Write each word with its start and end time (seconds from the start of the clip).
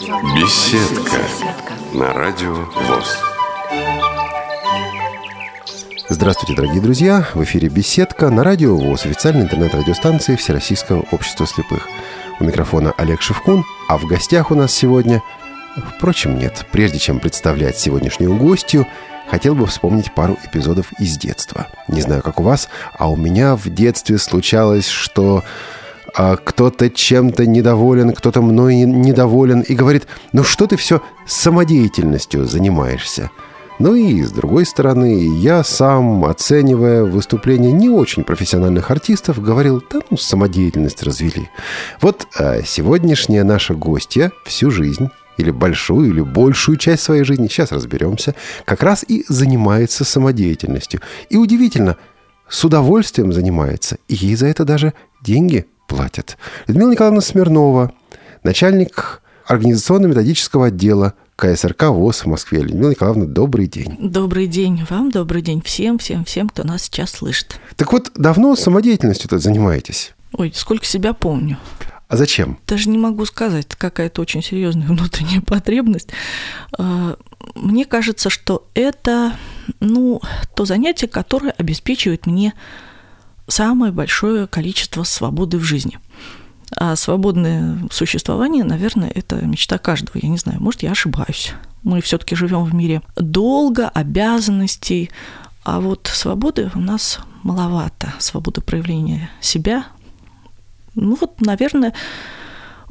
Беседка 0.00 1.18
на 1.92 2.12
радио 2.12 2.54
ВОЗ. 2.54 3.18
Здравствуйте, 6.08 6.54
дорогие 6.54 6.80
друзья! 6.80 7.26
В 7.34 7.42
эфире 7.42 7.68
«Беседка» 7.68 8.30
на 8.30 8.44
радио 8.44 8.76
ВОЗ, 8.76 9.06
официальной 9.06 9.42
интернет-радиостанции 9.42 10.36
Всероссийского 10.36 11.04
общества 11.10 11.48
слепых. 11.48 11.88
У 12.38 12.44
микрофона 12.44 12.92
Олег 12.96 13.20
Шевкун, 13.20 13.64
а 13.88 13.98
в 13.98 14.06
гостях 14.06 14.52
у 14.52 14.54
нас 14.54 14.72
сегодня... 14.72 15.20
Впрочем, 15.96 16.38
нет. 16.38 16.64
Прежде 16.70 17.00
чем 17.00 17.18
представлять 17.18 17.76
сегодняшнюю 17.76 18.36
гостью, 18.36 18.86
хотел 19.28 19.56
бы 19.56 19.66
вспомнить 19.66 20.14
пару 20.14 20.38
эпизодов 20.44 20.92
из 21.00 21.18
детства. 21.18 21.66
Не 21.88 22.02
знаю, 22.02 22.22
как 22.22 22.38
у 22.38 22.44
вас, 22.44 22.68
а 22.96 23.10
у 23.10 23.16
меня 23.16 23.56
в 23.56 23.68
детстве 23.68 24.18
случалось, 24.18 24.86
что 24.86 25.42
кто-то 26.14 26.90
чем-то 26.90 27.46
недоволен, 27.46 28.12
кто-то 28.12 28.42
мной 28.42 28.76
недоволен 28.76 29.60
и 29.60 29.74
говорит, 29.74 30.06
ну 30.32 30.42
что 30.42 30.66
ты 30.66 30.76
все 30.76 31.02
самодеятельностью 31.26 32.46
занимаешься? 32.46 33.30
Ну 33.78 33.94
и, 33.94 34.22
с 34.22 34.32
другой 34.32 34.66
стороны, 34.66 35.38
я 35.38 35.62
сам, 35.62 36.24
оценивая 36.24 37.04
выступления 37.04 37.70
не 37.70 37.88
очень 37.88 38.24
профессиональных 38.24 38.90
артистов, 38.90 39.40
говорил, 39.40 39.82
да 39.88 40.00
ну, 40.10 40.16
самодеятельность 40.16 41.04
развели. 41.04 41.48
Вот 42.00 42.26
а 42.36 42.62
сегодняшняя 42.64 43.44
наша 43.44 43.74
гостья 43.74 44.32
всю 44.44 44.72
жизнь 44.72 45.10
или 45.36 45.52
большую, 45.52 46.10
или 46.10 46.20
большую 46.20 46.76
часть 46.76 47.04
своей 47.04 47.22
жизни, 47.22 47.46
сейчас 47.46 47.70
разберемся, 47.70 48.34
как 48.64 48.82
раз 48.82 49.04
и 49.06 49.24
занимается 49.28 50.04
самодеятельностью. 50.04 51.00
И 51.30 51.36
удивительно, 51.36 51.96
с 52.48 52.64
удовольствием 52.64 53.32
занимается, 53.32 53.98
и 54.08 54.16
ей 54.16 54.34
за 54.34 54.48
это 54.48 54.64
даже 54.64 54.92
деньги 55.22 55.66
платят. 55.88 56.36
Людмила 56.68 56.92
Николаевна 56.92 57.20
Смирнова, 57.20 57.92
начальник 58.44 59.22
организационно-методического 59.46 60.66
отдела 60.66 61.14
КСРК 61.34 61.84
ВОЗ 61.84 62.20
в 62.20 62.26
Москве. 62.26 62.60
Людмила 62.60 62.90
Николаевна, 62.90 63.24
добрый 63.24 63.66
день. 63.66 63.96
Добрый 63.98 64.46
день 64.46 64.84
вам, 64.88 65.10
добрый 65.10 65.42
день 65.42 65.62
всем, 65.62 65.98
всем, 65.98 66.24
всем, 66.24 66.48
кто 66.48 66.64
нас 66.64 66.82
сейчас 66.82 67.10
слышит. 67.10 67.58
Так 67.76 67.92
вот, 67.92 68.12
давно 68.14 68.54
самодеятельностью-то 68.54 69.38
занимаетесь? 69.38 70.12
Ой, 70.32 70.52
сколько 70.54 70.84
себя 70.84 71.14
помню. 71.14 71.58
А 72.08 72.16
зачем? 72.16 72.58
Даже 72.66 72.88
не 72.88 72.98
могу 72.98 73.24
сказать, 73.26 73.66
какая-то 73.66 74.22
очень 74.22 74.42
серьезная 74.42 74.86
внутренняя 74.88 75.40
потребность. 75.40 76.10
А, 76.78 77.16
мне 77.54 77.84
кажется, 77.86 78.30
что 78.30 78.68
это 78.74 79.32
ну, 79.80 80.20
то 80.54 80.64
занятие, 80.64 81.08
которое 81.08 81.52
обеспечивает 81.52 82.26
мне 82.26 82.52
самое 83.48 83.92
большое 83.92 84.46
количество 84.46 85.02
свободы 85.02 85.58
в 85.58 85.62
жизни. 85.62 85.98
А 86.76 86.96
свободное 86.96 87.78
существование, 87.90 88.62
наверное, 88.62 89.10
это 89.14 89.36
мечта 89.36 89.78
каждого. 89.78 90.18
Я 90.22 90.28
не 90.28 90.36
знаю, 90.36 90.62
может, 90.62 90.82
я 90.82 90.92
ошибаюсь. 90.92 91.54
Мы 91.82 92.00
все-таки 92.02 92.36
живем 92.36 92.64
в 92.64 92.74
мире 92.74 93.02
долго, 93.16 93.88
обязанностей, 93.88 95.10
а 95.64 95.80
вот 95.80 96.10
свободы 96.12 96.70
у 96.74 96.80
нас 96.80 97.20
маловато. 97.42 98.12
Свобода 98.18 98.60
проявления 98.60 99.30
себя. 99.40 99.86
Ну 100.94 101.16
вот, 101.20 101.40
наверное, 101.40 101.94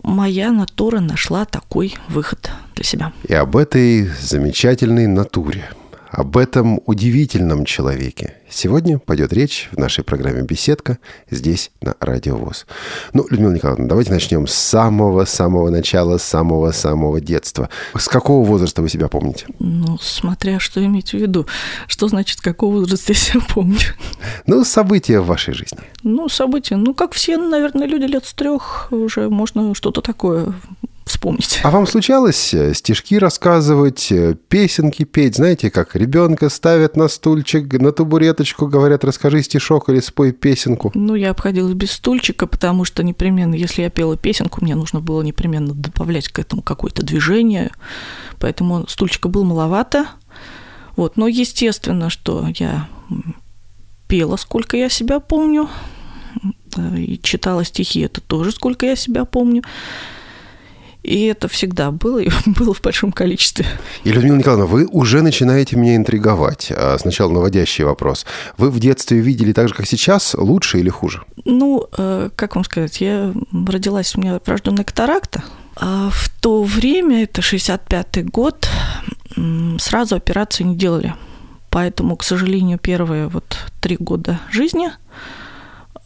моя 0.03 0.51
натура 0.51 0.99
нашла 0.99 1.45
такой 1.45 1.95
выход 2.07 2.49
для 2.75 2.83
себя. 2.83 3.13
И 3.27 3.33
об 3.33 3.55
этой 3.55 4.07
замечательной 4.21 5.07
натуре 5.07 5.69
об 6.17 6.35
этом 6.35 6.81
удивительном 6.87 7.63
человеке. 7.63 8.33
Сегодня 8.49 8.97
пойдет 8.97 9.31
речь 9.33 9.69
в 9.71 9.77
нашей 9.77 10.03
программе 10.03 10.41
«Беседка» 10.41 10.97
здесь, 11.29 11.69
на 11.79 11.95
Радио 11.99 12.37
ВОЗ. 12.37 12.65
Ну, 13.13 13.27
Людмила 13.29 13.51
Николаевна, 13.51 13.87
давайте 13.87 14.11
начнем 14.11 14.47
с 14.47 14.53
самого-самого 14.53 15.69
начала, 15.69 16.17
самого-самого 16.17 17.21
детства. 17.21 17.69
С 17.95 18.07
какого 18.07 18.43
возраста 18.43 18.81
вы 18.81 18.89
себя 18.89 19.09
помните? 19.09 19.45
Ну, 19.59 19.99
смотря 20.01 20.59
что 20.59 20.83
иметь 20.83 21.11
в 21.11 21.13
виду. 21.13 21.45
Что 21.85 22.07
значит, 22.07 22.39
с 22.39 22.41
какого 22.41 22.77
возраста 22.77 23.13
я 23.13 23.19
себя 23.19 23.41
помню? 23.47 23.77
Ну, 24.47 24.63
события 24.63 25.19
в 25.19 25.27
вашей 25.27 25.53
жизни. 25.53 25.77
Ну, 26.01 26.29
события. 26.29 26.77
Ну, 26.77 26.95
как 26.95 27.13
все, 27.13 27.37
наверное, 27.37 27.85
люди 27.85 28.05
лет 28.05 28.25
с 28.25 28.33
трех 28.33 28.87
уже 28.91 29.29
можно 29.29 29.75
что-то 29.75 30.01
такое 30.01 30.55
вспомнить. 31.07 31.59
А 31.63 31.71
вам 31.71 31.87
случалось 31.87 32.53
э, 32.53 32.73
стишки 32.73 33.17
рассказывать, 33.17 34.11
э, 34.11 34.35
песенки 34.47 35.03
петь? 35.03 35.35
Знаете, 35.35 35.71
как 35.71 35.95
ребенка 35.95 36.49
ставят 36.49 36.95
на 36.95 37.07
стульчик, 37.07 37.71
на 37.73 37.91
табуреточку, 37.91 38.67
говорят, 38.67 39.03
расскажи 39.03 39.41
стишок 39.41 39.89
или 39.89 39.99
спой 39.99 40.31
песенку? 40.31 40.91
Ну, 40.93 41.15
я 41.15 41.31
обходилась 41.31 41.73
без 41.73 41.91
стульчика, 41.91 42.47
потому 42.47 42.85
что 42.85 43.03
непременно, 43.03 43.55
если 43.55 43.81
я 43.81 43.89
пела 43.89 44.17
песенку, 44.17 44.63
мне 44.63 44.75
нужно 44.75 44.99
было 44.99 45.21
непременно 45.21 45.73
добавлять 45.73 46.29
к 46.29 46.39
этому 46.39 46.61
какое-то 46.61 47.03
движение, 47.03 47.71
поэтому 48.39 48.87
стульчика 48.87 49.27
было 49.29 49.43
маловато. 49.43 50.07
Вот, 50.95 51.15
но 51.17 51.27
естественно, 51.27 52.09
что 52.09 52.47
я 52.55 52.87
пела, 54.07 54.35
сколько 54.35 54.77
я 54.77 54.89
себя 54.89 55.19
помню, 55.19 55.69
и 56.75 57.19
читала 57.21 57.63
стихи, 57.63 58.01
это 58.01 58.21
тоже 58.21 58.51
сколько 58.51 58.85
я 58.85 58.95
себя 58.95 59.25
помню. 59.25 59.63
И 61.07 61.23
это 61.23 61.47
всегда 61.47 61.91
было, 61.91 62.19
и 62.19 62.29
было 62.45 62.73
в 62.73 62.81
большом 62.81 63.13
количестве. 63.13 63.65
И, 64.03 64.11
Людмила 64.11 64.35
Николаевна, 64.35 64.65
вы 64.65 64.85
уже 64.85 65.21
начинаете 65.21 65.77
меня 65.77 65.95
интриговать. 65.95 66.69
А 66.75 66.97
сначала 66.99 67.31
наводящий 67.31 67.85
вопрос. 67.85 68.25
Вы 68.57 68.69
в 68.69 68.79
детстве 68.79 69.19
видели 69.19 69.53
так 69.53 69.69
же, 69.69 69.73
как 69.73 69.87
сейчас, 69.87 70.35
лучше 70.37 70.79
или 70.79 70.89
хуже? 70.89 71.23
Ну, 71.45 71.87
э, 71.97 72.29
как 72.35 72.55
вам 72.55 72.65
сказать, 72.65 72.99
я 72.99 73.33
родилась, 73.51 74.15
у 74.15 74.21
меня 74.21 74.41
врожденная 74.45 74.83
катаракта. 74.83 75.45
А 75.77 76.09
в 76.11 76.29
то 76.41 76.63
время, 76.63 77.23
это 77.23 77.41
65-й 77.41 78.23
год, 78.23 78.67
сразу 79.79 80.15
операции 80.15 80.63
не 80.63 80.75
делали. 80.75 81.15
Поэтому, 81.69 82.17
к 82.17 82.23
сожалению, 82.23 82.79
первые 82.79 83.27
вот 83.27 83.59
три 83.79 83.95
года 83.95 84.41
жизни 84.51 84.89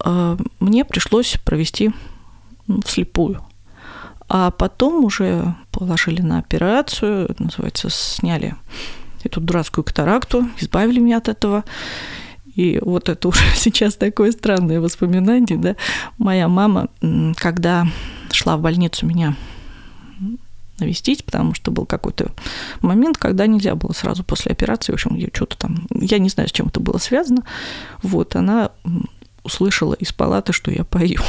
э, 0.06 0.38
мне 0.60 0.86
пришлось 0.86 1.38
провести 1.44 1.92
вслепую. 2.86 3.42
А 4.34 4.50
потом 4.50 5.04
уже 5.04 5.56
положили 5.72 6.22
на 6.22 6.40
операцию, 6.40 7.36
называется, 7.38 7.90
сняли 7.90 8.56
эту 9.26 9.42
дурацкую 9.42 9.84
катаракту, 9.84 10.48
избавили 10.58 11.02
меня 11.02 11.18
от 11.18 11.28
этого. 11.28 11.66
И 12.56 12.80
вот 12.82 13.10
это 13.10 13.28
уже 13.28 13.42
сейчас 13.56 13.96
такое 13.96 14.32
странное 14.32 14.80
воспоминание, 14.80 15.58
да. 15.58 15.76
Моя 16.18 16.48
мама, 16.48 16.88
когда 17.36 17.86
шла 18.32 18.56
в 18.56 18.62
больницу 18.62 19.06
меня 19.06 19.36
навестить, 20.80 21.26
потому 21.26 21.54
что 21.54 21.70
был 21.72 21.86
какой-то 21.86 22.32
момент, 22.80 23.18
когда 23.18 23.48
нельзя 23.48 23.76
было 23.76 23.92
сразу 23.92 24.24
после 24.24 24.54
операции, 24.54 24.94
в 24.94 24.96
общем, 24.96 25.20
что-то 25.34 25.58
там, 25.58 25.88
я 25.94 26.20
не 26.20 26.30
знаю, 26.30 26.48
с 26.48 26.54
чем 26.54 26.68
это 26.68 26.80
было 26.80 27.00
связано, 27.00 27.44
вот, 28.02 28.38
она 28.38 28.72
услышала 29.44 29.94
из 29.94 30.14
палаты, 30.14 30.54
что 30.54 30.72
я 30.72 30.86
пою. 30.86 31.20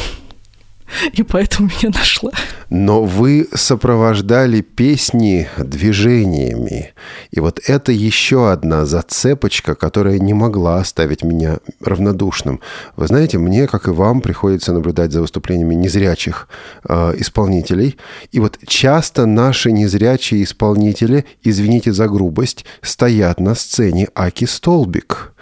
и 1.13 1.23
поэтому 1.23 1.69
меня 1.69 1.91
нашла. 1.93 2.31
Но 2.75 3.05
вы 3.05 3.49
сопровождали 3.53 4.63
песни 4.63 5.47
движениями. 5.59 6.95
И 7.31 7.39
вот 7.39 7.61
это 7.67 7.93
еще 7.93 8.51
одна 8.51 8.87
зацепочка, 8.87 9.75
которая 9.75 10.19
не 10.19 10.33
могла 10.33 10.79
оставить 10.79 11.23
меня 11.23 11.59
равнодушным. 11.83 12.61
Вы 12.97 13.09
знаете, 13.09 13.37
мне, 13.37 13.67
как 13.67 13.89
и 13.89 13.91
вам, 13.91 14.23
приходится 14.23 14.73
наблюдать 14.73 15.13
за 15.13 15.21
выступлениями 15.21 15.75
незрячих 15.75 16.49
э, 16.89 17.13
исполнителей. 17.19 17.99
И 18.31 18.41
вот 18.41 18.59
часто 18.67 19.27
наши 19.27 19.71
незрячие 19.71 20.43
исполнители, 20.43 21.27
извините 21.43 21.93
за 21.93 22.09
грубость, 22.09 22.65
стоят 22.81 23.39
на 23.39 23.55
сцене 23.55 24.09
Аки 24.15 24.47
Столбик. 24.47 25.35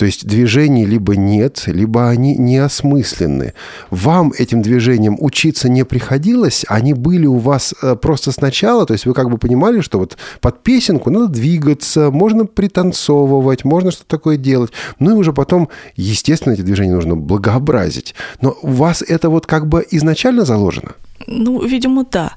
То 0.00 0.06
есть 0.06 0.26
движений 0.26 0.86
либо 0.86 1.14
нет, 1.14 1.64
либо 1.66 2.08
они 2.08 2.34
неосмысленны. 2.34 3.52
Вам 3.90 4.32
этим 4.38 4.62
движением 4.62 5.18
учиться 5.20 5.68
не 5.68 5.84
приходилось, 5.84 6.64
они 6.68 6.94
были 6.94 7.26
у 7.26 7.36
вас 7.36 7.74
э, 7.82 7.96
просто 7.96 8.32
сначала, 8.32 8.86
то 8.86 8.94
есть 8.94 9.04
вы 9.04 9.12
как 9.12 9.28
бы 9.28 9.36
понимали, 9.36 9.82
что 9.82 9.98
вот 9.98 10.16
под 10.40 10.62
песенку 10.62 11.10
надо 11.10 11.26
двигаться, 11.28 12.10
можно 12.10 12.46
пританцовывать, 12.46 13.66
можно 13.66 13.90
что-то 13.90 14.08
такое 14.08 14.38
делать. 14.38 14.70
Ну 15.00 15.10
и 15.10 15.18
уже 15.18 15.34
потом, 15.34 15.68
естественно, 15.96 16.54
эти 16.54 16.62
движения 16.62 16.94
нужно 16.94 17.14
благообразить. 17.14 18.14
Но 18.40 18.56
у 18.62 18.68
вас 18.68 19.02
это 19.02 19.28
вот 19.28 19.44
как 19.44 19.66
бы 19.66 19.86
изначально 19.90 20.46
заложено? 20.46 20.92
Ну, 21.26 21.62
видимо, 21.62 22.06
да. 22.10 22.32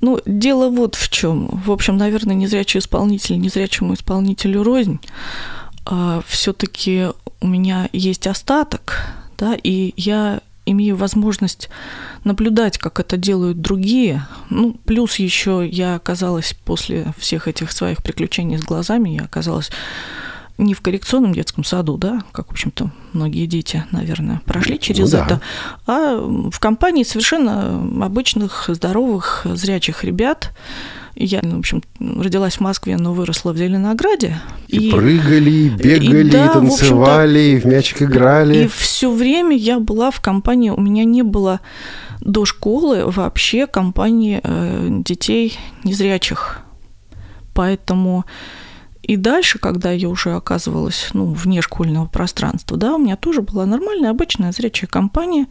Ну, 0.00 0.18
дело 0.26 0.70
вот 0.70 0.96
в 0.96 1.08
чем. 1.08 1.62
В 1.64 1.70
общем, 1.70 1.98
наверное, 1.98 2.34
незрячий 2.34 2.80
исполнитель 2.80 3.38
незрячему 3.38 3.94
исполнителю 3.94 4.64
рознь. 4.64 4.98
А, 5.86 6.20
все-таки 6.26 7.08
у 7.40 7.46
меня 7.46 7.88
есть 7.92 8.26
остаток, 8.26 9.06
да, 9.38 9.56
и 9.62 9.94
я 9.96 10.40
имею 10.66 10.96
возможность 10.96 11.68
наблюдать, 12.24 12.76
как 12.76 12.98
это 12.98 13.16
делают 13.16 13.60
другие. 13.60 14.26
Ну, 14.50 14.74
плюс 14.84 15.16
еще 15.16 15.66
я 15.66 15.94
оказалась 15.94 16.54
после 16.64 17.14
всех 17.16 17.46
этих 17.46 17.70
своих 17.70 18.02
приключений 18.02 18.58
с 18.58 18.62
глазами, 18.62 19.10
я 19.10 19.22
оказалась 19.22 19.70
не 20.58 20.74
в 20.74 20.80
коррекционном 20.80 21.34
детском 21.34 21.64
саду, 21.64 21.98
да, 21.98 22.22
как, 22.32 22.48
в 22.48 22.52
общем-то, 22.52 22.90
многие 23.12 23.46
дети, 23.46 23.84
наверное, 23.92 24.40
прошли 24.44 24.80
через 24.80 25.12
ну, 25.12 25.18
да. 25.18 25.24
это, 25.24 25.40
а 25.86 26.16
в 26.50 26.58
компании 26.58 27.04
совершенно 27.04 28.04
обычных, 28.04 28.64
здоровых, 28.68 29.42
зрячих 29.44 30.02
ребят. 30.02 30.52
Я, 31.18 31.40
в 31.42 31.58
общем, 31.58 31.82
родилась 31.98 32.56
в 32.56 32.60
Москве, 32.60 32.98
но 32.98 33.14
выросла 33.14 33.52
в 33.52 33.56
Зеленограде. 33.56 34.38
И, 34.68 34.88
и 34.88 34.90
прыгали, 34.90 35.70
бегали, 35.70 36.28
и, 36.28 36.30
да, 36.30 36.46
и 36.46 36.52
танцевали, 36.52 37.40
и 37.40 37.58
в 37.58 37.64
мячик 37.64 38.02
играли. 38.02 38.64
И 38.64 38.68
все 38.68 39.10
время 39.10 39.56
я 39.56 39.80
была 39.80 40.10
в 40.10 40.20
компании, 40.20 40.70
у 40.70 40.80
меня 40.80 41.04
не 41.04 41.22
было 41.22 41.60
до 42.20 42.44
школы 42.44 43.10
вообще 43.10 43.66
компании 43.66 44.40
э, 44.42 44.88
детей 44.90 45.58
незрячих. 45.84 46.60
Поэтому 47.54 48.26
и 49.02 49.16
дальше, 49.16 49.58
когда 49.58 49.92
я 49.92 50.08
уже 50.08 50.34
оказывалась 50.34 51.08
ну, 51.12 51.26
вне 51.26 51.62
школьного 51.62 52.06
пространства, 52.06 52.76
да, 52.76 52.96
у 52.96 52.98
меня 52.98 53.16
тоже 53.16 53.40
была 53.40 53.64
нормальная, 53.64 54.10
обычная 54.10 54.52
зрячая 54.52 54.88
компания, 54.88 55.46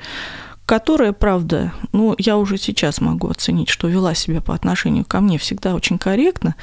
которая, 0.65 1.13
правда, 1.13 1.73
ну, 1.91 2.15
я 2.17 2.37
уже 2.37 2.57
сейчас 2.57 3.01
могу 3.01 3.29
оценить, 3.29 3.69
что 3.69 3.87
вела 3.87 4.15
себя 4.15 4.41
по 4.41 4.55
отношению 4.55 5.05
ко 5.05 5.21
мне 5.21 5.37
всегда 5.37 5.75
очень 5.75 5.97
корректно. 5.97 6.55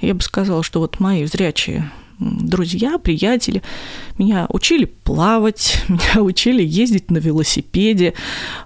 Я 0.00 0.14
бы 0.14 0.22
сказала, 0.22 0.62
что 0.62 0.80
вот 0.80 1.00
мои 1.00 1.24
зрячие 1.26 1.90
друзья, 2.20 2.98
приятели. 2.98 3.62
Меня 4.18 4.46
учили 4.50 4.84
плавать, 4.84 5.82
меня 5.88 6.22
учили 6.22 6.62
ездить 6.62 7.10
на 7.10 7.18
велосипеде, 7.18 8.14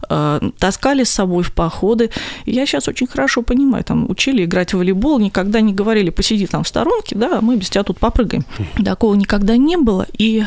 э, 0.08 0.40
таскали 0.58 1.04
с 1.04 1.10
собой 1.10 1.44
в 1.44 1.52
походы. 1.52 2.10
И 2.44 2.52
я 2.52 2.66
сейчас 2.66 2.88
очень 2.88 3.06
хорошо 3.06 3.42
понимаю, 3.42 3.84
там 3.84 4.10
учили 4.10 4.44
играть 4.44 4.74
в 4.74 4.78
волейбол, 4.78 5.18
никогда 5.18 5.60
не 5.60 5.72
говорили, 5.72 6.10
посиди 6.10 6.46
там 6.46 6.64
в 6.64 6.68
сторонке, 6.68 7.14
да, 7.16 7.40
мы 7.40 7.56
без 7.56 7.70
тебя 7.70 7.84
тут 7.84 7.98
попрыгаем. 7.98 8.44
Такого 8.84 9.14
никогда 9.14 9.56
не 9.56 9.76
было. 9.76 10.06
И 10.18 10.44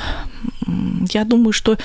я 1.12 1.24
думаю, 1.24 1.54
что 1.54 1.78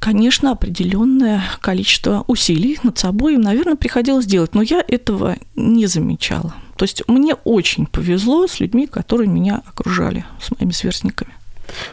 конечно, 0.00 0.50
определенное 0.50 1.44
количество 1.60 2.24
усилий 2.26 2.78
над 2.82 2.98
собой, 2.98 3.36
наверное, 3.36 3.76
приходилось 3.76 4.26
делать, 4.26 4.54
но 4.54 4.62
я 4.62 4.82
этого 4.86 5.36
не 5.54 5.86
замечала. 5.86 6.54
То 6.76 6.84
есть 6.84 7.06
мне 7.06 7.34
очень 7.34 7.86
повезло 7.86 8.46
с 8.46 8.58
людьми, 8.58 8.86
которые 8.86 9.28
меня 9.28 9.62
окружали, 9.66 10.24
с 10.40 10.50
моими 10.50 10.72
сверстниками. 10.72 11.34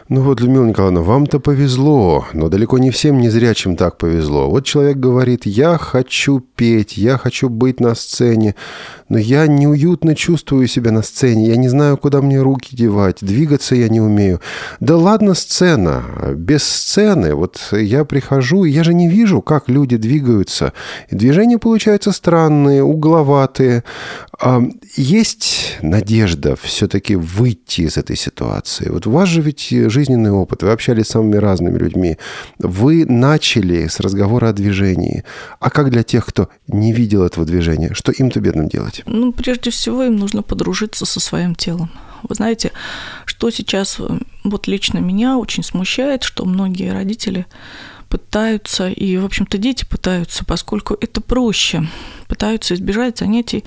Ну 0.08 0.22
вот, 0.22 0.40
Людмила 0.40 0.66
Николаевна, 0.66 1.02
вам-то 1.02 1.40
повезло, 1.40 2.26
но 2.32 2.48
далеко 2.48 2.78
не 2.78 2.90
всем 2.90 3.18
незрячим 3.18 3.76
так 3.76 3.98
повезло. 3.98 4.48
Вот 4.50 4.64
человек 4.64 4.96
говорит, 4.96 5.46
я 5.46 5.78
хочу 5.78 6.40
петь, 6.40 6.96
я 6.96 7.18
хочу 7.18 7.48
быть 7.48 7.80
на 7.80 7.94
сцене, 7.94 8.54
но 9.08 9.18
я 9.18 9.46
неуютно 9.46 10.14
чувствую 10.14 10.66
себя 10.66 10.92
на 10.92 11.02
сцене, 11.02 11.48
я 11.48 11.56
не 11.56 11.68
знаю, 11.68 11.96
куда 11.96 12.20
мне 12.20 12.40
руки 12.40 12.76
девать, 12.76 13.18
двигаться 13.20 13.74
я 13.74 13.88
не 13.88 14.00
умею. 14.00 14.40
Да 14.80 14.96
ладно 14.96 15.34
сцена, 15.34 16.02
без 16.34 16.62
сцены, 16.64 17.34
вот 17.34 17.58
я 17.72 18.04
прихожу, 18.04 18.64
и 18.64 18.70
я 18.70 18.84
же 18.84 18.94
не 18.94 19.08
вижу, 19.08 19.42
как 19.42 19.68
люди 19.68 19.96
двигаются. 19.96 20.72
И 21.10 21.16
движения 21.16 21.58
получаются 21.58 22.12
странные, 22.12 22.82
угловатые. 22.82 23.84
А 24.40 24.62
есть 24.96 25.78
надежда 25.82 26.56
все-таки 26.60 27.16
выйти 27.16 27.82
из 27.82 27.96
этой 27.96 28.16
ситуации? 28.16 28.88
Вот 28.88 29.06
вас 29.06 29.28
же 29.28 29.42
ведь 29.42 29.67
жизненный 29.70 30.30
опыт, 30.30 30.62
вы 30.62 30.70
общались 30.70 31.06
с 31.06 31.10
самыми 31.10 31.36
разными 31.36 31.78
людьми. 31.78 32.18
Вы 32.58 33.04
начали 33.06 33.86
с 33.86 34.00
разговора 34.00 34.50
о 34.50 34.52
движении. 34.52 35.24
А 35.60 35.70
как 35.70 35.90
для 35.90 36.02
тех, 36.02 36.26
кто 36.26 36.48
не 36.66 36.92
видел 36.92 37.22
этого 37.22 37.46
движения, 37.46 37.94
что 37.94 38.12
им-то 38.12 38.40
бедным 38.40 38.68
делать? 38.68 39.02
Ну, 39.06 39.32
прежде 39.32 39.70
всего, 39.70 40.02
им 40.04 40.16
нужно 40.16 40.42
подружиться 40.42 41.06
со 41.06 41.20
своим 41.20 41.54
телом. 41.54 41.90
Вы 42.22 42.34
знаете, 42.34 42.72
что 43.24 43.50
сейчас 43.50 44.00
вот 44.44 44.66
лично 44.66 44.98
меня 44.98 45.38
очень 45.38 45.62
смущает, 45.62 46.22
что 46.22 46.44
многие 46.44 46.92
родители 46.92 47.46
пытаются, 48.08 48.88
и, 48.88 49.16
в 49.18 49.24
общем-то, 49.24 49.58
дети 49.58 49.84
пытаются, 49.84 50.44
поскольку 50.44 50.96
это 51.00 51.20
проще, 51.20 51.86
пытаются 52.26 52.74
избежать 52.74 53.18
занятий 53.18 53.64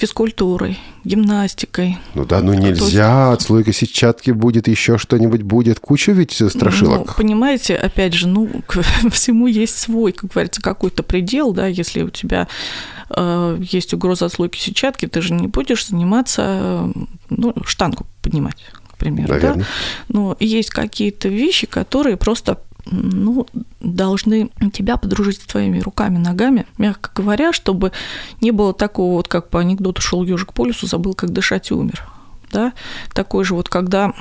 физкультурой, 0.00 0.78
гимнастикой. 1.04 1.98
Ну 2.14 2.24
да, 2.24 2.40
ну 2.40 2.54
нельзя, 2.54 3.28
есть... 3.30 3.42
отслойка 3.42 3.72
сетчатки 3.72 4.30
будет, 4.30 4.66
еще 4.66 4.96
что-нибудь 4.96 5.42
будет, 5.42 5.78
куча 5.78 6.12
ведь 6.12 6.32
страшилок. 6.32 7.06
Ну, 7.06 7.14
понимаете, 7.14 7.76
опять 7.76 8.14
же, 8.14 8.26
ну, 8.26 8.48
к 8.66 8.82
всему 9.12 9.46
есть 9.46 9.78
свой, 9.78 10.12
как 10.12 10.30
говорится, 10.30 10.62
какой-то 10.62 11.02
предел, 11.02 11.52
да, 11.52 11.66
если 11.66 12.02
у 12.02 12.08
тебя 12.08 12.48
э, 13.10 13.58
есть 13.60 13.92
угроза 13.92 14.24
отслойки 14.26 14.58
сетчатки, 14.58 15.06
ты 15.06 15.20
же 15.20 15.34
не 15.34 15.48
будешь 15.48 15.86
заниматься, 15.86 16.90
ну, 17.28 17.54
штангу 17.66 18.06
поднимать, 18.22 18.56
к 18.92 18.96
примеру, 18.96 19.34
Наверное. 19.34 19.64
да. 19.64 19.66
Но 20.08 20.36
есть 20.40 20.70
какие-то 20.70 21.28
вещи, 21.28 21.66
которые 21.66 22.16
просто 22.16 22.58
ну, 22.90 23.46
должны 23.80 24.50
тебя 24.72 24.96
подружить 24.96 25.42
с 25.42 25.46
твоими 25.46 25.80
руками, 25.80 26.18
ногами, 26.18 26.66
мягко 26.78 27.10
говоря, 27.14 27.52
чтобы 27.52 27.92
не 28.40 28.50
было 28.50 28.74
такого, 28.74 29.14
вот 29.14 29.28
как 29.28 29.48
по 29.48 29.60
анекдоту 29.60 30.02
шел 30.02 30.24
ежик 30.24 30.52
по 30.52 30.66
лесу, 30.66 30.86
забыл, 30.86 31.14
как 31.14 31.30
дышать 31.30 31.70
и 31.70 31.74
умер. 31.74 32.04
Да? 32.50 32.72
Такой 33.14 33.44
же 33.44 33.54
вот, 33.54 33.68
когда 33.68 34.12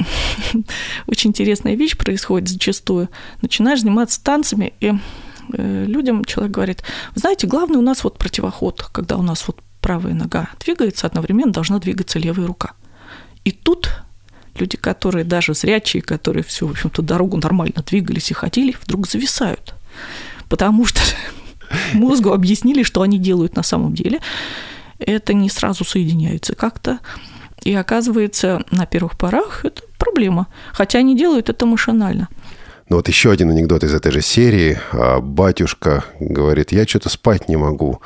очень 1.08 1.32
интересная 1.32 1.76
вещь 1.76 1.98
происходит 1.98 2.50
зачастую, 2.50 3.10
начинаешь 3.42 3.82
заниматься 3.82 4.24
танцами, 4.24 4.74
и 4.80 4.94
э, 5.54 5.86
людям 5.86 6.24
человек 6.26 6.54
говорит, 6.54 6.84
знаете, 7.16 7.48
главное 7.48 7.80
у 7.80 7.84
нас 7.84 8.04
вот 8.04 8.18
противоход, 8.18 8.90
когда 8.92 9.18
у 9.18 9.24
нас 9.24 9.48
вот 9.48 9.58
правая 9.82 10.14
нога 10.14 10.50
двигается, 10.64 11.08
одновременно 11.08 11.52
должна 11.52 11.80
двигаться 11.80 12.20
левая 12.20 12.46
рука. 12.46 12.74
И 13.46 13.52
тут 13.52 14.04
Люди, 14.60 14.78
которые 14.78 15.24
даже 15.24 15.54
зрячие, 15.54 16.02
которые 16.02 16.44
всю, 16.44 16.68
в 16.68 16.72
общем-то, 16.72 17.02
дорогу 17.02 17.38
нормально 17.38 17.84
двигались 17.86 18.32
и 18.32 18.34
ходили, 18.34 18.76
вдруг 18.84 19.08
зависают. 19.08 19.74
Потому 20.50 20.86
что 20.86 21.02
мозгу 21.94 22.32
объяснили, 22.32 22.84
что 22.84 23.02
они 23.02 23.18
делают 23.18 23.56
на 23.56 23.64
самом 23.64 23.94
деле. 23.94 24.20
Это 25.00 25.34
не 25.34 25.50
сразу 25.50 25.86
соединяется 25.86 26.56
как-то. 26.56 27.00
И 27.64 27.74
оказывается, 27.74 28.64
на 28.72 28.86
первых 28.86 29.18
порах 29.18 29.66
это 29.66 29.82
проблема. 29.98 30.48
Хотя 30.74 31.00
они 31.00 31.18
делают 31.18 31.50
это 31.50 31.66
машинально. 31.66 32.28
Ну 32.90 32.96
вот 32.96 33.08
еще 33.08 33.32
один 33.32 33.52
анекдот 33.52 33.84
из 33.84 33.94
этой 33.94 34.12
же 34.12 34.22
серии. 34.22 34.80
А, 34.92 35.20
батюшка 35.20 36.04
говорит, 36.20 36.72
я 36.72 36.88
что-то 36.88 37.10
спать 37.10 37.48
не 37.48 37.56
могу. 37.56 38.02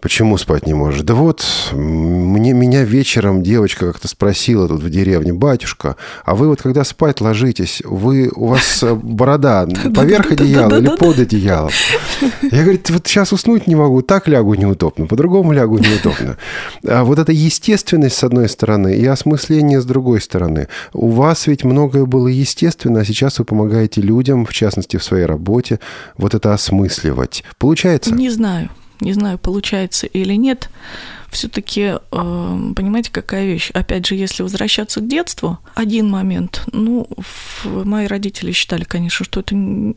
Почему 0.00 0.38
спать 0.38 0.66
не 0.66 0.72
можешь? 0.72 1.02
Да 1.02 1.14
вот, 1.14 1.44
мне, 1.72 2.54
меня 2.54 2.84
вечером 2.84 3.42
девочка 3.42 3.92
как-то 3.92 4.08
спросила 4.08 4.66
тут 4.66 4.82
в 4.82 4.88
деревне, 4.88 5.34
батюшка, 5.34 5.96
а 6.24 6.34
вы 6.34 6.48
вот 6.48 6.62
когда 6.62 6.84
спать 6.84 7.20
ложитесь, 7.20 7.82
вы, 7.84 8.30
у 8.34 8.46
вас 8.46 8.82
э, 8.82 8.94
борода 8.94 9.68
поверх 9.94 10.32
одеяла 10.32 10.78
или 10.78 10.96
под 10.96 11.18
одеялом? 11.18 11.70
Я, 12.50 12.62
говорю, 12.62 12.78
вот 12.88 13.06
сейчас 13.06 13.32
уснуть 13.32 13.66
не 13.66 13.74
могу, 13.74 14.00
так 14.00 14.26
лягу 14.26 14.54
неудобно, 14.54 15.06
по-другому 15.06 15.52
лягу 15.52 15.76
неудобно. 15.76 16.38
А 16.86 17.04
вот 17.04 17.18
эта 17.18 17.32
естественность 17.32 18.16
с 18.16 18.24
одной 18.24 18.48
стороны 18.48 18.96
и 18.96 19.04
осмысление 19.04 19.82
с 19.82 19.84
другой 19.84 20.22
стороны. 20.22 20.68
У 20.94 21.10
вас 21.10 21.46
ведь 21.46 21.62
многое 21.62 22.06
было 22.06 22.28
естественно, 22.28 23.00
а 23.00 23.04
сейчас 23.04 23.38
вы 23.38 23.44
помогаете 23.44 24.00
людям, 24.00 24.46
в 24.46 24.52
частности 24.54 24.96
в 24.96 25.04
своей 25.04 25.26
работе, 25.26 25.78
вот 26.16 26.34
это 26.34 26.54
осмысливать. 26.54 27.44
Получается? 27.58 28.14
Не 28.14 28.30
знаю. 28.30 28.70
Не 29.00 29.12
знаю, 29.12 29.38
получается 29.38 30.06
или 30.06 30.34
нет. 30.34 30.70
Все-таки, 31.30 31.80
э, 31.80 31.98
понимаете, 32.10 33.10
какая 33.12 33.46
вещь? 33.46 33.70
Опять 33.72 34.06
же, 34.06 34.16
если 34.16 34.42
возвращаться 34.42 35.00
к 35.00 35.06
детству, 35.06 35.58
один 35.74 36.10
момент. 36.10 36.64
Ну, 36.72 37.08
мои 37.64 38.06
родители 38.06 38.52
считали, 38.52 38.84
конечно, 38.84 39.24
что 39.24 39.40
это 39.40 39.54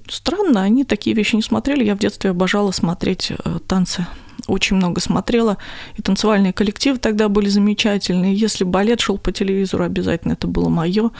странно. 0.09 0.61
Они 0.61 0.83
такие 0.83 1.15
вещи 1.15 1.35
не 1.35 1.41
смотрели. 1.41 1.83
Я 1.83 1.95
в 1.95 1.99
детстве 1.99 2.29
обожала 2.29 2.71
смотреть 2.71 3.31
э, 3.31 3.59
танцы 3.67 4.05
очень 4.47 4.75
много 4.75 4.99
смотрела, 4.99 5.57
и 5.95 6.01
танцевальные 6.01 6.53
коллективы 6.53 6.97
тогда 6.97 7.29
были 7.29 7.47
замечательные. 7.49 8.35
Если 8.35 8.63
балет 8.63 8.99
шел 8.99 9.17
по 9.17 9.31
телевизору, 9.31 9.83
обязательно 9.83 10.33
это 10.33 10.47
было 10.47 10.69
мое. 10.69 11.11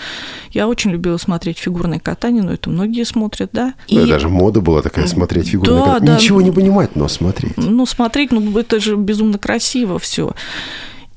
Я 0.51 0.67
очень 0.67 0.91
любила 0.91 1.17
смотреть 1.17 1.57
фигурное 1.57 1.99
катание, 1.99 2.43
но 2.43 2.53
это 2.53 2.69
многие 2.69 3.03
смотрят, 3.03 3.49
да. 3.53 3.73
Ну, 3.89 4.05
и... 4.05 4.09
даже 4.09 4.29
мода 4.29 4.61
была 4.61 4.81
такая 4.81 5.07
смотреть 5.07 5.49
фигурное 5.49 5.79
да, 5.79 5.85
катание. 5.85 6.15
Да. 6.15 6.15
Ничего 6.15 6.41
не 6.41 6.51
понимать, 6.51 6.95
но 6.95 7.07
смотреть. 7.07 7.57
Ну, 7.57 7.85
смотреть, 7.85 8.31
ну, 8.31 8.57
это 8.57 8.79
же 8.79 8.95
безумно 8.95 9.37
красиво 9.37 9.99
все. 9.99 10.33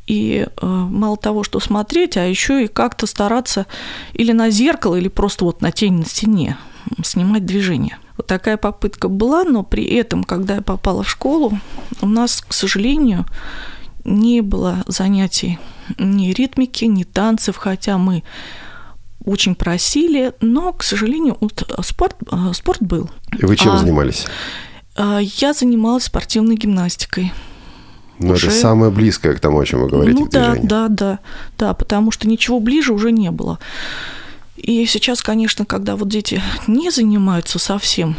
И 0.06 0.46
э, 0.46 0.66
мало 0.66 1.16
того, 1.16 1.42
что 1.42 1.58
смотреть, 1.58 2.16
а 2.16 2.24
еще 2.24 2.64
и 2.64 2.68
как-то 2.68 3.06
стараться 3.06 3.66
или 4.12 4.30
на 4.30 4.50
зеркало, 4.50 4.94
или 4.94 5.08
просто 5.08 5.44
вот 5.44 5.60
на 5.60 5.72
тень 5.72 5.94
на 5.94 6.04
стене 6.04 6.56
снимать 7.02 7.44
движение. 7.44 7.98
Вот 8.16 8.26
такая 8.26 8.56
попытка 8.56 9.08
была, 9.08 9.44
но 9.44 9.62
при 9.62 9.84
этом, 9.84 10.24
когда 10.24 10.56
я 10.56 10.62
попала 10.62 11.02
в 11.02 11.10
школу, 11.10 11.58
у 12.00 12.08
нас, 12.08 12.40
к 12.46 12.52
сожалению, 12.52 13.26
не 14.04 14.40
было 14.40 14.84
занятий 14.86 15.58
ни 15.98 16.32
ритмики, 16.32 16.84
ни 16.84 17.04
танцев, 17.04 17.56
хотя 17.56 17.98
мы 17.98 18.22
очень 19.24 19.54
просили, 19.54 20.32
но, 20.40 20.72
к 20.72 20.82
сожалению, 20.82 21.36
вот 21.40 21.68
спорт, 21.84 22.16
э, 22.30 22.52
спорт 22.54 22.80
был. 22.80 23.10
И 23.36 23.44
вы 23.44 23.56
чем 23.56 23.72
а, 23.72 23.78
занимались? 23.78 24.26
А, 24.94 25.18
я 25.20 25.52
занималась 25.52 26.04
спортивной 26.04 26.56
гимнастикой. 26.56 27.32
Ну, 28.18 28.32
уже... 28.32 28.48
это 28.48 28.56
самое 28.56 28.90
близкое 28.90 29.34
к 29.34 29.40
тому, 29.40 29.58
о 29.58 29.66
чем 29.66 29.82
вы 29.82 29.88
говорите. 29.88 30.18
Ну, 30.18 30.28
да, 30.30 30.56
да, 30.62 30.88
да, 30.88 31.18
да, 31.58 31.74
потому 31.74 32.12
что 32.12 32.28
ничего 32.28 32.60
ближе 32.60 32.92
уже 32.92 33.10
не 33.12 33.30
было. 33.30 33.58
И 34.56 34.86
сейчас, 34.86 35.22
конечно, 35.22 35.64
когда 35.64 35.96
вот 35.96 36.08
дети 36.08 36.42
не 36.66 36.90
занимаются 36.90 37.58
совсем 37.58 38.16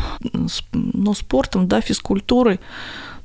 ну, 0.72 1.14
спортом, 1.14 1.68
да, 1.68 1.82
физкультурой, 1.82 2.60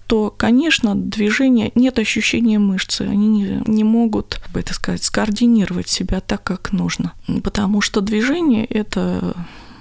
то, 0.07 0.35
конечно, 0.37 0.95
движение, 0.95 1.73
нет 1.75 1.99
ощущения 1.99 2.59
мышцы, 2.59 3.03
они 3.03 3.29
не, 3.29 3.63
не 3.67 3.85
могут, 3.85 4.41
это 4.55 4.75
сказать, 4.75 5.03
скоординировать 5.03 5.89
себя 5.89 6.21
так, 6.21 6.43
как 6.43 6.73
нужно. 6.73 7.13
Потому 7.43 7.81
что 7.81 8.01
движение– 8.01 8.65
это, 8.67 9.35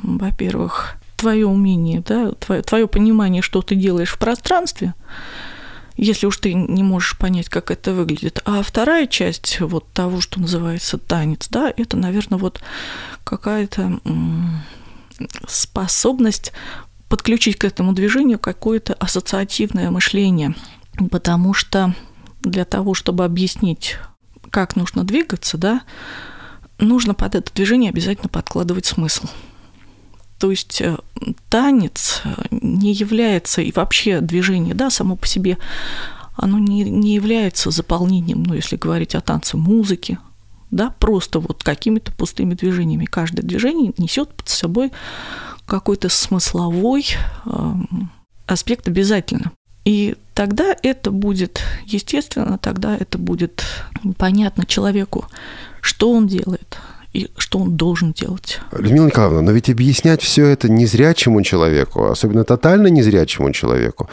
во-первых, 0.03 0.95
твое 1.17 1.45
умение, 1.45 2.03
да, 2.07 2.31
твое, 2.31 2.61
твое 2.61 2.87
понимание, 2.87 3.41
что 3.41 3.61
ты 3.61 3.75
делаешь 3.75 4.11
в 4.11 4.17
пространстве, 4.17 4.93
если 5.97 6.25
уж 6.25 6.37
ты 6.37 6.53
не 6.53 6.83
можешь 6.83 7.17
понять, 7.17 7.49
как 7.49 7.71
это 7.71 7.93
выглядит. 7.93 8.41
А 8.45 8.63
вторая 8.63 9.07
часть 9.07 9.59
вот 9.59 9.91
того, 9.91 10.21
что 10.21 10.39
называется 10.39 10.97
танец, 10.97 11.47
да, 11.49 11.73
это, 11.75 11.97
наверное, 11.97 12.39
вот 12.39 12.61
какая-то 13.23 13.99
способность 15.47 16.51
подключить 17.09 17.57
к 17.57 17.65
этому 17.65 17.93
движению 17.93 18.39
какое-то 18.39 18.93
ассоциативное 18.93 19.91
мышление, 19.91 20.55
потому 21.11 21.53
что 21.53 21.93
для 22.41 22.65
того, 22.65 22.93
чтобы 22.93 23.25
объяснить, 23.25 23.97
как 24.49 24.75
нужно 24.75 25.03
двигаться, 25.03 25.57
да, 25.57 25.81
нужно 26.79 27.13
под 27.13 27.35
это 27.35 27.53
движение 27.53 27.89
обязательно 27.89 28.29
подкладывать 28.29 28.85
смысл. 28.85 29.27
То 30.41 30.49
есть 30.49 30.81
э, 30.81 30.97
танец 31.49 32.23
э, 32.23 32.33
не 32.49 32.93
является, 32.93 33.61
и 33.61 33.71
вообще 33.71 34.21
движение, 34.21 34.73
да, 34.73 34.89
само 34.89 35.15
по 35.15 35.27
себе, 35.27 35.59
оно 36.35 36.57
не, 36.57 36.83
не 36.83 37.13
является 37.13 37.69
заполнением, 37.69 38.41
ну, 38.41 38.55
если 38.55 38.75
говорить 38.75 39.13
о 39.13 39.21
танце 39.21 39.55
музыки, 39.55 40.17
да, 40.71 40.95
просто 40.97 41.37
вот 41.37 41.63
какими-то 41.63 42.11
пустыми 42.13 42.55
движениями. 42.55 43.05
Каждое 43.05 43.43
движение 43.43 43.93
несет 43.99 44.33
под 44.33 44.49
собой 44.49 44.91
какой-то 45.67 46.09
смысловой 46.09 47.05
эм, 47.45 48.09
аспект 48.47 48.87
обязательно. 48.87 49.51
И 49.85 50.15
тогда 50.33 50.75
это 50.81 51.11
будет, 51.11 51.61
естественно, 51.85 52.57
тогда 52.57 52.97
это 52.97 53.19
будет 53.19 53.63
понятно 54.17 54.65
человеку, 54.65 55.27
что 55.81 56.11
он 56.11 56.25
делает, 56.25 56.79
и 57.13 57.29
что 57.37 57.59
он 57.59 57.75
должен 57.75 58.13
делать. 58.13 58.59
Людмила 58.71 59.07
Николаевна, 59.07 59.41
но 59.41 59.51
ведь 59.51 59.69
объяснять 59.69 60.21
все 60.21 60.45
это 60.45 60.69
незрячему 60.69 61.41
человеку, 61.41 62.05
особенно 62.05 62.43
тотально 62.43 62.87
незрячему 62.87 63.51
человеку, 63.51 64.09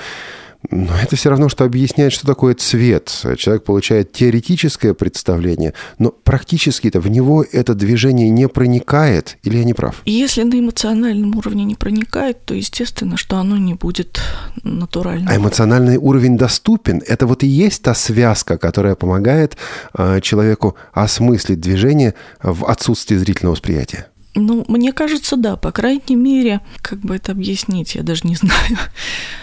но 0.71 0.93
это 1.01 1.17
все 1.17 1.31
равно, 1.31 1.49
что 1.49 1.65
объяснять, 1.65 2.13
что 2.13 2.27
такое 2.27 2.55
цвет. 2.55 3.09
Человек 3.37 3.65
получает 3.65 4.13
теоретическое 4.13 4.93
представление, 4.93 5.73
но 5.99 6.11
практически-то 6.11 7.01
в 7.01 7.09
него 7.09 7.45
это 7.53 7.75
движение 7.75 8.29
не 8.29 8.49
проникает, 8.49 9.39
или 9.45 9.59
я 9.59 9.65
не 9.65 9.73
прав? 9.73 10.03
Если 10.05 10.43
на 10.43 10.59
эмоциональном 10.59 11.37
уровне 11.37 11.65
не 11.65 11.77
проникает, 11.77 12.45
то 12.45 12.55
естественно, 12.55 13.17
что 13.17 13.37
оно 13.37 13.57
не 13.57 13.75
будет 13.75 14.21
натуральным. 14.63 15.29
А 15.29 15.37
эмоциональный 15.37 15.97
уровень 15.97 16.37
доступен. 16.37 17.03
Это 17.07 17.27
вот 17.27 17.45
и 17.45 17.47
есть 17.47 17.83
та 17.83 17.95
связка, 17.95 18.59
которая 18.59 18.97
помогает 18.97 19.57
э, 19.97 20.21
человеку 20.21 20.77
осмыслить 20.93 21.61
движение 21.61 22.15
в 22.43 22.67
отсутствии 22.67 23.17
зрительного 23.17 23.55
восприятия. 23.55 24.09
Ну, 24.39 24.65
мне 24.69 24.93
кажется, 24.93 25.37
да, 25.37 25.57
по 25.57 25.73
крайней 25.73 26.17
мере, 26.17 26.61
как 26.81 27.01
бы 27.01 27.17
это 27.17 27.33
объяснить, 27.33 27.95
я 27.95 28.03
даже 28.03 28.23
не 28.25 28.37
знаю. 28.37 28.79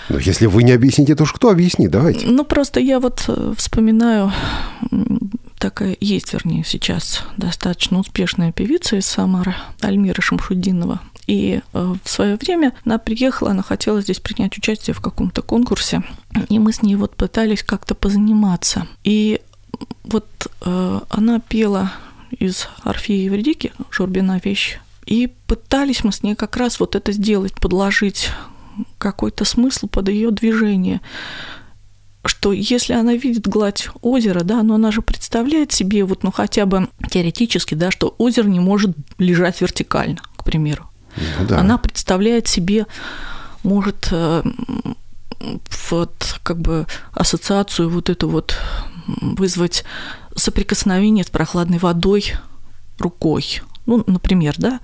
Ну, 0.09 0.19
если 0.19 0.45
вы 0.45 0.63
не 0.63 0.71
объясните, 0.71 1.15
то 1.15 1.23
уж 1.23 1.33
кто 1.33 1.49
объяснит, 1.49 1.91
давайте. 1.91 2.27
Ну, 2.27 2.43
просто 2.45 2.79
я 2.79 2.99
вот 2.99 3.23
э, 3.27 3.53
вспоминаю, 3.57 4.31
такая 5.59 5.97
есть, 5.99 6.33
вернее, 6.33 6.63
сейчас 6.65 7.23
достаточно 7.37 7.99
успешная 7.99 8.51
певица 8.51 8.97
из 8.97 9.05
Самары, 9.05 9.55
Альмира 9.81 10.21
Шамшудинова. 10.21 11.01
И 11.27 11.61
э, 11.73 11.93
в 12.03 12.09
свое 12.09 12.35
время 12.35 12.73
она 12.85 12.99
приехала, 12.99 13.51
она 13.51 13.63
хотела 13.63 14.01
здесь 14.01 14.19
принять 14.19 14.57
участие 14.57 14.93
в 14.93 15.01
каком-то 15.01 15.41
конкурсе, 15.41 16.03
и 16.49 16.59
мы 16.59 16.71
с 16.71 16.83
ней 16.83 16.95
вот 16.95 17.15
пытались 17.15 17.63
как-то 17.63 17.95
позаниматься. 17.95 18.87
И 19.03 19.41
вот 20.03 20.27
э, 20.61 20.99
она 21.09 21.39
пела 21.39 21.91
из 22.31 22.67
Орфея 22.83 23.25
Евредики, 23.25 23.71
Журбина 23.91 24.39
вещь, 24.43 24.77
и 25.05 25.27
пытались 25.47 26.03
мы 26.03 26.11
с 26.11 26.23
ней 26.23 26.35
как 26.35 26.57
раз 26.57 26.79
вот 26.79 26.95
это 26.95 27.11
сделать, 27.11 27.53
подложить 27.53 28.29
какой-то 28.97 29.45
смысл 29.45 29.87
под 29.87 30.09
ее 30.09 30.31
движение 30.31 31.01
что 32.27 32.51
если 32.51 32.93
она 32.93 33.13
видит 33.13 33.47
гладь 33.47 33.87
озера, 34.01 34.43
да, 34.43 34.63
но 34.63 34.75
она 34.75 34.91
же 34.91 35.01
представляет 35.01 35.71
себе 35.71 36.03
вот, 36.03 36.23
ну, 36.23 36.31
хотя 36.31 36.65
бы 36.65 36.89
теоретически, 37.09 37.75
да, 37.75 37.91
что 37.91 38.15
озеро 38.17 38.47
не 38.47 38.59
может 38.59 38.95
лежать 39.17 39.61
вертикально, 39.61 40.21
к 40.35 40.43
примеру. 40.43 40.89
Ну, 41.17 41.47
да. 41.47 41.59
Она 41.59 41.77
представляет 41.77 42.47
себе, 42.47 42.87
может, 43.63 44.09
э, 44.11 44.43
вот 45.91 46.39
как 46.43 46.59
бы 46.59 46.87
ассоциацию 47.13 47.89
вот 47.89 48.09
эту 48.09 48.27
вот 48.27 48.57
вызвать 49.07 49.83
соприкосновение 50.35 51.23
с 51.23 51.29
прохладной 51.29 51.77
водой 51.77 52.33
рукой, 52.97 53.61
ну, 53.85 54.03
например, 54.07 54.55
да, 54.57 54.79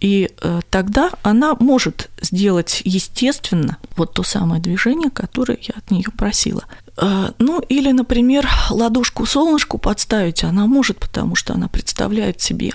и 0.00 0.30
э, 0.40 0.60
тогда 0.70 1.10
она 1.22 1.56
может 1.58 2.08
сделать 2.20 2.82
естественно 2.84 3.78
вот 3.96 4.14
то 4.14 4.22
самое 4.22 4.62
движение, 4.62 5.10
которое 5.10 5.58
я 5.60 5.74
от 5.76 5.90
нее 5.90 6.10
просила. 6.16 6.64
Э, 6.96 7.32
ну, 7.38 7.60
или, 7.60 7.90
например, 7.90 8.48
ладошку 8.70 9.26
солнышку 9.26 9.78
подставить 9.78 10.44
она 10.44 10.66
может, 10.66 10.98
потому 10.98 11.34
что 11.34 11.54
она 11.54 11.68
представляет 11.68 12.40
себе, 12.40 12.72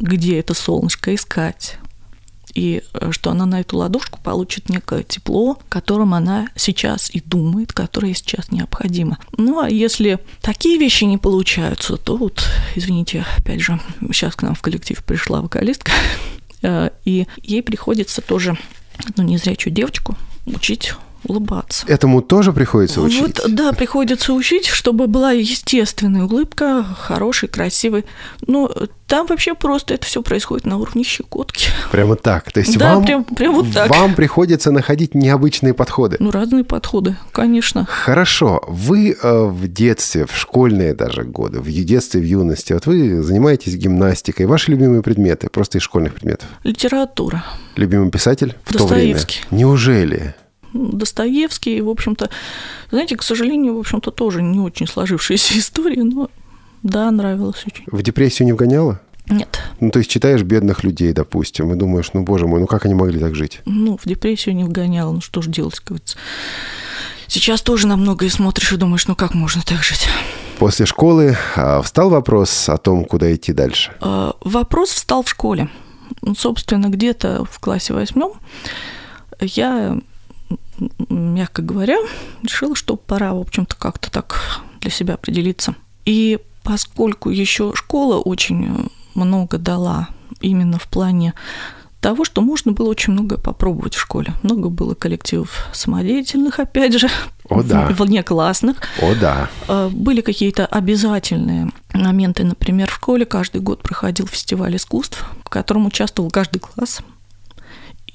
где 0.00 0.38
это 0.38 0.54
солнышко 0.54 1.14
искать, 1.14 1.78
и 2.54 2.82
э, 2.94 3.12
что 3.12 3.30
она 3.30 3.46
на 3.46 3.60
эту 3.60 3.76
ладошку 3.76 4.20
получит 4.22 4.68
некое 4.68 5.02
тепло, 5.02 5.58
которым 5.68 6.14
она 6.14 6.48
сейчас 6.56 7.10
и 7.10 7.20
думает, 7.20 7.72
которое 7.72 8.14
сейчас 8.14 8.50
необходимо. 8.50 9.18
Ну, 9.36 9.60
а 9.60 9.68
если 9.68 10.18
такие 10.40 10.78
вещи 10.78 11.04
не 11.04 11.18
получаются, 11.18 11.96
то 11.96 12.16
вот, 12.16 12.44
извините, 12.74 13.24
опять 13.36 13.60
же, 13.60 13.80
сейчас 14.12 14.34
к 14.36 14.42
нам 14.42 14.54
в 14.54 14.62
коллектив 14.62 15.02
пришла 15.04 15.40
вокалистка, 15.42 15.92
э, 16.62 16.90
и 17.04 17.26
ей 17.42 17.62
приходится 17.62 18.22
тоже, 18.22 18.56
ну, 19.16 19.24
незрячую 19.24 19.72
девочку 19.72 20.16
учить 20.46 20.94
улыбаться. 21.28 21.86
Этому 21.86 22.22
тоже 22.22 22.52
приходится 22.52 23.00
учить? 23.00 23.20
Вот, 23.20 23.40
да, 23.48 23.72
приходится 23.72 24.32
учить, 24.32 24.66
чтобы 24.66 25.06
была 25.06 25.32
естественная 25.32 26.24
улыбка, 26.24 26.84
хороший, 26.84 27.48
красивый. 27.48 28.04
Но 28.46 28.70
там 29.06 29.26
вообще 29.26 29.54
просто 29.54 29.94
это 29.94 30.06
все 30.06 30.22
происходит 30.22 30.66
на 30.66 30.78
уровне 30.78 31.04
щекотки. 31.04 31.68
Прямо 31.92 32.16
так? 32.16 32.50
То 32.50 32.60
есть 32.60 32.76
да, 32.76 32.94
вам, 32.94 33.04
прям, 33.04 33.24
прям 33.24 33.54
вот 33.54 33.72
так. 33.72 33.88
вам 33.88 34.14
приходится 34.14 34.72
находить 34.72 35.14
необычные 35.14 35.74
подходы? 35.74 36.16
Ну, 36.18 36.30
разные 36.30 36.64
подходы, 36.64 37.16
конечно. 37.32 37.86
Хорошо. 37.86 38.64
Вы 38.66 39.16
э, 39.20 39.44
в 39.44 39.68
детстве, 39.68 40.26
в 40.26 40.36
школьные 40.36 40.94
даже 40.94 41.22
годы, 41.22 41.60
в 41.60 41.68
детстве, 41.68 42.20
в 42.20 42.24
юности, 42.24 42.72
вот 42.72 42.86
вы 42.86 43.22
занимаетесь 43.22 43.76
гимнастикой. 43.76 44.46
Ваши 44.46 44.72
любимые 44.72 45.02
предметы, 45.02 45.48
просто 45.48 45.78
из 45.78 45.82
школьных 45.82 46.14
предметов? 46.14 46.48
Литература. 46.64 47.44
Любимый 47.76 48.10
писатель 48.10 48.56
в 48.64 48.76
то 48.76 48.86
время? 48.86 49.20
Неужели? 49.50 50.34
Достоевский, 50.92 51.80
в 51.80 51.88
общем-то, 51.88 52.30
знаете, 52.90 53.16
к 53.16 53.22
сожалению, 53.22 53.76
в 53.76 53.80
общем-то, 53.80 54.10
тоже 54.10 54.42
не 54.42 54.60
очень 54.60 54.86
сложившаяся 54.86 55.58
история, 55.58 56.04
но 56.04 56.30
да, 56.82 57.10
нравилось 57.10 57.64
очень. 57.66 57.84
В 57.86 58.02
депрессию 58.02 58.46
не 58.46 58.52
вгоняла? 58.52 59.00
Нет. 59.28 59.58
Ну, 59.80 59.90
то 59.90 59.98
есть 59.98 60.10
читаешь 60.10 60.42
бедных 60.42 60.84
людей, 60.84 61.12
допустим, 61.12 61.72
и 61.72 61.76
думаешь, 61.76 62.10
ну, 62.12 62.22
боже 62.22 62.46
мой, 62.46 62.60
ну 62.60 62.66
как 62.66 62.84
они 62.84 62.94
могли 62.94 63.18
так 63.18 63.34
жить? 63.34 63.60
Ну, 63.64 63.98
в 63.98 64.06
депрессию 64.06 64.54
не 64.54 64.64
вгоняла, 64.64 65.12
ну 65.12 65.20
что 65.20 65.42
же 65.42 65.50
делать, 65.50 65.74
как 65.76 65.88
говорится. 65.88 66.16
Сейчас 67.26 67.60
тоже 67.60 67.88
на 67.88 67.96
многое 67.96 68.30
смотришь 68.30 68.72
и 68.72 68.76
думаешь, 68.76 69.08
ну 69.08 69.16
как 69.16 69.34
можно 69.34 69.62
так 69.62 69.82
жить? 69.82 70.08
После 70.58 70.86
школы 70.86 71.36
а, 71.56 71.82
встал 71.82 72.08
вопрос 72.08 72.68
о 72.68 72.78
том, 72.78 73.04
куда 73.04 73.34
идти 73.34 73.52
дальше? 73.52 73.92
А, 74.00 74.36
вопрос 74.40 74.90
встал 74.90 75.24
в 75.24 75.28
школе. 75.28 75.68
Ну, 76.22 76.36
собственно, 76.36 76.86
где-то 76.86 77.44
в 77.50 77.58
классе 77.58 77.94
восьмом 77.94 78.34
я 79.40 79.98
мягко 81.08 81.62
говоря, 81.62 81.98
решила, 82.42 82.76
что 82.76 82.96
пора, 82.96 83.34
в 83.34 83.40
общем-то, 83.40 83.76
как-то 83.76 84.10
так 84.10 84.40
для 84.80 84.90
себя 84.90 85.14
определиться. 85.14 85.74
И 86.04 86.38
поскольку 86.62 87.30
еще 87.30 87.72
школа 87.74 88.18
очень 88.18 88.90
много 89.14 89.58
дала 89.58 90.08
именно 90.40 90.78
в 90.78 90.88
плане 90.88 91.34
того, 92.00 92.24
что 92.24 92.40
можно 92.40 92.72
было 92.72 92.88
очень 92.88 93.14
многое 93.14 93.38
попробовать 93.38 93.94
в 93.94 94.00
школе. 94.00 94.32
Много 94.42 94.68
было 94.68 94.94
коллективов 94.94 95.66
самодеятельных, 95.72 96.60
опять 96.60 96.98
же, 96.98 97.08
О, 97.48 97.62
да. 97.62 97.86
внеклассных. 97.86 98.76
О, 99.00 99.14
да. 99.14 99.50
А, 99.66 99.88
были 99.88 100.20
какие-то 100.20 100.66
обязательные 100.66 101.70
моменты. 101.94 102.44
Например, 102.44 102.88
в 102.88 102.94
школе 102.94 103.24
каждый 103.24 103.60
год 103.60 103.82
проходил 103.82 104.26
фестиваль 104.26 104.76
искусств, 104.76 105.24
в 105.44 105.48
котором 105.48 105.86
участвовал 105.86 106.30
каждый 106.30 106.58
класс. 106.58 107.00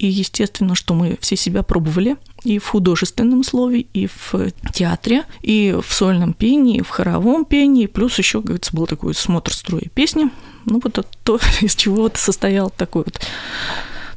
И 0.02 0.08
естественно, 0.08 0.74
что 0.74 0.96
мы 0.96 1.16
все 1.22 1.36
себя 1.36 1.62
пробовали 1.62 2.18
и 2.44 2.58
в 2.58 2.66
художественном 2.70 3.44
слове, 3.44 3.82
и 3.82 4.08
в 4.08 4.34
театре, 4.74 5.26
и 5.44 5.78
в 5.80 5.94
сольном 5.94 6.34
пении, 6.34 6.78
и 6.78 6.82
в 6.82 6.90
хоровом 6.90 7.46
пении. 7.46 7.86
Плюс 7.86 8.18
еще, 8.18 8.42
говорится, 8.42 8.76
был 8.76 8.88
такой 8.88 9.14
смотр 9.14 9.54
строя 9.54 9.84
песни 9.94 10.32
Ну, 10.66 10.82
вот 10.84 10.98
это 10.98 11.08
то, 11.24 11.40
из 11.62 11.76
чего 11.76 12.10
состоял 12.16 12.72
такой 12.72 13.04
вот 13.04 13.22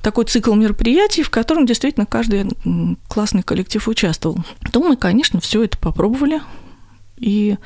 такой 0.01 0.25
цикл 0.25 0.55
мероприятий, 0.55 1.23
в 1.23 1.29
котором 1.29 1.67
действительно 1.67 2.07
каждый 2.07 2.47
классный 3.07 3.43
коллектив 3.43 3.87
участвовал. 3.87 4.39
То 4.73 4.81
мы, 4.81 4.97
конечно, 4.97 5.39
все 5.41 5.65
это 5.65 5.77
попробовали. 5.77 6.41
И 7.19 7.59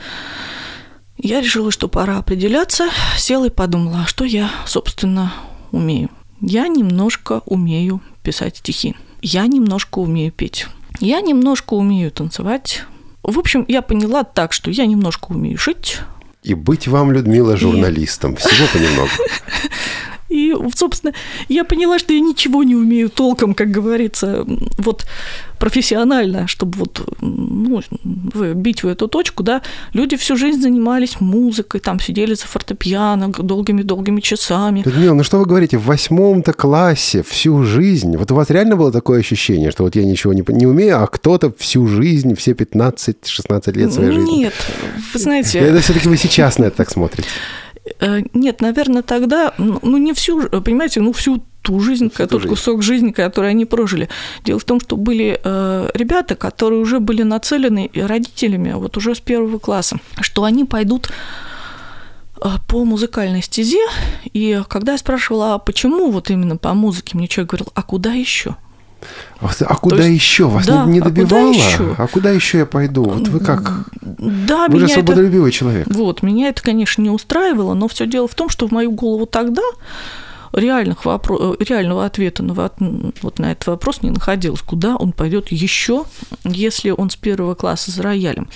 я 1.19 1.41
решила, 1.41 1.71
что 1.71 1.87
пора 1.87 2.19
определяться, 2.19 2.89
села 3.17 3.45
и 3.45 3.51
подумала, 3.51 4.01
а 4.03 4.07
что 4.09 4.25
я, 4.25 4.51
собственно, 4.67 5.33
умею. 5.71 6.11
Я 6.41 6.69
немножко 6.69 7.43
умею 7.47 8.01
писать 8.23 8.59
стихи. 8.59 8.95
Я 9.23 9.47
немножко 9.47 9.99
умею 9.99 10.33
петь. 10.33 10.67
Я 11.01 11.21
немножко 11.21 11.75
умею 11.75 12.11
танцевать. 12.11 12.85
В 13.23 13.39
общем, 13.39 13.65
я 13.69 13.83
поняла 13.83 14.25
так, 14.25 14.53
что 14.53 14.71
я 14.71 14.87
немножко 14.87 15.33
умею 15.33 15.59
шить. 15.59 15.99
И 16.43 16.55
быть 16.55 16.87
вам, 16.87 17.13
Людмила, 17.13 17.57
журналистом. 17.57 18.35
И... 18.35 18.37
Всего 18.37 18.69
понемногу. 18.73 19.11
И, 20.29 20.55
собственно, 20.75 21.15
я 21.49 21.65
поняла, 21.65 21.99
что 21.99 22.13
я 22.13 22.21
ничего 22.21 22.63
не 22.63 22.75
умею 22.75 23.09
толком, 23.09 23.55
как 23.55 23.71
говорится, 23.71 24.45
вот 24.79 25.07
профессионально, 25.59 26.47
чтобы 26.47 26.79
вот 26.79 27.01
ну, 27.21 27.83
бить 28.55 28.83
в 28.83 28.87
эту 28.87 29.09
точку, 29.09 29.43
да, 29.43 29.63
люди 29.93 30.17
всю 30.17 30.37
жизнь 30.37 30.61
занимались 30.61 31.21
музыкой, 31.21 31.81
там 31.81 31.99
сидели 32.01 32.35
за 32.35 32.47
фортепиано 32.47 33.31
долгими-долгими 33.31 34.21
часами. 34.21 34.83
Людмила, 34.85 35.15
ну 35.15 35.25
что 35.25 35.39
вы 35.39 35.47
говорите, 35.47 35.79
в 35.79 35.85
восьмом-то 35.85 36.53
классе 36.53 37.23
всю 37.27 37.65
жизнь, 37.65 38.17
вот 38.17 38.31
у 38.31 38.35
вас 38.35 38.51
реально 38.51 38.77
было 38.77 38.93
такое 38.93 39.21
ощущение, 39.21 39.71
что 39.71 39.85
вот 39.85 39.97
я 39.97 40.05
ничего 40.05 40.33
не, 40.33 40.45
не 40.49 40.67
умею, 40.67 41.03
а 41.03 41.07
кто-то 41.07 41.53
всю 41.59 41.87
жизнь, 41.87 42.35
все 42.37 42.53
15-16 42.53 43.73
лет 43.73 43.93
своей 43.93 44.13
жизни? 44.13 44.37
Нет, 44.37 44.55
вы 45.13 45.19
знаете... 45.19 45.59
Это 45.59 45.81
все-таки 45.81 46.09
вы 46.09 46.17
сейчас 46.17 46.59
на 46.59 46.67
это 46.67 46.77
так 46.77 46.91
смотрите. 46.91 47.29
Э, 48.01 48.21
нет, 48.35 48.61
наверное, 48.61 49.03
тогда, 49.03 49.55
ну, 49.59 49.79
ну, 49.83 49.97
не 49.97 50.13
всю, 50.13 50.49
понимаете, 50.49 51.01
ну, 51.01 51.13
всю 51.13 51.43
ту 51.63 51.81
жизнь, 51.81 52.11
всю 52.11 52.27
тот 52.27 52.43
жизнь. 52.43 52.49
кусок 52.49 52.83
жизни, 52.83 53.11
который 53.11 53.51
они 53.51 53.65
прожили. 53.65 54.09
Дело 54.45 54.59
в 54.59 54.65
том, 54.65 54.81
что 54.81 54.97
были 54.97 55.41
э, 55.43 55.91
ребята, 55.95 56.35
которые 56.35 56.81
уже 56.81 57.01
были 57.01 57.23
нацелены 57.23 57.91
родителями, 57.95 58.73
вот 58.73 58.97
уже 58.97 59.15
с 59.15 59.21
первого 59.21 59.59
класса, 59.59 59.99
что 60.21 60.45
они 60.45 60.65
пойдут 60.65 61.11
э, 62.43 62.49
по 62.69 62.85
музыкальной 62.85 63.43
стезе, 63.43 63.81
и 64.33 64.63
когда 64.69 64.93
я 64.93 64.99
спрашивала, 64.99 65.55
а 65.55 65.59
почему 65.59 66.11
вот 66.11 66.31
именно 66.31 66.57
по 66.57 66.75
музыке, 66.75 67.17
мне 67.17 67.29
человек 67.29 67.51
говорил, 67.51 67.69
а 67.75 67.83
куда 67.83 68.13
еще? 68.13 68.57
А 69.41 69.77
куда 69.77 70.05
есть, 70.05 70.15
еще? 70.15 70.49
Вас 70.49 70.67
да, 70.67 70.85
не, 70.85 70.95
не 70.95 71.01
добивало? 71.01 71.51
А 71.51 71.53
куда, 71.53 71.67
еще? 71.67 71.95
а 71.97 72.07
куда 72.09 72.31
еще 72.31 72.59
я 72.59 72.67
пойду? 72.67 73.05
Вот 73.05 73.29
вы 73.29 73.41
как? 73.41 73.85
Да, 74.01 74.69
вы 74.69 74.81
же 74.81 74.89
свободолюбивый 74.89 75.51
это, 75.51 75.59
человек. 75.59 75.87
Вот, 75.89 76.23
меня 76.23 76.49
это, 76.49 76.63
конечно, 76.63 77.03
не 77.03 77.11
устраивало, 77.11 77.75
но 77.75 77.89
все 77.89 78.07
дело 78.07 78.27
в 78.27 78.35
том, 78.35 78.49
что 78.49 78.67
в 78.67 78.73
мою 78.73 78.91
голову 78.91 79.27
тогда 79.27 79.63
реальных 80.53 81.05
вопро- 81.05 81.57
реального 81.63 82.05
ответа 82.05 82.43
на, 82.43 82.55
вот 82.55 83.39
на 83.39 83.53
этот 83.53 83.67
вопрос 83.69 84.03
не 84.03 84.11
находилось. 84.11 84.63
Куда 84.63 84.97
он 84.97 85.13
пойдет 85.13 85.53
еще, 85.53 86.05
если 86.45 86.91
он 86.91 87.11
с 87.11 87.17
первого 87.17 87.55
класса 87.55 87.91
за 87.91 88.03
роялем? 88.03 88.49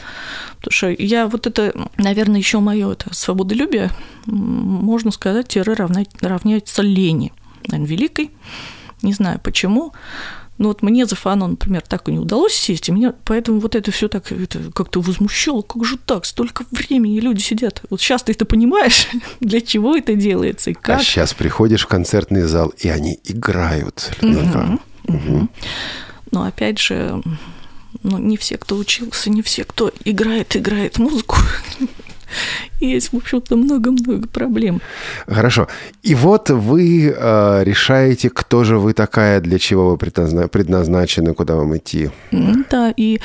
Потому 0.57 0.73
что 0.73 0.91
я 0.91 1.27
вот 1.27 1.47
это, 1.47 1.73
наверное, 1.97 2.39
еще 2.39 2.61
мое 2.61 2.93
это 2.93 3.15
свободолюбие, 3.15 3.91
можно 4.27 5.11
сказать, 5.11 5.49
тире 5.49 5.75
равняется 5.75 6.83
лени, 6.83 7.33
наверное, 7.69 7.89
великой. 7.89 8.31
Не 9.03 9.13
знаю 9.13 9.41
почему. 9.43 9.93
Но 10.59 10.69
вот 10.69 10.83
мне 10.83 11.07
за 11.07 11.17
фану, 11.17 11.47
например, 11.47 11.83
так 11.83 12.09
и 12.09 12.13
не 12.13 12.19
удалось 12.19 12.53
сесть, 12.53 12.89
и 12.89 12.93
меня 12.93 13.15
поэтому 13.25 13.59
вот 13.59 13.75
это 13.75 13.91
все 13.91 14.09
так 14.09 14.31
это 14.31 14.71
как-то 14.73 15.01
возмущало. 15.01 15.63
Как 15.63 15.85
же 15.85 15.97
так? 15.97 16.25
Столько 16.25 16.65
времени 16.71 17.19
люди 17.21 17.41
сидят. 17.41 17.83
Вот 17.91 18.01
сейчас 18.01 18.23
ты 18.23 18.33
это 18.33 18.45
понимаешь, 18.45 19.09
для 19.41 19.61
чего 19.61 19.97
это 19.97 20.15
делается 20.15 20.71
и 20.71 20.75
как. 20.75 21.01
А 21.01 21.03
сейчас 21.03 21.35
приходишь 21.35 21.83
в 21.83 21.89
концертный 21.89 22.43
зал, 22.43 22.73
и 22.79 22.89
они 22.89 23.19
играют. 23.25 24.13
Угу, 24.23 24.79
угу. 25.09 25.49
Но 26.31 26.45
опять 26.45 26.79
же, 26.79 27.23
ну, 28.03 28.19
не 28.19 28.37
все, 28.37 28.57
кто 28.57 28.77
учился, 28.77 29.31
не 29.31 29.43
все, 29.43 29.65
кто 29.65 29.91
играет, 30.05 30.57
играет 30.57 30.99
музыку, 30.99 31.37
есть, 32.81 33.13
в 33.13 33.17
общем-то, 33.17 33.57
много-много 33.57 34.29
проблем. 34.29 34.81
Хорошо. 35.27 35.69
И 36.03 36.15
вот 36.15 36.51
вы 36.51 37.15
э, 37.17 37.65
решаете, 37.65 38.31
кто 38.31 38.65
же 38.65 38.79
вы 38.79 38.93
такая, 38.93 39.41
для 39.41 39.59
чего 39.59 39.91
вы 39.91 39.97
предназначены, 39.97 41.35
куда 41.35 41.55
вам 41.55 41.77
идти. 41.77 42.11
Да, 42.71 42.93
и 42.97 43.21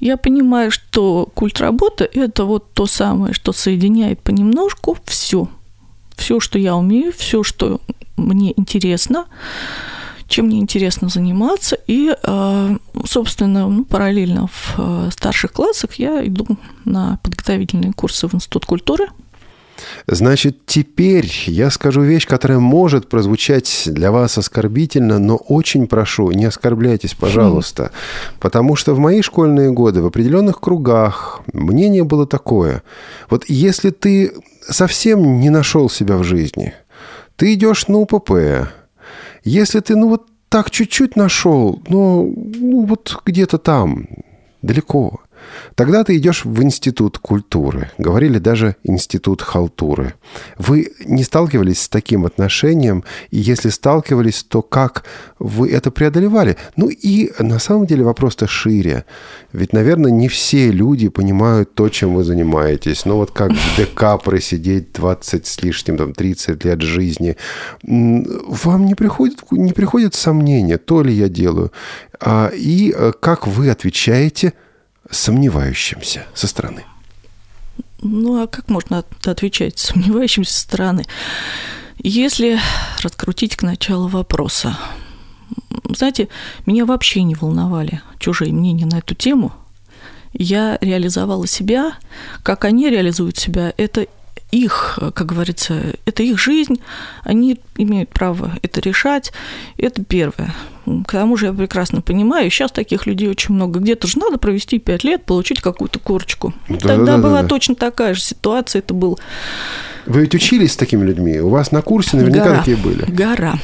я 0.00 0.16
понимаю, 0.16 0.70
что 0.70 1.28
культ 1.34 1.60
работы– 1.60 2.08
это 2.12 2.44
вот 2.44 2.72
то 2.72 2.86
самое, 2.86 3.34
что 3.34 3.52
соединяет 3.52 4.20
понемножку 4.20 4.96
все. 5.04 5.48
Все, 6.16 6.40
что 6.40 6.58
я 6.58 6.76
умею, 6.76 7.12
все, 7.16 7.42
что 7.42 7.80
мне 8.16 8.52
интересно– 8.56 9.26
чем 10.30 10.46
мне 10.46 10.60
интересно 10.60 11.08
заниматься. 11.08 11.76
И, 11.86 12.14
э, 12.22 12.76
собственно, 13.04 13.68
ну, 13.68 13.84
параллельно 13.84 14.46
в 14.46 14.74
э, 14.78 15.10
старших 15.12 15.52
классах 15.52 15.94
я 15.94 16.26
иду 16.26 16.46
на 16.84 17.18
подготовительные 17.22 17.92
курсы 17.92 18.28
в 18.28 18.34
Институт 18.34 18.64
культуры. 18.64 19.08
Значит, 20.06 20.66
теперь 20.66 21.30
я 21.46 21.70
скажу 21.70 22.02
вещь, 22.02 22.26
которая 22.26 22.58
может 22.58 23.08
прозвучать 23.08 23.84
для 23.86 24.12
вас 24.12 24.38
оскорбительно, 24.38 25.18
но 25.18 25.36
очень 25.36 25.86
прошу, 25.86 26.30
не 26.30 26.44
оскорбляйтесь, 26.44 27.14
пожалуйста. 27.14 27.90
Потому 28.38 28.76
что 28.76 28.94
в 28.94 28.98
мои 28.98 29.22
школьные 29.22 29.72
годы 29.72 30.02
в 30.02 30.06
определенных 30.06 30.60
кругах 30.60 31.40
мнение 31.52 32.04
было 32.04 32.26
такое. 32.26 32.82
Вот 33.28 33.44
если 33.48 33.90
ты 33.90 34.32
совсем 34.68 35.40
не 35.40 35.50
нашел 35.50 35.88
себя 35.88 36.16
в 36.16 36.24
жизни, 36.24 36.74
ты 37.36 37.54
идешь 37.54 37.88
на 37.88 37.98
УПП, 37.98 38.68
если 39.44 39.80
ты, 39.80 39.96
ну 39.96 40.08
вот 40.08 40.28
так 40.48 40.70
чуть-чуть 40.70 41.16
нашел, 41.16 41.80
но 41.88 42.24
ну, 42.24 42.84
вот 42.84 43.22
где-то 43.24 43.58
там, 43.58 44.06
далеко, 44.62 45.20
Тогда 45.74 46.04
ты 46.04 46.16
идешь 46.16 46.44
в 46.44 46.62
институт 46.62 47.18
культуры. 47.18 47.90
Говорили 47.98 48.38
даже 48.38 48.76
институт 48.84 49.42
халтуры. 49.42 50.14
Вы 50.58 50.92
не 51.04 51.24
сталкивались 51.24 51.82
с 51.82 51.88
таким 51.88 52.26
отношением? 52.26 53.04
И 53.30 53.38
если 53.38 53.70
сталкивались, 53.70 54.42
то 54.42 54.62
как 54.62 55.04
вы 55.38 55.70
это 55.70 55.90
преодолевали? 55.90 56.56
Ну 56.76 56.88
и 56.88 57.32
на 57.38 57.58
самом 57.58 57.86
деле 57.86 58.04
вопрос-то 58.04 58.46
шире. 58.46 59.04
Ведь, 59.52 59.72
наверное, 59.72 60.10
не 60.10 60.28
все 60.28 60.70
люди 60.70 61.08
понимают 61.08 61.74
то, 61.74 61.88
чем 61.88 62.14
вы 62.14 62.24
занимаетесь. 62.24 63.04
Ну 63.04 63.16
вот 63.16 63.30
как 63.30 63.52
в 63.52 63.76
ДК 63.76 64.22
просидеть 64.22 64.92
20 64.92 65.46
с 65.46 65.62
лишним, 65.62 65.96
там, 65.96 66.12
30 66.12 66.64
лет 66.64 66.82
жизни. 66.82 67.36
Вам 67.82 68.86
не 68.86 68.94
приходит, 68.94 69.38
не 69.50 69.72
приходит 69.72 70.14
сомнения, 70.14 70.78
то 70.78 71.02
ли 71.02 71.12
я 71.12 71.28
делаю. 71.28 71.72
А, 72.20 72.50
и 72.54 72.94
э, 72.96 73.12
как 73.18 73.46
вы 73.46 73.70
отвечаете– 73.70 74.52
сомневающимся 75.10 76.26
со 76.34 76.46
стороны? 76.46 76.84
Ну, 78.02 78.42
а 78.42 78.46
как 78.46 78.68
можно 78.68 79.04
отвечать 79.24 79.78
сомневающимся 79.78 80.52
со 80.52 80.60
стороны? 80.60 81.04
Если 81.98 82.58
раскрутить 83.02 83.56
к 83.56 83.62
началу 83.62 84.08
вопроса, 84.08 84.78
знаете, 85.84 86.28
меня 86.64 86.86
вообще 86.86 87.22
не 87.22 87.34
волновали 87.34 88.00
чужие 88.18 88.52
мнения 88.52 88.86
на 88.86 88.98
эту 88.98 89.14
тему. 89.14 89.52
Я 90.32 90.78
реализовала 90.80 91.46
себя, 91.46 91.94
как 92.42 92.64
они 92.64 92.88
реализуют 92.88 93.36
себя, 93.36 93.74
это 93.76 94.06
их, 94.50 94.98
как 95.14 95.26
говорится, 95.26 95.94
это 96.04 96.22
их 96.22 96.38
жизнь, 96.38 96.80
они 97.22 97.60
имеют 97.76 98.10
право 98.10 98.52
это 98.62 98.80
решать. 98.80 99.32
Это 99.76 100.04
первое. 100.04 100.54
К 101.06 101.12
тому 101.12 101.36
же 101.36 101.46
я 101.46 101.52
прекрасно 101.52 102.00
понимаю, 102.00 102.50
сейчас 102.50 102.72
таких 102.72 103.06
людей 103.06 103.28
очень 103.28 103.54
много. 103.54 103.80
Где-то 103.80 104.08
же 104.08 104.18
надо 104.18 104.38
провести 104.38 104.78
пять 104.78 105.04
лет, 105.04 105.24
получить 105.24 105.60
какую-то 105.60 105.98
корочку. 105.98 106.52
Да, 106.68 106.76
Тогда 106.76 107.16
да, 107.16 107.18
была 107.18 107.42
да. 107.42 107.48
точно 107.48 107.74
такая 107.74 108.14
же 108.14 108.20
ситуация. 108.22 108.80
Это 108.80 108.94
был... 108.94 109.18
Вы 110.06 110.22
ведь 110.22 110.34
учились 110.34 110.72
с 110.72 110.76
такими 110.76 111.04
людьми? 111.04 111.38
У 111.40 111.48
вас 111.48 111.70
на 111.70 111.82
курсе 111.82 112.16
наверняка 112.16 112.46
гора, 112.46 112.58
такие 112.58 112.76
были. 112.76 113.04
Гора. 113.04 113.58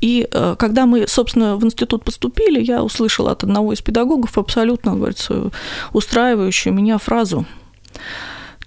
И 0.00 0.28
э, 0.30 0.54
когда 0.58 0.86
мы, 0.86 1.08
собственно, 1.08 1.56
в 1.56 1.64
институт 1.64 2.04
поступили, 2.04 2.62
я 2.62 2.84
услышала 2.84 3.32
от 3.32 3.42
одного 3.42 3.72
из 3.72 3.80
педагогов 3.80 4.38
абсолютно, 4.38 4.94
говорится, 4.94 5.50
устраивающую 5.92 6.72
меня 6.72 6.98
фразу– 6.98 7.46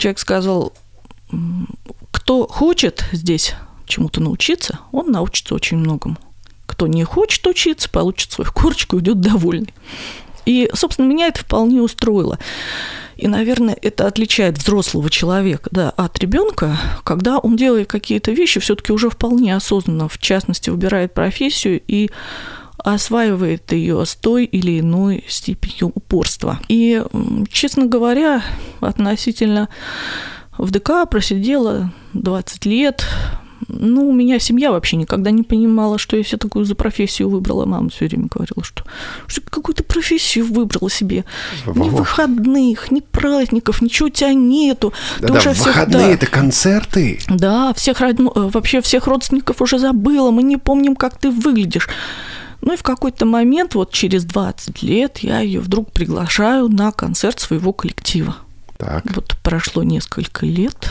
человек 0.03 0.19
сказал, 0.19 0.73
кто 2.11 2.45
хочет 2.47 3.05
здесь 3.13 3.55
чему-то 3.85 4.19
научиться, 4.21 4.79
он 4.91 5.11
научится 5.11 5.55
очень 5.55 5.77
многому. 5.77 6.17
Кто 6.65 6.87
не 6.87 7.05
хочет 7.05 7.47
учиться, 7.47 7.89
получит 7.89 8.33
свою 8.33 8.51
корочку 8.51 8.97
и 8.97 8.99
уйдет 8.99 9.21
довольный. 9.21 9.73
И, 10.45 10.69
собственно, 10.73 11.07
меня 11.07 11.27
это 11.27 11.39
вполне 11.39 11.81
устроило. 11.81 12.37
И, 13.15 13.27
наверное, 13.27 13.77
это 13.81 14.05
отличает 14.05 14.57
взрослого 14.57 15.09
человека 15.09 15.69
да, 15.71 15.91
от 15.91 16.19
ребенка, 16.19 16.77
когда 17.05 17.37
он 17.37 17.55
делает 17.55 17.87
какие-то 17.87 18.31
вещи, 18.31 18.59
все-таки 18.59 18.91
уже 18.91 19.09
вполне 19.09 19.55
осознанно, 19.55 20.09
в 20.09 20.17
частности, 20.17 20.69
выбирает 20.69 21.13
профессию 21.13 21.81
и 21.87 22.09
осваивает 22.83 23.71
ее 23.71 24.05
с 24.05 24.15
той 24.15 24.45
или 24.45 24.79
иной 24.79 25.23
степенью 25.27 25.91
упорства. 25.95 26.59
И, 26.67 27.03
честно 27.49 27.85
говоря, 27.85 28.43
относительно 28.81 29.69
В 30.57 30.69
ДК 30.71 31.09
просидела 31.09 31.91
20 32.13 32.65
лет, 32.65 33.05
ну, 33.67 34.09
у 34.09 34.13
меня 34.13 34.39
семья 34.39 34.71
вообще 34.71 34.97
никогда 34.97 35.31
не 35.31 35.43
понимала, 35.43 35.97
что 35.97 36.17
я 36.17 36.23
себе 36.23 36.37
такую 36.37 36.65
за 36.65 36.75
профессию 36.75 37.29
выбрала. 37.29 37.65
Мама 37.65 37.89
все 37.89 38.07
время 38.07 38.27
говорила, 38.29 38.63
что, 38.63 38.83
что 39.27 39.41
какую-то 39.41 39.83
профессию 39.83 40.45
выбрала 40.45 40.89
себе. 40.89 41.25
Ни 41.65 41.89
выходных, 41.89 42.91
ни 42.91 42.99
праздников, 42.99 43.81
ничего 43.81 44.07
у 44.07 44.11
тебя 44.11 44.33
нету. 44.33 44.93
Да, 45.19 45.29
да, 45.29 45.39
всех, 45.39 45.57
выходные 45.65 46.07
да, 46.07 46.13
это 46.13 46.25
концерты. 46.27 47.19
Да, 47.29 47.73
всех 47.73 48.01
вообще 48.01 48.81
всех 48.81 49.07
родственников 49.07 49.61
уже 49.61 49.79
забыла. 49.79 50.31
Мы 50.31 50.43
не 50.43 50.57
помним, 50.57 50.95
как 50.95 51.17
ты 51.17 51.29
выглядишь. 51.29 51.89
Ну 52.65 52.73
и 52.73 52.77
в 52.77 52.83
какой-то 52.83 53.25
момент, 53.25 53.75
вот 53.75 53.91
через 53.91 54.23
20 54.23 54.83
лет, 54.83 55.17
я 55.19 55.41
ее 55.41 55.59
вдруг 55.59 55.91
приглашаю 55.91 56.69
на 56.69 56.93
концерт 56.93 57.41
своего 57.41 57.73
коллектива. 57.73 58.37
Так. 58.77 59.03
Вот 59.13 59.35
прошло 59.43 59.83
несколько 59.83 60.45
лет, 60.45 60.89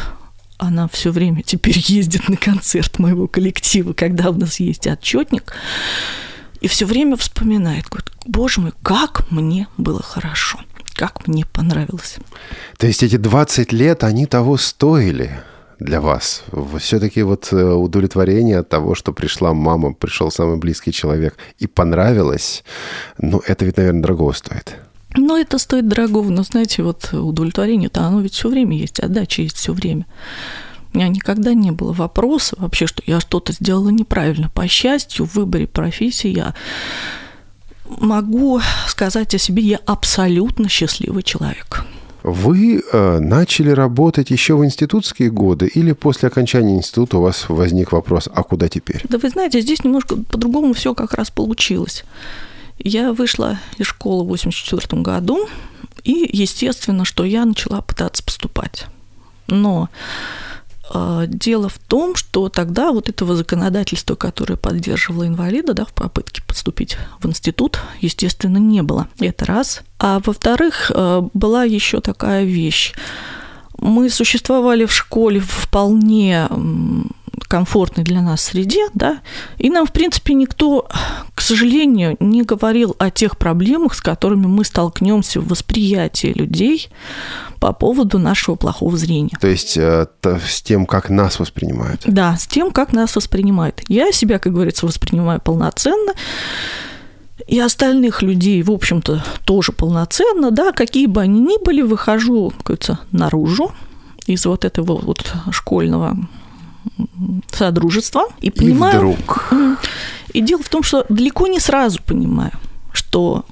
она 0.59 0.87
все 0.89 1.11
время 1.11 1.43
теперь 1.43 1.79
ездит 1.87 2.29
на 2.29 2.37
концерт 2.37 2.99
моего 2.99 3.27
коллектива, 3.27 3.95
когда 3.95 4.29
у 4.29 4.35
нас 4.35 4.61
есть 4.61 4.87
отчетник, 4.87 5.55
и 6.61 6.69
все 6.69 6.85
время 6.85 7.17
вспоминает, 7.17 7.87
говорит, 7.87 8.11
боже 8.27 8.61
мой, 8.61 8.73
как 8.83 9.31
мне 9.31 9.67
было 9.79 10.03
хорошо, 10.03 10.61
как 10.95 11.27
мне 11.27 11.47
понравилось. 11.47 12.17
То 12.77 12.87
есть 12.87 13.03
эти 13.03 13.17
20 13.17 13.73
лет, 13.73 14.05
они 14.05 14.27
того 14.27 14.59
стоили? 14.59 15.41
Для 15.83 16.01
вас? 16.01 16.45
Все-таки 16.79 17.23
вот 17.23 17.53
э, 17.53 17.57
удовлетворение 17.57 18.59
от 18.59 18.68
того, 18.68 18.95
что 18.95 19.12
пришла 19.12 19.53
мама, 19.53 19.92
пришел 19.92 20.31
самый 20.31 20.57
близкий 20.57 20.92
человек 20.92 21.37
и 21.59 21.66
понравилось, 21.66 22.64
ну, 23.18 23.42
это 23.47 23.64
ведь, 23.64 23.77
наверное, 23.77 24.03
дорого 24.03 24.33
стоит. 24.33 24.77
Но 25.16 25.37
это 25.37 25.59
стоит 25.59 25.88
дорого, 25.88 26.23
но 26.23 26.42
знаете, 26.42 26.83
вот 26.83 27.12
удовлетворение-то 27.12 28.01
оно 28.01 28.21
ведь 28.21 28.35
все 28.35 28.49
время 28.49 28.77
есть, 28.77 29.01
отдача 29.01 29.42
есть 29.42 29.57
все 29.57 29.73
время. 29.73 30.07
У 30.92 30.99
меня 30.99 31.09
никогда 31.09 31.55
не 31.55 31.71
было 31.71 31.92
вопроса 31.92 32.57
вообще, 32.59 32.87
что 32.87 33.03
я 33.07 33.21
что-то 33.21 33.53
сделала 33.53 33.88
неправильно. 33.88 34.51
По 34.51 34.68
счастью, 34.68 35.27
в 35.27 35.35
выборе 35.35 35.66
профессии 35.66 36.29
я 36.29 36.55
могу 37.88 38.61
сказать 38.87 39.35
о 39.35 39.38
себе, 39.38 39.62
я 39.62 39.81
абсолютно 39.87 40.68
счастливый 40.68 41.23
человек. 41.23 41.85
Вы 42.23 42.81
э, 42.81 43.19
начали 43.19 43.71
работать 43.71 44.31
еще 44.31 44.57
в 44.57 44.65
институтские 44.65 45.31
годы 45.31 45.67
или 45.67 45.93
после 45.93 46.29
окончания 46.29 46.77
института 46.77 47.19
у 47.19 47.23
вас 47.23 47.49
возник 47.49 47.93
вопрос, 47.93 48.29
а 48.33 48.43
куда 48.43 48.69
теперь? 48.69 49.03
Да 49.09 49.19
вы 49.19 49.29
знаете, 49.29 49.61
здесь 49.61 49.83
немножко 49.83 50.17
по-другому 50.17 50.73
все 50.73 50.95
как 50.95 51.15
раз 51.15 51.31
получилось. 51.31 52.05
Я 52.79 53.13
вышла 53.13 53.59
из 53.79 53.87
школы 53.87 54.23
в 54.23 54.33
1984 54.33 55.03
году, 55.03 55.49
и 56.05 56.29
естественно, 56.33 57.05
что 57.05 57.25
я 57.25 57.45
начала 57.45 57.81
пытаться 57.81 58.23
поступать. 58.23 58.87
Но 59.47 59.89
дело 61.26 61.68
в 61.68 61.78
том, 61.78 62.14
что 62.16 62.48
тогда 62.48 62.92
вот 62.92 63.09
этого 63.09 63.35
законодательства, 63.35 64.14
которое 64.14 64.57
поддерживало 64.57 65.26
инвалида 65.26 65.74
да, 65.74 65.85
в 65.85 65.92
попытке 65.92 66.42
поступить 66.46 66.96
в 67.20 67.28
институт, 67.28 67.81
естественно, 68.00 68.59
не 68.59 68.83
было. 68.83 69.09
Это 69.18 69.46
раз. 69.46 69.83
А 69.98 70.20
во-вторых, 70.24 70.90
э, 70.94 71.22
была 71.33 71.64
еще 71.64 72.00
такая 72.00 72.44
вещь. 72.44 72.92
Мы 73.78 74.11
существовали 74.11 74.85
в 74.85 74.92
школе 74.92 75.40
вполне 75.40 76.48
комфортной 77.44 78.05
для 78.05 78.20
нас 78.20 78.42
среде, 78.42 78.88
да, 78.94 79.20
и 79.59 79.70
нам, 79.70 79.87
в 79.87 79.92
принципе, 79.92 80.35
никто, 80.35 80.88
к 81.35 81.40
сожалению, 81.40 82.16
не 82.20 82.42
говорил 82.42 82.94
о 82.98 83.11
тех 83.11 83.37
проблемах, 83.37 83.94
с 83.94 84.00
которыми 84.00 84.46
мы 84.46 84.64
столкнемся 84.64 85.40
в 85.40 85.48
восприятии 85.48 86.33
людей 86.35 86.88
по 87.61 87.72
поводу 87.72 88.18
нашего 88.18 88.57
плохого 88.57 88.96
зрения. 88.96 89.37
То 89.40 89.48
есть 89.48 89.76
э, 89.76 90.07
с 90.22 90.62
тем, 90.62 90.87
как 90.87 91.11
нас 91.11 91.38
воспринимают? 91.38 92.02
Да, 92.07 92.37
с 92.37 92.46
тем, 92.46 92.70
как 92.70 92.92
нас 92.92 93.14
воспринимают. 93.14 93.83
Я 93.88 94.12
себя, 94.12 94.38
как 94.38 94.52
говорится, 94.52 94.87
воспринимаю 94.87 95.40
полноценно, 95.40 96.12
и 97.46 97.59
остальных 97.59 98.22
людей, 98.22 98.62
в 98.62 98.70
общем-то, 98.70 99.24
тоже 99.44 99.72
полноценно, 99.72 100.50
да, 100.50 100.72
какие 100.72 101.07
бы 101.07 101.20
они 101.20 101.40
ни 101.40 101.62
были, 101.62 101.83
выхожу, 101.83 102.50
как 102.50 102.66
говорится, 102.66 103.00
наружу 103.11 103.72
из 104.26 104.46
вот 104.46 104.64
этого 104.64 104.98
вот 104.98 105.33
школьного 105.50 106.16
содружества 107.53 108.25
и 108.40 108.51
понимаю... 108.51 108.95
И 108.95 108.97
вдруг... 108.99 109.53
И 110.33 110.40
дело 110.40 110.62
в 110.62 110.68
том, 110.71 110.83
что 110.83 111.05
далеко 111.11 111.47
не 111.47 111.61
сразу 111.61 112.03
понимаю, 112.03 112.53
что 112.92 113.45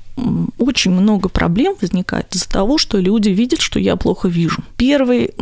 очень 0.58 0.90
много 0.90 1.28
проблем 1.28 1.74
возникает 1.80 2.34
из-за 2.34 2.48
того, 2.48 2.78
что 2.78 2.98
люди 2.98 3.28
видят, 3.30 3.60
что 3.60 3.78
я 3.78 3.96
плохо 3.96 4.28
вижу. 4.28 4.62
Первой 4.76 5.32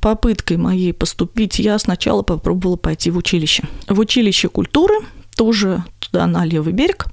попыткой 0.00 0.56
моей 0.56 0.92
поступить 0.92 1.58
я 1.58 1.78
сначала 1.78 2.22
попробовала 2.22 2.76
пойти 2.76 3.10
в 3.10 3.16
училище. 3.16 3.64
В 3.88 3.98
училище 3.98 4.48
культуры, 4.48 4.94
тоже 5.36 5.84
туда 5.98 6.26
на 6.26 6.44
левый 6.44 6.72
берег. 6.72 7.06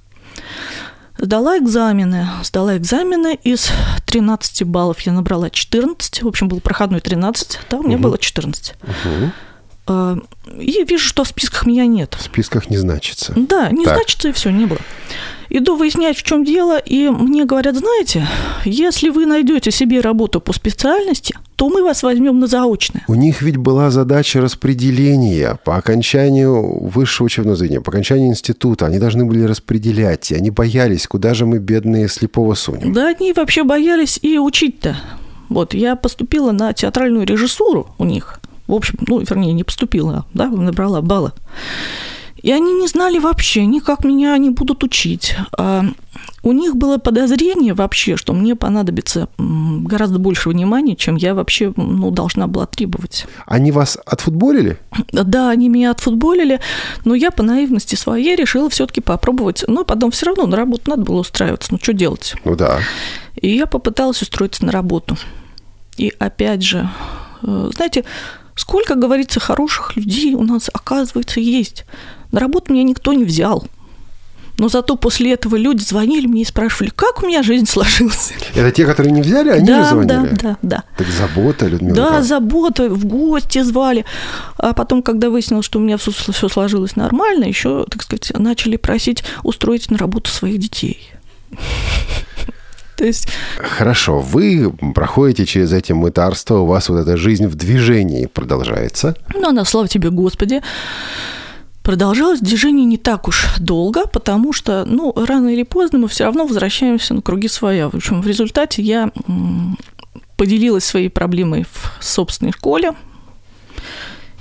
Сдала 1.17 1.57
экзамены. 1.57 2.27
Сдала 2.43 2.75
экзамены. 2.75 3.37
Из 3.43 3.69
13 4.05 4.63
баллов 4.63 4.99
я 5.01 5.13
набрала 5.13 5.49
14. 5.49 6.23
В 6.23 6.27
общем, 6.27 6.47
был 6.47 6.59
проходной 6.59 7.01
13, 7.01 7.59
да, 7.69 7.77
у 7.77 7.83
меня 7.83 7.95
угу. 7.95 8.03
было 8.03 8.17
14. 8.17 8.75
Угу. 8.81 9.31
А, 9.85 10.17
и 10.57 10.83
вижу, 10.85 11.03
что 11.03 11.23
в 11.23 11.27
списках 11.27 11.65
меня 11.65 11.85
нет. 11.85 12.15
В 12.17 12.23
списках 12.23 12.69
не 12.69 12.77
значится. 12.77 13.33
Да, 13.35 13.69
не 13.69 13.83
так. 13.83 13.95
значится, 13.95 14.29
и 14.29 14.31
все, 14.31 14.49
не 14.49 14.65
было. 14.65 14.79
Иду 15.49 15.75
выяснять, 15.75 16.17
в 16.17 16.23
чем 16.23 16.45
дело, 16.45 16.79
и 16.79 17.09
мне 17.09 17.45
говорят, 17.45 17.75
знаете, 17.75 18.25
если 18.65 19.09
вы 19.09 19.25
найдете 19.25 19.71
себе 19.71 19.99
работу 19.99 20.41
по 20.41 20.53
специальности, 20.53 21.35
то 21.55 21.69
мы 21.69 21.83
вас 21.83 22.01
возьмем 22.01 22.39
на 22.39 22.47
заочное. 22.47 23.03
У 23.07 23.13
них 23.13 23.41
ведь 23.41 23.57
была 23.57 23.91
задача 23.91 24.41
распределения 24.41 25.59
по 25.63 25.75
окончанию 25.75 26.83
высшего 26.87 27.27
учебного 27.27 27.55
заведения, 27.55 27.81
по 27.81 27.91
окончанию 27.91 28.29
института. 28.29 28.85
Они 28.85 28.99
должны 28.99 29.25
были 29.25 29.43
распределять, 29.43 30.31
и 30.31 30.35
они 30.35 30.49
боялись, 30.49 31.07
куда 31.07 31.33
же 31.33 31.45
мы, 31.45 31.59
бедные, 31.59 32.07
слепого 32.07 32.55
сунем. 32.55 32.93
Да, 32.93 33.09
они 33.09 33.33
вообще 33.33 33.63
боялись 33.63 34.17
и 34.21 34.39
учить-то. 34.39 34.97
Вот, 35.49 35.73
я 35.73 35.95
поступила 35.95 36.51
на 36.51 36.73
театральную 36.73 37.27
режиссуру 37.27 37.93
у 37.97 38.05
них– 38.05 38.39
в 38.67 38.73
общем, 38.73 38.97
ну, 39.07 39.19
вернее, 39.19 39.53
не 39.53 39.63
поступила, 39.63 40.25
да, 40.33 40.47
набрала 40.47 41.01
баллы. 41.01 41.31
И 42.43 42.51
они 42.51 42.73
не 42.73 42.87
знали 42.87 43.19
вообще 43.19 43.65
ни 43.65 43.79
как 43.79 44.03
меня 44.03 44.33
они 44.33 44.49
будут 44.49 44.83
учить. 44.83 45.35
А 45.57 45.85
у 46.43 46.51
них 46.51 46.75
было 46.75 46.97
подозрение 46.97 47.73
вообще, 47.73 48.17
что 48.17 48.33
мне 48.33 48.53
понадобится 48.55 49.29
гораздо 49.37 50.19
больше 50.19 50.49
внимания, 50.49 50.97
чем 50.97 51.15
я 51.15 51.35
вообще 51.35 51.73
ну, 51.77 52.11
должна 52.11 52.47
была 52.47 52.65
требовать. 52.65 53.25
Они 53.45 53.71
вас 53.71 53.97
отфутболили? 54.05 54.77
Да, 55.13 55.51
они 55.51 55.69
меня 55.69 55.91
отфутболили, 55.91 56.59
но 57.05 57.15
я 57.15 57.31
по 57.31 57.43
наивности 57.43 57.95
своей 57.95 58.35
решила 58.35 58.69
все-таки 58.69 58.99
попробовать. 58.99 59.63
Но 59.67 59.85
потом 59.85 60.11
все 60.11 60.25
равно 60.25 60.45
на 60.45 60.57
работу 60.57 60.89
надо 60.89 61.03
было 61.03 61.21
устраиваться. 61.21 61.69
Ну, 61.71 61.79
что 61.81 61.93
делать? 61.93 62.35
Ну 62.43 62.57
да. 62.57 62.79
И 63.35 63.55
я 63.55 63.67
попыталась 63.67 64.21
устроиться 64.21 64.65
на 64.65 64.73
работу. 64.73 65.17
И 65.95 66.11
опять 66.19 66.61
же, 66.61 66.89
э, 67.41 67.69
знаете, 67.73 68.03
Сколько, 68.55 68.95
говорится, 68.95 69.39
хороших 69.39 69.95
людей 69.95 70.33
у 70.35 70.43
нас, 70.43 70.69
оказывается, 70.73 71.39
есть. 71.39 71.85
На 72.31 72.39
работу 72.39 72.73
меня 72.73 72.83
никто 72.83 73.13
не 73.13 73.23
взял. 73.23 73.67
Но 74.57 74.69
зато 74.69 74.95
после 74.95 75.33
этого 75.33 75.55
люди 75.55 75.81
звонили 75.81 76.27
мне 76.27 76.43
и 76.43 76.45
спрашивали, 76.45 76.91
как 76.95 77.23
у 77.23 77.27
меня 77.27 77.41
жизнь 77.41 77.65
сложилась. 77.65 78.31
Это 78.53 78.71
те, 78.71 78.85
которые 78.85 79.11
не 79.11 79.21
взяли, 79.21 79.49
они 79.49 79.65
да, 79.65 79.83
же 79.83 79.89
звонили? 79.89 80.29
Да, 80.29 80.37
да, 80.41 80.57
да. 80.61 80.83
Так 80.95 81.07
забота, 81.07 81.67
Людмила? 81.67 81.95
Да, 81.95 82.09
как? 82.09 82.23
забота, 82.23 82.89
в 82.89 83.05
гости 83.05 83.63
звали. 83.63 84.05
А 84.57 84.73
потом, 84.73 85.01
когда 85.01 85.29
выяснилось, 85.31 85.65
что 85.65 85.79
у 85.79 85.81
меня 85.81 85.97
все, 85.97 86.11
все 86.11 86.47
сложилось 86.49 86.95
нормально, 86.95 87.45
еще, 87.45 87.85
так 87.89 88.03
сказать, 88.03 88.31
начали 88.37 88.77
просить 88.77 89.23
устроить 89.41 89.89
на 89.89 89.97
работу 89.97 90.29
своих 90.29 90.59
детей. 90.59 91.11
То 93.03 93.07
есть... 93.07 93.27
Хорошо, 93.57 94.21
вы 94.21 94.73
проходите 94.95 95.45
через 95.45 95.73
эти 95.73 95.91
мытарства, 95.91 96.59
у 96.59 96.65
вас 96.65 96.87
вот 96.87 96.99
эта 96.99 97.17
жизнь 97.17 97.47
в 97.47 97.55
движении 97.55 98.27
продолжается. 98.27 99.17
Ну, 99.35 99.49
она, 99.49 99.65
слава 99.65 99.89
тебе, 99.89 100.09
Господи. 100.09 100.61
Продолжалось 101.81 102.39
движение 102.39 102.85
не 102.85 102.95
так 102.95 103.27
уж 103.27 103.57
долго, 103.59 104.07
потому 104.07 104.53
что, 104.53 104.85
ну, 104.85 105.11
рано 105.17 105.49
или 105.49 105.63
поздно 105.63 105.99
мы 105.99 106.07
все 106.07 106.23
равно 106.23 106.45
возвращаемся 106.45 107.13
на 107.13 107.21
круги 107.21 107.49
своя. 107.49 107.89
В 107.89 107.95
общем, 107.95 108.21
в 108.21 108.25
результате 108.25 108.81
я 108.81 109.11
поделилась 110.37 110.85
своей 110.85 111.09
проблемой 111.09 111.65
в 111.69 112.01
собственной 112.01 112.53
школе. 112.53 112.93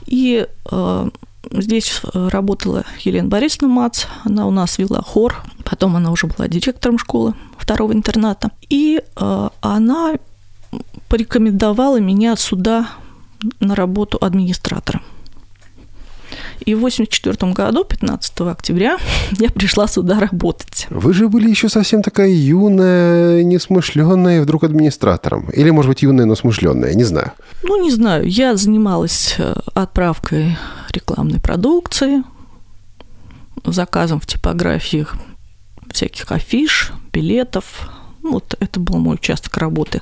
И 0.06 0.46
э, 0.70 1.10
здесь 1.50 2.00
работала 2.12 2.84
Елена 3.00 3.26
Борисовна 3.26 3.66
Мац, 3.66 4.04
она 4.22 4.46
у 4.46 4.52
нас 4.52 4.78
вела 4.78 5.02
хор, 5.02 5.42
потом 5.64 5.96
она 5.96 6.12
уже 6.12 6.28
была 6.28 6.46
директором 6.46 6.98
школы 6.98 7.34
второго 7.62 7.92
интерната. 7.92 8.50
И 8.68 9.00
э, 9.00 9.48
она 9.60 10.14
порекомендовала 11.08 12.00
меня 12.00 12.36
сюда 12.36 12.88
на 13.60 13.74
работу 13.74 14.18
администратора. 14.20 15.00
И 16.64 16.74
в 16.74 16.78
1984 16.78 17.52
году, 17.52 17.84
15 17.84 18.40
октября, 18.40 18.98
я 19.32 19.50
пришла 19.50 19.86
сюда 19.86 20.18
работать. 20.18 20.86
Вы 20.90 21.12
же 21.12 21.28
были 21.28 21.50
еще 21.50 21.68
совсем 21.68 22.02
такая 22.02 22.30
юная, 22.30 23.42
несмышленная, 23.44 24.42
вдруг 24.42 24.64
администратором. 24.64 25.48
Или, 25.50 25.70
может 25.70 25.88
быть, 25.88 26.02
юная, 26.02 26.26
но 26.26 26.34
смышленная, 26.34 26.94
не 26.94 27.04
знаю. 27.04 27.32
Ну, 27.62 27.82
не 27.82 27.90
знаю. 27.90 28.28
Я 28.28 28.56
занималась 28.56 29.36
э, 29.38 29.54
отправкой 29.74 30.56
рекламной 30.92 31.40
продукции, 31.40 32.22
заказом 33.64 34.20
в 34.20 34.26
типографиях 34.26 35.16
всяких 35.92 36.30
афиш, 36.32 36.92
билетов. 37.12 37.90
Вот 38.22 38.56
это 38.60 38.80
был 38.80 38.98
мой 38.98 39.16
участок 39.16 39.56
работы 39.56 40.00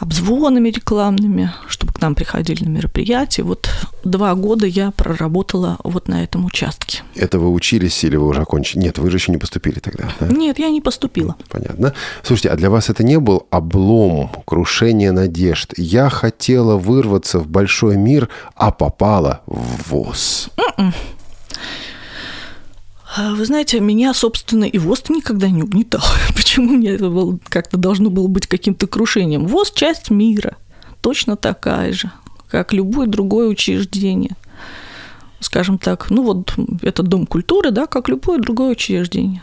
обзвонами 0.00 0.70
рекламными, 0.70 1.52
чтобы 1.68 1.92
к 1.92 2.00
нам 2.00 2.14
приходили 2.14 2.64
на 2.64 2.70
мероприятия. 2.70 3.42
Вот 3.42 3.68
два 4.02 4.34
года 4.34 4.66
я 4.66 4.90
проработала 4.92 5.76
вот 5.84 6.08
на 6.08 6.24
этом 6.24 6.46
участке. 6.46 7.02
Это 7.14 7.38
вы 7.38 7.50
учились 7.50 8.02
или 8.02 8.16
вы 8.16 8.26
уже 8.26 8.40
окончили? 8.40 8.80
Нет, 8.80 8.98
вы 8.98 9.10
же 9.10 9.18
еще 9.18 9.30
не 9.30 9.38
поступили 9.38 9.78
тогда, 9.78 10.10
да? 10.18 10.26
Нет, 10.28 10.58
я 10.58 10.70
не 10.70 10.80
поступила. 10.80 11.36
Понятно. 11.50 11.92
Слушайте, 12.22 12.48
а 12.48 12.56
для 12.56 12.70
вас 12.70 12.88
это 12.88 13.04
не 13.04 13.18
был 13.18 13.46
облом, 13.50 14.30
крушение 14.46 15.12
надежд? 15.12 15.74
Я 15.76 16.08
хотела 16.08 16.76
вырваться 16.76 17.38
в 17.38 17.46
большой 17.46 17.96
мир, 17.96 18.30
а 18.54 18.70
попала 18.70 19.42
в 19.46 19.90
ВОЗ. 19.90 20.48
Mm-mm. 20.56 20.94
А 20.94 21.09
вы 23.16 23.44
знаете, 23.44 23.80
меня, 23.80 24.14
собственно, 24.14 24.64
и 24.64 24.78
ВОЗ 24.78 25.04
никогда 25.08 25.48
не 25.48 25.62
угнетал. 25.62 26.02
Почему 26.34 26.76
мне 26.76 26.90
это 26.90 27.10
было, 27.10 27.38
как-то 27.48 27.76
должно 27.76 28.10
было 28.10 28.28
быть 28.28 28.46
каким-то 28.46 28.86
крушением? 28.86 29.46
ВОЗ– 29.46 29.72
часть 29.74 30.10
мира, 30.10 30.56
точно 31.00 31.36
такая 31.36 31.92
же, 31.92 32.10
как 32.48 32.72
любое 32.72 33.06
другое 33.06 33.48
учреждение. 33.48 34.36
Скажем 35.40 35.78
так, 35.78 36.10
ну 36.10 36.22
вот 36.22 36.54
это 36.82 37.02
Дом 37.02 37.26
культуры, 37.26 37.70
да, 37.70 37.86
как 37.86 38.08
любое 38.08 38.38
другое 38.38 38.72
учреждение 38.72 39.42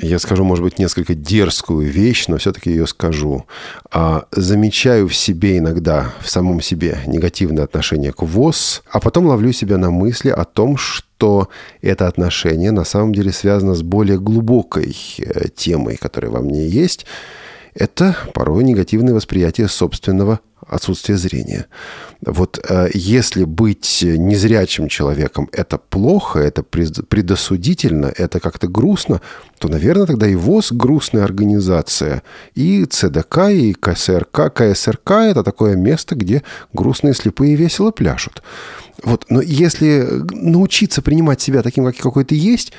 я 0.00 0.18
скажу, 0.18 0.44
может 0.44 0.64
быть, 0.64 0.78
несколько 0.78 1.14
дерзкую 1.14 1.90
вещь, 1.90 2.26
но 2.28 2.38
все-таки 2.38 2.70
ее 2.70 2.86
скажу. 2.86 3.44
А, 3.90 4.26
замечаю 4.32 5.08
в 5.08 5.14
себе 5.14 5.58
иногда, 5.58 6.12
в 6.20 6.28
самом 6.28 6.60
себе, 6.60 6.98
негативное 7.06 7.64
отношение 7.64 8.12
к 8.12 8.22
ВОЗ, 8.22 8.82
а 8.90 9.00
потом 9.00 9.26
ловлю 9.26 9.52
себя 9.52 9.78
на 9.78 9.90
мысли 9.90 10.30
о 10.30 10.44
том, 10.44 10.76
что 10.76 11.48
это 11.80 12.08
отношение 12.08 12.70
на 12.70 12.84
самом 12.84 13.14
деле 13.14 13.32
связано 13.32 13.74
с 13.74 13.82
более 13.82 14.18
глубокой 14.18 14.96
э, 15.18 15.48
темой, 15.54 15.96
которая 15.96 16.30
во 16.30 16.40
мне 16.40 16.66
есть. 16.66 17.06
Это 17.74 18.16
порой 18.32 18.64
негативное 18.64 19.14
восприятие 19.14 19.68
собственного 19.68 20.40
отсутствие 20.66 21.18
зрения. 21.18 21.66
Вот 22.24 22.58
э, 22.68 22.88
если 22.94 23.44
быть 23.44 24.00
незрячим 24.02 24.88
человеком 24.88 25.48
это 25.52 25.78
плохо, 25.78 26.38
это 26.38 26.62
предосудительно, 26.62 28.06
это 28.16 28.40
как-то 28.40 28.66
грустно, 28.68 29.20
то, 29.58 29.68
наверное, 29.68 30.06
тогда 30.06 30.26
и 30.26 30.34
ВОЗ 30.34 30.72
грустная 30.72 31.24
организация, 31.24 32.22
и 32.54 32.84
ЦДК, 32.86 33.50
и 33.50 33.74
КСРК. 33.74 34.52
КСРК– 34.54 35.10
это 35.10 35.42
такое 35.42 35.76
место, 35.76 36.14
где 36.14 36.42
грустные 36.72 37.14
слепые 37.14 37.56
весело 37.56 37.90
пляшут. 37.90 38.42
Вот. 39.04 39.26
Но 39.28 39.42
если 39.42 40.22
научиться 40.32 41.02
принимать 41.02 41.40
себя 41.40 41.62
таким, 41.62 41.84
какой 41.92 42.24
ты 42.24 42.34
есть, 42.34 42.72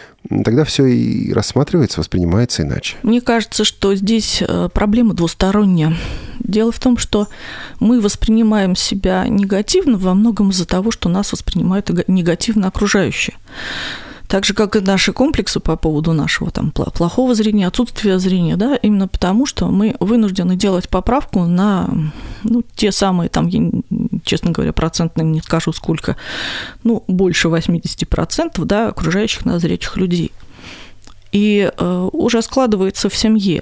тогда 0.43 0.63
все 0.63 0.85
и 0.85 1.31
рассматривается, 1.33 1.99
воспринимается 1.99 2.63
иначе. 2.63 2.97
Мне 3.03 3.21
кажется, 3.21 3.63
что 3.63 3.95
здесь 3.95 4.41
э, 4.41 4.69
проблема 4.73 5.13
двусторонняя. 5.13 5.95
Дело 6.39 6.71
в 6.71 6.79
том, 6.79 6.97
что 6.97 7.27
мы 7.79 8.01
воспринимаем 8.01 8.75
себя 8.75 9.27
негативно 9.27 9.97
во 9.97 10.13
многом 10.13 10.49
из-за 10.49 10.65
того, 10.65 10.91
что 10.91 11.09
нас 11.09 11.31
воспринимают 11.31 11.89
негативно 12.07 12.67
окружающие. 12.67 13.35
Так 14.27 14.45
же, 14.45 14.53
как 14.53 14.75
и 14.75 14.79
наши 14.79 15.13
комплексы 15.13 15.59
по 15.59 15.75
поводу 15.75 16.13
нашего 16.13 16.51
там, 16.51 16.71
плохого 16.71 17.35
зрения, 17.35 17.67
отсутствия 17.67 18.17
зрения, 18.19 18.55
да, 18.55 18.75
именно 18.75 19.07
потому, 19.07 19.45
что 19.45 19.67
мы 19.67 19.95
вынуждены 19.99 20.55
делать 20.55 20.89
поправку 20.89 21.45
на 21.45 21.89
ну, 22.43 22.63
те 22.75 22.91
самые, 22.91 23.29
там, 23.29 23.47
я, 23.47 23.69
честно 24.23 24.51
говоря, 24.51 24.73
процентно 24.73 25.21
не 25.21 25.41
скажу 25.41 25.73
сколько, 25.73 26.17
ну, 26.83 27.03
больше 27.07 27.49
80% 27.49 28.63
да, 28.65 28.87
окружающих 28.89 29.45
нас 29.45 29.61
зрячих 29.61 29.97
людей. 29.97 30.31
И 31.31 31.71
э, 31.75 32.09
уже 32.11 32.41
складывается 32.41 33.09
в 33.09 33.15
семье 33.15 33.61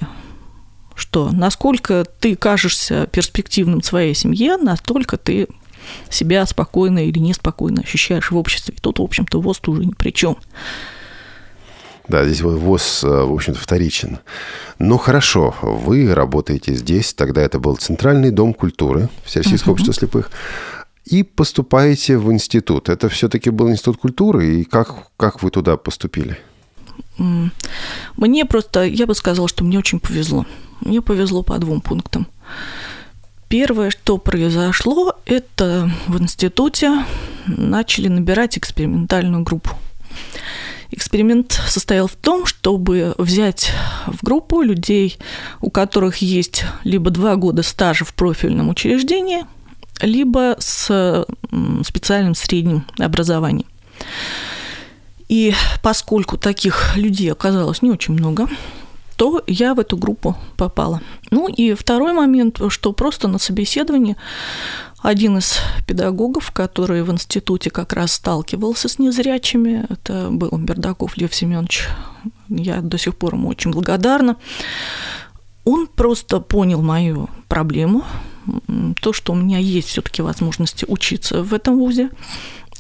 что 0.96 1.32
насколько 1.32 2.06
ты 2.20 2.36
кажешься 2.36 3.08
перспективным 3.12 3.82
своей 3.82 4.14
семье, 4.14 4.58
настолько 4.58 5.18
ты 5.18 5.48
себя 6.10 6.46
спокойно 6.46 7.06
или 7.06 7.20
неспокойно 7.20 7.82
ощущаешь 7.82 8.32
в 8.32 8.38
обществе. 8.38 8.76
И 8.78 8.82
тут, 8.82 9.00
в 9.00 9.04
общем-то, 9.04 9.42
ВОЗ 9.42 9.60
тоже 9.60 9.86
ни 9.86 9.92
при 9.92 10.12
чем. 10.12 10.38
Да, 12.08 12.26
здесь 12.26 12.42
вот 12.42 12.60
ВОЗ, 12.60 13.04
э, 13.04 13.08
в 13.08 13.34
общем-то, 13.34 13.60
вторичен. 13.60 14.20
Ну, 14.78 14.98
хорошо, 14.98 15.56
вы 15.62 16.14
работаете 16.14 16.74
здесь, 16.76 17.14
тогда 17.14 17.42
это 17.42 17.60
был 17.60 17.78
Центральный 17.78 18.32
дом 18.32 18.54
культуры 18.54 19.10
Всероссийского 19.24 19.72
uh-huh. 19.72 19.74
общества 19.74 19.94
слепых, 19.94 20.32
и 21.06 21.24
поступаете 21.24 22.18
в 22.18 22.32
институт. 22.32 22.90
Это 22.90 23.08
все-таки 23.08 23.50
был 23.50 23.70
институт 23.70 23.98
культуры, 23.98 24.60
и 24.60 24.64
как, 24.66 25.12
как 25.18 25.44
вы 25.44 25.50
туда 25.50 25.78
поступили? 25.78 26.38
Мне 28.18 28.46
просто, 28.46 28.84
я 28.84 29.06
бы 29.06 29.16
сказала, 29.16 29.48
что 29.48 29.64
мне 29.64 29.78
очень 29.78 30.00
повезло. 30.00 30.46
Мне 30.82 31.02
повезло 31.02 31.44
по 31.44 31.58
двум 31.58 31.82
пунктам. 31.82 32.28
Первое, 33.54 33.92
что 33.92 34.18
произошло, 34.18 35.14
это 35.28 35.88
в 36.08 36.20
институте 36.20 37.06
начали 37.46 38.08
набирать 38.08 38.58
экспериментальную 38.58 39.44
группу. 39.44 39.78
Эксперимент 40.90 41.62
состоял 41.68 42.08
в 42.08 42.16
том, 42.16 42.48
чтобы 42.48 43.14
взять 43.20 43.72
в 44.08 44.24
группу 44.24 44.64
людей, 44.64 45.20
у 45.62 45.70
которых 45.70 46.18
есть 46.18 46.66
либо 46.84 47.12
два 47.12 47.36
года 47.36 47.62
стажа 47.62 48.06
в 48.06 48.16
профильном 48.16 48.70
учреждении, 48.70 49.46
либо 50.02 50.56
с 50.58 51.24
специальным 51.86 52.34
средним 52.34 52.88
образованием. 52.98 53.68
И 55.30 55.54
поскольку 55.84 56.40
таких 56.40 56.98
людей 56.98 57.32
оказалось 57.32 57.84
не 57.84 57.92
очень 57.92 58.16
много, 58.16 58.48
то 59.16 59.44
я 59.48 59.74
в 59.74 59.80
эту 59.80 59.98
группу 59.98 60.36
попала. 60.58 61.02
Ну 61.32 61.48
и 61.48 61.74
второй 61.74 62.14
момент, 62.14 62.60
что 62.70 62.94
просто 62.94 63.28
на 63.28 63.40
собеседовании 63.40 64.16
один 65.02 65.38
из 65.38 65.60
педагогов, 65.86 66.52
который 66.52 67.04
в 67.04 67.12
институте 67.12 67.70
как 67.70 67.94
раз 67.94 68.14
сталкивался 68.14 68.88
с 68.88 69.00
незрячими, 69.00 69.86
это 69.90 70.30
был 70.32 70.50
Бердаков 70.58 71.18
Лев 71.18 71.36
Семенович, 71.36 71.88
я 72.48 72.82
до 72.82 72.98
сих 72.98 73.16
пор 73.18 73.36
ему 73.36 73.50
очень 73.50 73.72
благодарна, 73.72 74.38
он 75.66 75.88
просто 75.88 76.40
понял 76.40 76.82
мою 76.82 77.30
проблему, 77.48 78.04
то, 79.02 79.14
что 79.14 79.34
у 79.34 79.36
меня 79.36 79.58
есть 79.58 79.90
все-таки 79.90 80.22
возможности 80.22 80.86
учиться 80.88 81.44
в 81.44 81.54
этом 81.54 81.78
вузе, 81.78 82.10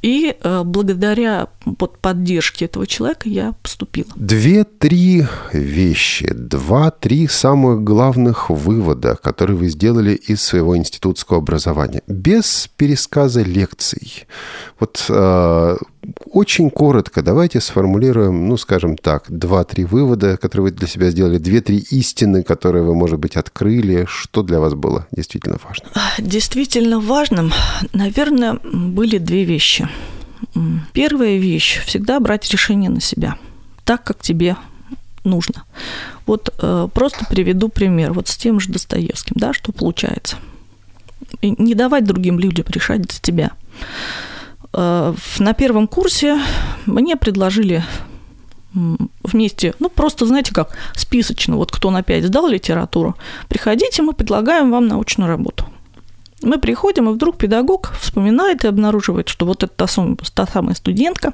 и 0.03 0.35
э, 0.37 0.63
благодаря 0.63 1.47
вот 1.65 1.97
поддержке 1.97 2.65
этого 2.65 2.85
человека 2.85 3.29
я 3.29 3.53
поступила. 3.63 4.11
Две-три 4.15 5.25
вещи, 5.53 6.29
два-три 6.33 7.27
самых 7.27 7.83
главных 7.83 8.49
вывода, 8.49 9.15
которые 9.15 9.55
вы 9.55 9.69
сделали 9.69 10.13
из 10.13 10.43
своего 10.43 10.77
институтского 10.77 11.39
образования, 11.39 12.03
без 12.07 12.69
пересказа 12.75 13.41
лекций. 13.41 14.25
Вот 14.77 15.05
э, 15.07 15.77
очень 16.25 16.69
коротко 16.69 17.21
давайте 17.21 17.61
сформулируем, 17.61 18.47
ну, 18.47 18.57
скажем 18.57 18.97
так, 18.97 19.25
два-три 19.29 19.85
вывода, 19.85 20.37
которые 20.37 20.65
вы 20.65 20.71
для 20.71 20.87
себя 20.87 21.09
сделали, 21.11 21.37
две-три 21.37 21.77
истины, 21.77 22.43
которые 22.43 22.83
вы, 22.83 22.95
может 22.95 23.19
быть, 23.19 23.35
открыли. 23.35 24.05
Что 24.07 24.43
для 24.43 24.59
вас 24.59 24.73
было 24.73 25.07
действительно 25.11 25.57
важно? 25.63 25.85
Действительно 26.17 26.99
важным, 26.99 27.53
наверное, 27.93 28.59
были 28.63 29.17
две 29.17 29.43
вещи. 29.43 29.87
Первая 30.91 31.37
вещь– 31.37 31.81
всегда 31.85 32.19
брать 32.19 32.49
решение 32.51 32.89
на 32.89 33.01
себя, 33.01 33.37
так, 33.85 34.03
как 34.03 34.19
тебе 34.19 34.55
нужно. 35.23 35.63
Вот 36.25 36.53
э, 36.61 36.87
просто 36.93 37.25
приведу 37.29 37.69
пример. 37.69 38.13
Вот 38.13 38.27
с 38.27 38.37
тем 38.37 38.59
же 38.59 38.69
Достоевским, 38.71 39.35
да, 39.37 39.53
что 39.53 39.71
получается. 39.71 40.37
И 41.41 41.55
не 41.61 41.75
давать 41.75 42.05
другим 42.05 42.39
людям 42.39 42.65
решать 42.69 43.11
за 43.11 43.21
тебя– 43.21 43.51
на 44.73 45.53
первом 45.53 45.87
курсе 45.87 46.39
мне 46.85 47.15
предложили 47.15 47.83
вместе, 48.73 49.75
ну, 49.79 49.89
просто, 49.89 50.25
знаете 50.25 50.53
как, 50.53 50.75
списочно, 50.95 51.57
вот 51.57 51.71
кто 51.71 51.91
на 51.91 52.01
5 52.01 52.25
сдал 52.25 52.47
литературу, 52.47 53.15
приходите, 53.47 54.01
мы 54.01 54.13
предлагаем 54.13 54.71
вам 54.71 54.87
научную 54.87 55.29
работу. 55.29 55.65
Мы 56.41 56.57
приходим, 56.57 57.09
и 57.09 57.13
вдруг 57.13 57.37
педагог 57.37 57.93
вспоминает 58.01 58.65
и 58.65 58.67
обнаруживает, 58.67 59.29
что 59.29 59.45
вот 59.45 59.63
эта 59.63 59.73
та 60.33 60.47
самая 60.47 60.75
студентка, 60.75 61.29
э, 61.29 61.33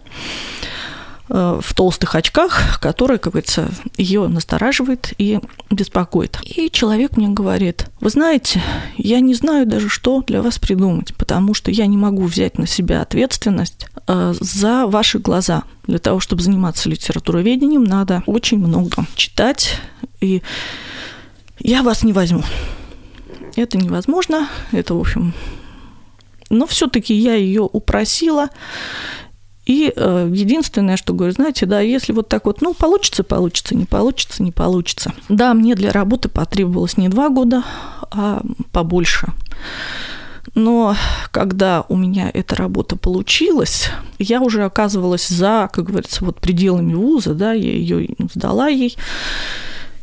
в 1.30 1.74
толстых 1.76 2.15
очках, 2.15 2.80
которая, 2.82 3.20
как 3.20 3.34
говорится, 3.34 3.70
ее 3.98 4.28
настораживает 4.28 5.13
и 5.18 5.39
беспокоит. 5.70 6.39
И 6.44 6.70
человек 6.72 7.18
мне 7.18 7.30
говорит, 7.30 7.86
вы 8.02 8.10
знаете, 8.10 8.62
я 8.98 9.20
не 9.20 9.36
знаю 9.36 9.68
даже, 9.68 9.89
что 9.89 10.24
для 10.26 10.42
вас 10.42 10.58
придумать, 10.58 11.13
потому 11.15 11.54
что 11.54 11.70
я 11.72 11.86
не 11.86 11.98
могу 11.98 12.26
взять 12.26 12.58
на 12.58 12.65
себя 12.65 13.02
ответственность 13.02 13.88
э, 14.08 14.34
за 14.39 14.88
ваши 14.88 15.20
глаза. 15.20 15.63
Для 15.86 16.00
того, 16.00 16.20
чтобы 16.20 16.42
заниматься 16.42 16.89
литературоведением, 16.89 17.84
надо 17.84 18.24
очень 18.26 18.58
много 18.58 19.06
читать, 19.15 19.78
и 20.22 20.42
я 21.60 21.84
вас 21.84 22.04
не 22.04 22.13
возьму. 22.13 22.44
Это 23.56 23.78
невозможно, 23.78 24.50
это, 24.72 24.94
в 24.96 25.00
общем, 25.00 25.34
но 26.50 26.65
все-таки 26.65 27.13
я 27.13 27.36
ее 27.36 27.62
упросила. 27.62 28.50
И 29.69 29.93
э, 29.95 30.32
единственное, 30.34 30.97
что 30.97 31.13
говорю, 31.13 31.32
знаете, 31.32 31.67
да, 31.67 31.79
если 31.79 32.12
вот 32.12 32.27
так 32.27 32.45
вот, 32.45 32.60
ну, 32.62 32.73
получится, 32.73 33.23
получится, 33.23 33.75
не 33.75 33.86
получится, 33.86 34.41
не 34.41 34.51
получится. 34.51 35.13
Да, 35.29 35.53
мне 35.53 35.75
для 35.75 35.91
работы 35.91 36.27
потребовалось 36.27 36.97
не 36.97 37.08
два 37.08 37.29
года, 37.29 37.63
а 38.10 38.41
побольше. 38.71 39.32
Но 40.55 40.95
когда 41.29 41.86
у 41.88 41.95
меня 41.95 42.32
эта 42.34 42.55
работа 42.55 42.95
получилась, 42.95 43.91
я 44.17 44.41
уже 44.41 44.63
оказывалась 44.63 45.27
за, 45.27 45.69
как 45.71 45.86
говорится, 45.86 46.25
вот 46.25 46.39
пределами 46.39 46.95
вуза, 46.95 47.36
да, 47.36 47.53
я 47.53 47.69
ее 47.69 48.10
сдала 48.34 48.69
ей. 48.69 48.97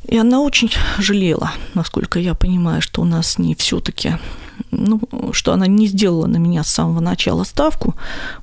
И 0.04 0.16
она 0.16 0.42
очень 0.42 0.70
жалела, 0.98 1.50
насколько 1.74 2.20
я 2.20 2.34
понимаю, 2.34 2.80
что 2.82 3.02
у 3.02 3.04
нас 3.04 3.36
не 3.36 3.56
все-таки 3.56 4.12
ну, 4.70 5.00
что 5.32 5.52
она 5.52 5.66
не 5.66 5.86
сделала 5.86 6.26
на 6.26 6.36
меня 6.36 6.64
с 6.64 6.68
самого 6.68 7.00
начала 7.00 7.44
ставку, 7.44 7.94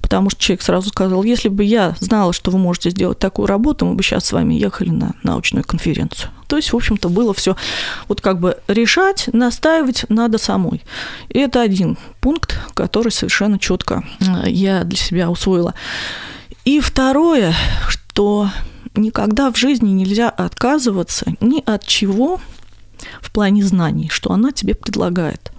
потому 0.02 0.30
что 0.30 0.42
человек 0.42 0.62
сразу 0.62 0.90
сказал, 0.90 1.24
если 1.24 1.50
бы 1.50 1.64
я 1.64 1.96
знала, 2.00 2.34
что 2.34 2.52
вы 2.52 2.58
можете 2.58 2.90
сделать 2.90 3.20
такую 3.20 3.48
работу, 3.48 3.86
мы 3.86 3.96
бы 3.96 4.04
сейчас 4.04 4.26
с 4.26 4.32
вами 4.32 4.54
ехали 4.54 4.90
на 4.90 5.14
научную 5.24 5.64
конференцию. 5.64 6.32
То 6.48 6.58
есть, 6.58 6.72
в 6.72 6.76
общем-то, 6.76 7.10
было 7.10 7.34
все 7.34 7.56
вот 8.08 8.22
как 8.22 8.40
бы 8.40 8.58
решать, 8.68 9.30
настаивать 9.34 10.06
надо 10.10 10.38
самой. 10.38 10.84
И 11.30 11.40
это 11.40 11.62
один 11.62 11.98
пункт, 12.22 12.60
который 12.74 13.12
совершенно 13.12 13.58
четко 13.58 14.04
э, 14.20 14.50
я 14.50 14.84
для 14.84 14.98
себя 14.98 15.30
усвоила. 15.30 15.74
И 16.66 16.80
второе, 16.80 17.56
что 17.88 18.50
никогда 18.96 19.52
в 19.52 19.58
жизни 19.58 19.90
нельзя 19.90 20.30
отказываться 20.30 21.26
ни 21.42 21.64
от 21.66 21.86
чего 21.86 22.40
в 23.22 23.32
плане 23.32 23.64
знаний, 23.64 24.10
что 24.10 24.32
она 24.32 24.52
тебе 24.52 24.76
предлагает 24.76 25.52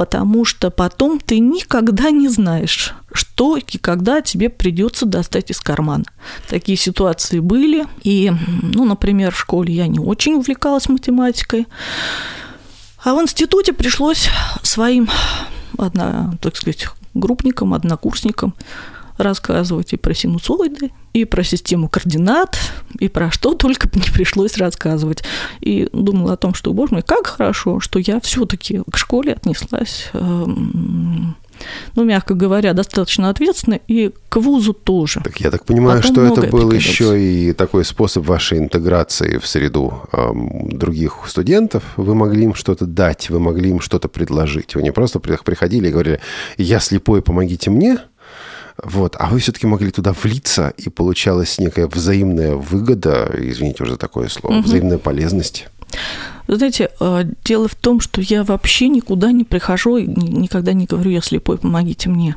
потому 0.00 0.46
что 0.46 0.70
потом 0.70 1.20
ты 1.20 1.40
никогда 1.40 2.10
не 2.10 2.28
знаешь, 2.28 2.94
что 3.12 3.58
и 3.58 3.76
когда 3.76 4.22
тебе 4.22 4.48
придется 4.48 5.04
достать 5.04 5.50
из 5.50 5.60
кармана. 5.60 6.04
Такие 6.48 6.78
ситуации 6.78 7.38
были. 7.40 7.86
И, 8.02 8.32
ну, 8.62 8.86
например, 8.86 9.32
в 9.32 9.38
школе 9.38 9.74
я 9.74 9.86
не 9.88 9.98
очень 9.98 10.36
увлекалась 10.36 10.88
математикой. 10.88 11.66
А 13.04 13.14
в 13.14 13.20
институте 13.20 13.74
пришлось 13.74 14.30
своим, 14.62 15.08
одна, 15.78 16.32
так 16.40 16.56
сказать, 16.56 16.86
группникам, 17.12 17.74
однокурсникам 17.74 18.54
рассказывать 19.22 19.92
и 19.92 19.96
про 19.96 20.14
синусоиды, 20.14 20.90
и 21.12 21.24
про 21.24 21.42
систему 21.42 21.88
координат, 21.88 22.58
и 22.98 23.08
про 23.08 23.30
что 23.30 23.54
только 23.54 23.88
не 23.94 24.10
пришлось 24.12 24.56
рассказывать. 24.56 25.22
И 25.60 25.88
думала 25.92 26.34
о 26.34 26.36
том, 26.36 26.54
что, 26.54 26.72
боже 26.72 26.94
мой, 26.94 27.02
как 27.02 27.26
хорошо, 27.26 27.80
что 27.80 27.98
я 27.98 28.20
все-таки 28.20 28.82
к 28.90 28.96
школе 28.96 29.32
отнеслась 29.32 30.10
эм, 30.12 31.36
ну, 31.96 32.04
мягко 32.04 32.34
говоря, 32.34 32.72
достаточно 32.72 33.28
ответственно, 33.28 33.80
и 33.86 34.12
к 34.28 34.36
вузу 34.36 34.72
тоже. 34.72 35.20
Так 35.22 35.40
я 35.40 35.50
так 35.50 35.64
понимаю, 35.64 36.00
Потом 36.00 36.14
что 36.14 36.24
это 36.24 36.50
был 36.50 36.70
еще 36.70 37.20
и 37.20 37.52
такой 37.52 37.84
способ 37.84 38.26
вашей 38.26 38.58
интеграции 38.58 39.38
в 39.38 39.46
среду 39.46 40.02
эм, 40.12 40.68
других 40.70 41.18
студентов. 41.26 41.82
Вы 41.96 42.14
могли 42.14 42.44
им 42.44 42.54
что-то 42.54 42.86
дать, 42.86 43.30
вы 43.30 43.40
могли 43.40 43.70
им 43.70 43.80
что-то 43.80 44.08
предложить. 44.08 44.74
Вы 44.74 44.82
не 44.82 44.92
просто 44.92 45.20
приходили 45.20 45.88
и 45.88 45.92
говорили, 45.92 46.20
я 46.56 46.80
слепой, 46.80 47.22
помогите 47.22 47.70
мне, 47.70 47.98
вот. 48.84 49.16
А 49.18 49.28
вы 49.28 49.38
все-таки 49.38 49.66
могли 49.66 49.90
туда 49.90 50.12
влиться, 50.12 50.72
и 50.76 50.88
получалась 50.88 51.58
некая 51.58 51.86
взаимная 51.86 52.54
выгода, 52.54 53.30
извините 53.38 53.82
уже 53.82 53.92
за 53.92 53.98
такое 53.98 54.28
слово, 54.28 54.54
угу. 54.54 54.64
взаимная 54.64 54.98
полезность. 54.98 55.66
Знаете, 56.46 56.90
э, 56.98 57.24
дело 57.44 57.68
в 57.68 57.74
том, 57.74 58.00
что 58.00 58.20
я 58.20 58.44
вообще 58.44 58.88
никуда 58.88 59.32
не 59.32 59.44
прихожу 59.44 59.96
и 59.98 60.06
никогда 60.06 60.72
не 60.72 60.86
говорю, 60.86 61.10
я 61.10 61.20
слепой, 61.20 61.58
помогите 61.58 62.08
мне. 62.08 62.36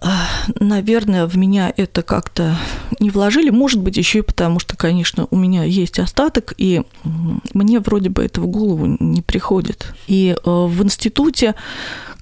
А, 0.00 0.26
наверное, 0.58 1.26
в 1.26 1.36
меня 1.36 1.72
это 1.76 2.02
как-то 2.02 2.56
не 2.98 3.10
вложили. 3.10 3.50
Может 3.50 3.80
быть, 3.80 3.96
еще 3.96 4.20
и 4.20 4.22
потому, 4.22 4.58
что, 4.58 4.76
конечно, 4.76 5.26
у 5.30 5.36
меня 5.36 5.64
есть 5.64 5.98
остаток, 5.98 6.54
и 6.56 6.82
мне 7.52 7.80
вроде 7.80 8.08
бы 8.08 8.24
это 8.24 8.40
в 8.40 8.46
голову 8.46 8.96
не 8.98 9.22
приходит. 9.22 9.92
И 10.06 10.34
э, 10.34 10.36
в 10.44 10.82
институте 10.82 11.54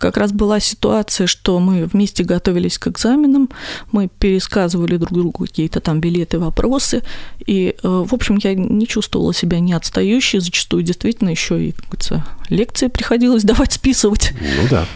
как 0.01 0.17
раз 0.17 0.33
была 0.33 0.59
ситуация, 0.59 1.27
что 1.27 1.61
мы 1.61 1.85
вместе 1.85 2.25
готовились 2.25 2.79
к 2.79 2.89
экзаменам, 2.89 3.51
мы 3.93 4.09
пересказывали 4.09 4.97
друг 4.97 5.13
другу 5.13 5.47
какие-то 5.47 5.81
там 5.81 6.01
билеты, 6.01 6.39
вопросы, 6.39 7.03
и, 7.47 7.77
э, 7.83 7.89
в 7.89 8.13
общем, 8.13 8.39
я 8.43 8.55
не 8.55 8.87
чувствовала 8.87 9.33
себя 9.35 9.61
не 9.61 9.73
отстающей, 9.75 10.41
зачастую 10.41 10.83
действительно 10.83 11.29
еще 11.29 11.63
и, 11.63 11.73
как 11.73 11.85
говорится, 11.85 12.27
лекции 12.49 12.89
приходилось 12.89 13.45
давать 13.51 13.73
списывать. 13.73 14.33
Ну 14.41 14.69
да. 14.71 14.87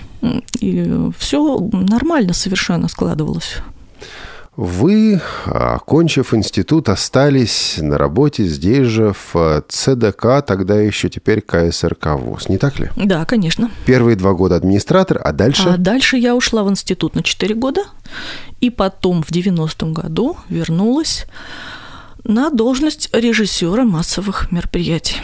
И 0.60 1.10
все 1.18 1.68
нормально 1.72 2.32
совершенно 2.32 2.88
складывалось. 2.88 3.58
Вы, 4.56 5.20
окончив 5.46 6.32
институт, 6.32 6.88
остались 6.88 7.78
на 7.78 7.98
работе 7.98 8.44
здесь 8.44 8.86
же, 8.86 9.12
в 9.32 9.64
ЦДК, 9.68 10.44
тогда 10.46 10.80
еще 10.80 11.08
теперь 11.08 11.40
КСРК 11.40 12.14
ВУЗ, 12.14 12.48
не 12.48 12.58
так 12.58 12.78
ли? 12.78 12.88
Да, 12.96 13.24
конечно. 13.24 13.70
Первые 13.84 14.16
два 14.16 14.32
года 14.32 14.54
администратор, 14.54 15.20
а 15.24 15.32
дальше? 15.32 15.68
А 15.68 15.76
дальше 15.76 16.16
я 16.18 16.36
ушла 16.36 16.62
в 16.62 16.70
институт 16.70 17.16
на 17.16 17.24
4 17.24 17.54
года, 17.56 17.82
и 18.60 18.70
потом 18.70 19.24
в 19.24 19.32
90-м 19.32 19.92
году 19.92 20.36
вернулась 20.48 21.26
на 22.22 22.50
должность 22.50 23.10
режиссера 23.12 23.84
массовых 23.84 24.52
мероприятий 24.52 25.16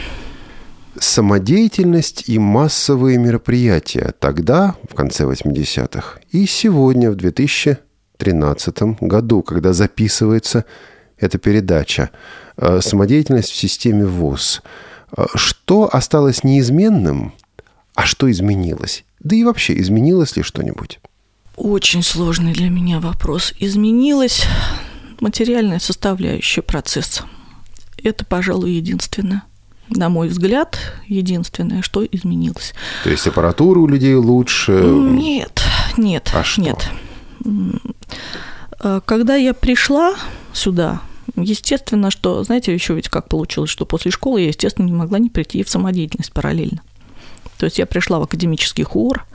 самодеятельность 0.99 2.25
и 2.27 2.37
массовые 2.37 3.17
мероприятия 3.17 4.13
тогда, 4.19 4.75
в 4.89 4.93
конце 4.93 5.23
80-х, 5.23 6.19
и 6.31 6.45
сегодня, 6.45 7.09
в 7.09 7.15
2013 8.23 9.01
году, 9.01 9.41
когда 9.41 9.73
записывается 9.73 10.65
эта 11.17 11.37
передача. 11.37 12.09
Э, 12.57 12.79
самодеятельность 12.81 13.51
в 13.51 13.55
системе 13.55 14.05
ВУЗ. 14.05 14.61
Э, 15.15 15.25
что 15.35 15.93
осталось 15.93 16.43
неизменным, 16.43 17.33
а 17.95 18.05
что 18.05 18.29
изменилось? 18.29 19.03
Да 19.19 19.35
и 19.35 19.43
вообще, 19.43 19.77
изменилось 19.79 20.35
ли 20.35 20.43
что-нибудь? 20.43 20.99
Очень 21.55 22.03
сложный 22.03 22.53
для 22.53 22.69
меня 22.69 22.99
вопрос. 22.99 23.53
Изменилась 23.59 24.45
материальная 25.19 25.79
составляющая 25.79 26.61
процесса. 26.61 27.23
Это, 28.03 28.25
пожалуй, 28.25 28.71
единственное 28.71 29.43
на 29.95 30.09
мой 30.09 30.29
взгляд, 30.29 30.79
единственное, 31.07 31.81
что 31.81 32.05
изменилось. 32.05 32.73
То 33.03 33.09
есть 33.09 33.27
аппаратура 33.27 33.79
у 33.79 33.87
людей 33.87 34.15
лучше? 34.15 34.71
Нет, 34.71 35.61
нет, 35.97 36.31
а 36.33 36.43
что? 36.43 36.61
нет. 36.61 36.89
Э, 38.81 39.01
когда 39.05 39.35
я 39.35 39.53
пришла 39.53 40.15
сюда, 40.53 41.01
естественно, 41.35 42.11
что, 42.11 42.43
знаете, 42.43 42.73
еще 42.73 42.93
ведь 42.93 43.09
как 43.09 43.29
получилось, 43.29 43.69
что 43.69 43.85
после 43.85 44.11
школы 44.11 44.41
я, 44.41 44.47
естественно, 44.47 44.85
не 44.85 44.93
могла 44.93 45.19
не 45.19 45.29
прийти 45.29 45.63
в 45.63 45.69
самодеятельность 45.69 46.33
параллельно. 46.33 46.81
То 47.57 47.65
есть 47.65 47.77
я 47.77 47.85
пришла 47.85 48.17
в 48.17 48.23
академический 48.23 48.83
хор, 48.83 49.25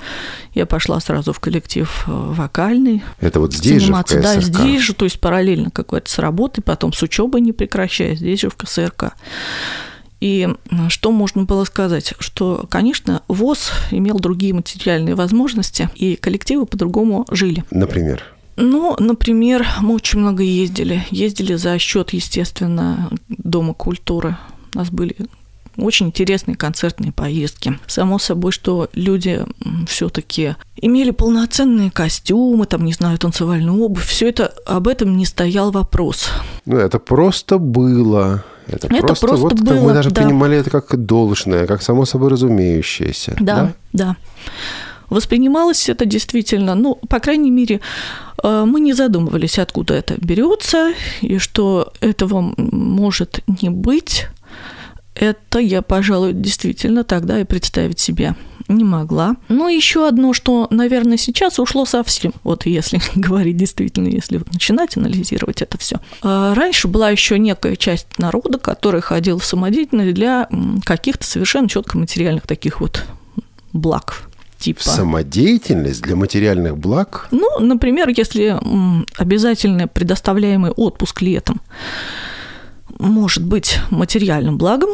я 0.53 0.67
пошла 0.67 0.99
сразу 0.99 1.33
в 1.33 1.39
коллектив 1.39 2.05
э, 2.09 2.11
вокальный. 2.11 3.05
Это 3.21 3.39
вот 3.39 3.55
здесь 3.55 3.83
же, 3.83 3.93
в 3.93 4.03
КСРК? 4.03 4.23
Да, 4.23 4.41
здесь 4.41 4.83
же, 4.83 4.95
то 4.95 5.05
есть 5.05 5.21
параллельно 5.21 5.71
какой-то 5.71 6.11
с 6.11 6.19
работой, 6.19 6.63
потом 6.63 6.93
с 6.93 7.01
учебой 7.03 7.41
не 7.41 7.53
прекращая, 7.53 8.17
здесь 8.17 8.41
же 8.41 8.51
в 8.51 8.57
КСРК. 8.57 9.15
И 10.21 10.49
что 10.89 11.13
можно 11.13 11.45
было 11.45 11.65
сказать? 11.65 12.15
Что, 12.19 12.67
конечно, 12.69 13.23
ВОЗ 13.29 13.71
имел 13.91 14.19
другие 14.19 14.55
материальные 14.55 15.15
возможности, 15.15 15.91
и 15.95 16.17
коллективы 16.17 16.67
по-другому 16.67 17.27
жили. 17.31 17.65
Например? 17.71 18.25
Ну, 18.57 18.97
например, 18.99 19.67
мы 19.81 19.95
очень 19.95 20.21
много 20.21 20.43
ездили. 20.43 21.05
Ездили 21.11 21.55
за 21.55 21.79
счет, 21.79 22.11
естественно, 22.11 23.11
Дома 23.29 23.75
культуры. 23.75 24.37
У 24.75 24.79
нас 24.79 24.91
были 24.91 25.17
очень 25.77 26.07
интересные 26.07 26.57
концертные 26.57 27.13
поездки. 27.13 27.79
Само 27.87 28.19
собой, 28.19 28.53
что 28.53 28.89
люди 28.95 29.45
все-таки 29.87 30.57
имели 30.77 31.11
полноценные 31.11 31.91
костюмы, 31.91 32.67
там, 32.67 32.85
не 32.85 32.93
знаю, 32.93 33.19
танцевальную 33.19 33.79
обувь. 33.83 34.07
Все 34.07 34.29
это 34.29 34.55
об 34.65 34.89
этом 34.89 35.17
не 35.17 35.27
стоял 35.27 35.71
вопрос. 35.71 36.31
Ну, 36.65 36.79
это 36.79 36.99
просто 36.99 37.59
было. 37.59 38.45
Это, 38.67 38.89
это 38.89 38.99
просто, 38.99 39.27
просто 39.27 39.43
вот 39.43 39.61
было, 39.61 39.75
как 39.75 39.83
мы 39.83 39.93
даже 39.93 40.11
да. 40.11 40.23
принимали 40.23 40.57
это 40.57 40.71
как 40.71 40.97
должное, 41.05 41.67
как 41.67 41.83
само 41.83 42.05
собой 42.05 42.31
разумеющееся. 42.31 43.37
Да, 43.39 43.55
да. 43.55 43.73
да. 43.93 44.17
Воспринималось 45.11 45.89
это 45.89 46.05
действительно, 46.05 46.75
ну, 46.75 46.97
по 47.09 47.21
крайней 47.21 47.51
мере, 47.51 47.81
э, 48.43 48.65
мы 48.67 48.81
не 48.81 48.93
задумывались, 48.93 49.59
откуда 49.59 49.95
это 49.95 50.17
берется, 50.19 50.95
и 51.21 51.39
что 51.39 51.93
этого 52.01 52.55
может 52.57 53.41
не 53.61 53.71
быть. 53.71 54.27
Это 55.15 55.59
я, 55.59 55.81
пожалуй, 55.81 56.35
действительно 56.35 57.03
тогда 57.03 57.41
и 57.41 57.45
представить 57.45 57.99
себе 57.99 58.35
не 58.69 58.85
могла. 58.85 59.37
Но 59.49 59.69
еще 59.69 60.09
одно, 60.09 60.33
что, 60.33 60.67
наверное, 60.71 61.17
сейчас 61.17 61.59
ушло 61.59 61.85
совсем, 61.85 62.33
вот 62.43 62.67
если 62.67 63.01
говорить 63.15 63.57
действительно, 63.57 64.09
если 64.09 64.39
вот 64.39 64.53
начинать 64.53 64.97
анализировать 64.97 65.63
это 65.63 65.79
все. 65.79 66.01
А 66.23 66.55
раньше 66.55 66.89
была 66.89 67.11
еще 67.11 67.39
некая 67.39 67.77
часть 67.77 68.19
народа, 68.19 68.59
которая 68.59 69.03
ходила 69.03 69.39
в 69.39 69.45
самодеятельность 69.45 70.15
для 70.15 70.49
каких-то 70.85 71.25
совершенно 71.25 71.69
четко 71.69 71.97
материальных 71.97 72.47
таких 72.47 72.81
вот 72.81 73.05
благ 73.73 74.29
типа. 74.59 74.83
Самодеятельность 74.83 76.03
для 76.03 76.17
материальных 76.17 76.77
благ? 76.77 77.29
Ну, 77.31 77.61
например, 77.61 78.09
если 78.09 78.59
обязательно 79.17 79.89
предоставляемый 79.89 80.71
отпуск 80.71 81.23
летом 81.23 81.61
может 82.99 83.45
быть 83.45 83.79
материальным 83.91 84.59
благом, 84.59 84.91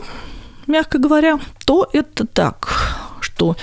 мягко 0.67 0.99
говоря, 0.99 1.39
то 1.65 1.89
это 1.93 2.27
так, 2.27 2.69
что 3.21 3.57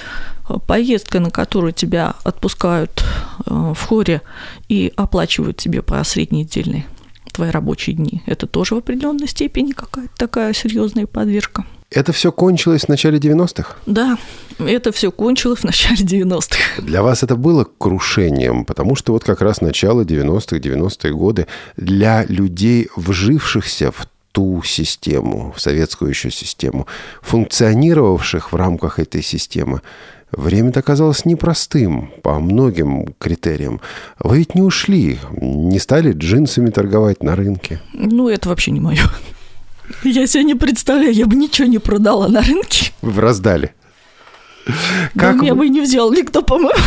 поездка, 0.67 1.19
на 1.19 1.29
которую 1.29 1.73
тебя 1.73 2.15
отпускают 2.23 3.03
э, 3.45 3.73
в 3.75 3.87
хоре 3.87 4.21
и 4.67 4.91
оплачивают 4.95 5.57
тебе 5.57 5.81
по 5.81 6.03
среднедельной 6.03 6.85
твои 7.31 7.51
рабочие 7.51 7.95
дни, 7.95 8.23
это 8.25 8.47
тоже 8.47 8.75
в 8.75 8.79
определенной 8.79 9.27
степени 9.27 9.71
какая-то 9.71 10.13
такая 10.15 10.53
серьезная 10.53 11.05
поддержка. 11.05 11.65
Это 11.91 12.13
все 12.13 12.31
кончилось 12.31 12.83
в 12.83 12.89
начале 12.89 13.17
90-х? 13.17 13.77
Да, 13.87 14.17
это 14.59 14.91
все 14.91 15.11
кончилось 15.11 15.61
в 15.61 15.63
начале 15.63 16.05
90-х. 16.05 16.81
Для 16.81 17.01
вас 17.01 17.23
это 17.23 17.35
было 17.35 17.65
крушением, 17.77 18.63
потому 18.65 18.95
что 18.95 19.13
вот 19.13 19.23
как 19.23 19.41
раз 19.41 19.61
начало 19.61 20.03
90-х, 20.03 20.57
90-е 20.57 21.13
годы 21.13 21.47
для 21.77 22.25
людей, 22.25 22.89
вжившихся 22.95 23.91
в 23.91 24.07
ту 24.31 24.61
систему, 24.63 25.51
в 25.55 25.61
советскую 25.61 26.09
еще 26.09 26.29
систему, 26.29 26.85
функционировавших 27.21 28.51
в 28.51 28.55
рамках 28.55 28.99
этой 28.99 29.23
системы, 29.23 29.81
Время-то 30.31 30.81
оказалось 30.81 31.25
непростым 31.25 32.11
по 32.21 32.39
многим 32.39 33.15
критериям. 33.17 33.81
Вы 34.19 34.37
ведь 34.37 34.53
не 34.53 34.61
ушли, 34.61 35.17
не 35.31 35.79
стали 35.79 36.11
джинсами 36.13 36.69
торговать 36.69 37.23
на 37.23 37.35
рынке. 37.35 37.81
Ну, 37.93 38.29
это 38.29 38.49
вообще 38.49 38.69
не 38.69 38.79
мое. 38.79 39.01
Я 40.03 40.27
себе 40.27 40.43
не 40.43 40.55
представляю, 40.55 41.13
я 41.13 41.25
бы 41.25 41.35
ничего 41.35 41.67
не 41.67 41.79
продала 41.79 42.27
на 42.27 42.41
рынке. 42.41 42.91
Вы 43.01 43.11
бы 43.11 43.21
раздали. 43.21 43.73
Как 45.15 45.37
да, 45.37 45.41
меня 45.41 45.55
бы 45.55 45.67
не 45.69 45.81
взял 45.81 46.11
никто, 46.11 46.41
по-моему. 46.41 46.79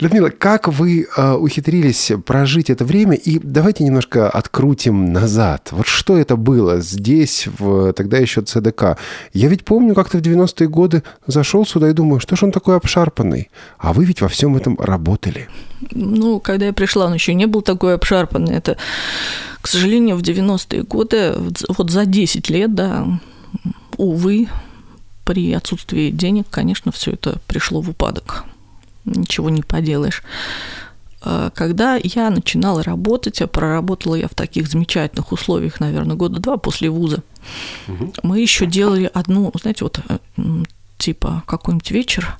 Людмила, 0.00 0.30
как 0.30 0.68
вы 0.68 1.06
э, 1.16 1.32
ухитрились 1.32 2.12
прожить 2.26 2.70
это 2.70 2.84
время? 2.84 3.14
И 3.14 3.38
давайте 3.38 3.84
немножко 3.84 4.28
открутим 4.28 5.12
назад. 5.12 5.68
Вот 5.70 5.86
что 5.86 6.18
это 6.18 6.36
было 6.36 6.80
здесь, 6.80 7.46
в, 7.58 7.92
тогда 7.92 8.18
еще 8.18 8.42
ЦДК? 8.42 8.98
Я 9.32 9.48
ведь 9.48 9.64
помню, 9.64 9.94
как-то 9.94 10.18
в 10.18 10.22
90-е 10.22 10.68
годы 10.68 11.02
зашел 11.26 11.64
сюда 11.66 11.90
и 11.90 11.92
думаю, 11.92 12.20
что 12.20 12.36
же 12.36 12.46
он 12.46 12.52
такой 12.52 12.76
обшарпанный? 12.76 13.50
А 13.78 13.92
вы 13.92 14.04
ведь 14.04 14.20
во 14.20 14.28
всем 14.28 14.56
этом 14.56 14.78
работали. 14.78 15.48
Ну, 15.92 16.40
когда 16.40 16.66
я 16.66 16.72
пришла, 16.72 17.06
он 17.06 17.14
еще 17.14 17.34
не 17.34 17.46
был 17.46 17.62
такой 17.62 17.94
обшарпанный. 17.94 18.54
Это, 18.54 18.76
к 19.60 19.68
сожалению, 19.68 20.16
в 20.16 20.22
90-е 20.22 20.82
годы, 20.82 21.34
вот 21.68 21.90
за 21.90 22.06
10 22.06 22.50
лет, 22.50 22.74
да, 22.74 23.06
увы, 23.96 24.48
при 25.24 25.52
отсутствии 25.52 26.10
денег, 26.10 26.46
конечно, 26.50 26.92
все 26.92 27.12
это 27.12 27.38
пришло 27.46 27.80
в 27.80 27.90
упадок 27.90 28.44
ничего 29.04 29.50
не 29.50 29.62
поделаешь. 29.62 30.22
А, 31.22 31.50
когда 31.50 31.98
я 32.02 32.30
начинала 32.30 32.82
работать, 32.82 33.40
а 33.42 33.46
проработала 33.46 34.14
я 34.14 34.28
в 34.28 34.34
таких 34.34 34.68
замечательных 34.68 35.32
условиях, 35.32 35.80
наверное, 35.80 36.16
года 36.16 36.40
два 36.40 36.56
после 36.56 36.90
вуза, 36.90 37.22
угу. 37.88 38.12
мы 38.22 38.40
еще 38.40 38.66
делали 38.66 39.10
одну, 39.12 39.52
знаете, 39.60 39.84
вот 39.84 40.00
э, 40.08 40.18
типа 40.98 41.42
какой-нибудь 41.46 41.90
вечер, 41.90 42.38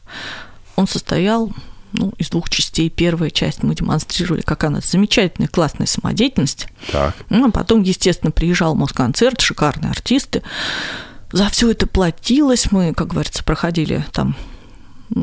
он 0.76 0.86
состоял 0.86 1.52
ну, 1.92 2.12
из 2.18 2.30
двух 2.30 2.48
частей. 2.48 2.90
Первая 2.90 3.30
часть 3.30 3.62
мы 3.62 3.74
демонстрировали, 3.74 4.42
как 4.42 4.64
она 4.64 4.80
замечательная, 4.80 5.48
классная 5.48 5.86
самодеятельность. 5.86 6.68
Так. 6.90 7.14
Ну, 7.28 7.48
а 7.48 7.50
потом, 7.50 7.82
естественно, 7.82 8.30
приезжал 8.30 8.74
Москонцерт, 8.74 9.40
шикарные 9.40 9.90
артисты. 9.90 10.42
За 11.32 11.48
все 11.48 11.70
это 11.70 11.86
платилось. 11.86 12.70
Мы, 12.72 12.92
как 12.94 13.08
говорится, 13.08 13.44
проходили 13.44 14.04
там 14.12 14.36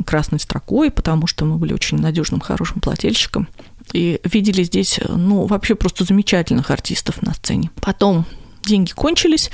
красной 0.06 0.40
строкой, 0.40 0.92
потому 0.92 1.28
что 1.28 1.46
мы 1.46 1.58
были 1.58 1.74
очень 1.74 1.98
надежным, 1.98 2.40
хорошим 2.40 2.82
плательщиком. 2.82 3.48
И 3.94 4.20
видели 4.24 4.64
здесь, 4.64 5.00
ну, 5.08 5.46
вообще 5.46 5.76
просто 5.76 6.04
замечательных 6.04 6.72
артистов 6.72 7.22
на 7.22 7.34
сцене. 7.34 7.72
Потом 7.82 8.26
деньги 8.66 8.92
кончились. 8.92 9.50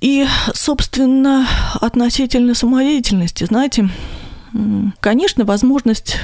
И, 0.00 0.26
собственно, 0.52 1.48
относительно 1.80 2.54
самодеятельности, 2.54 3.44
знаете, 3.44 3.88
конечно, 5.00 5.44
возможность 5.44 6.18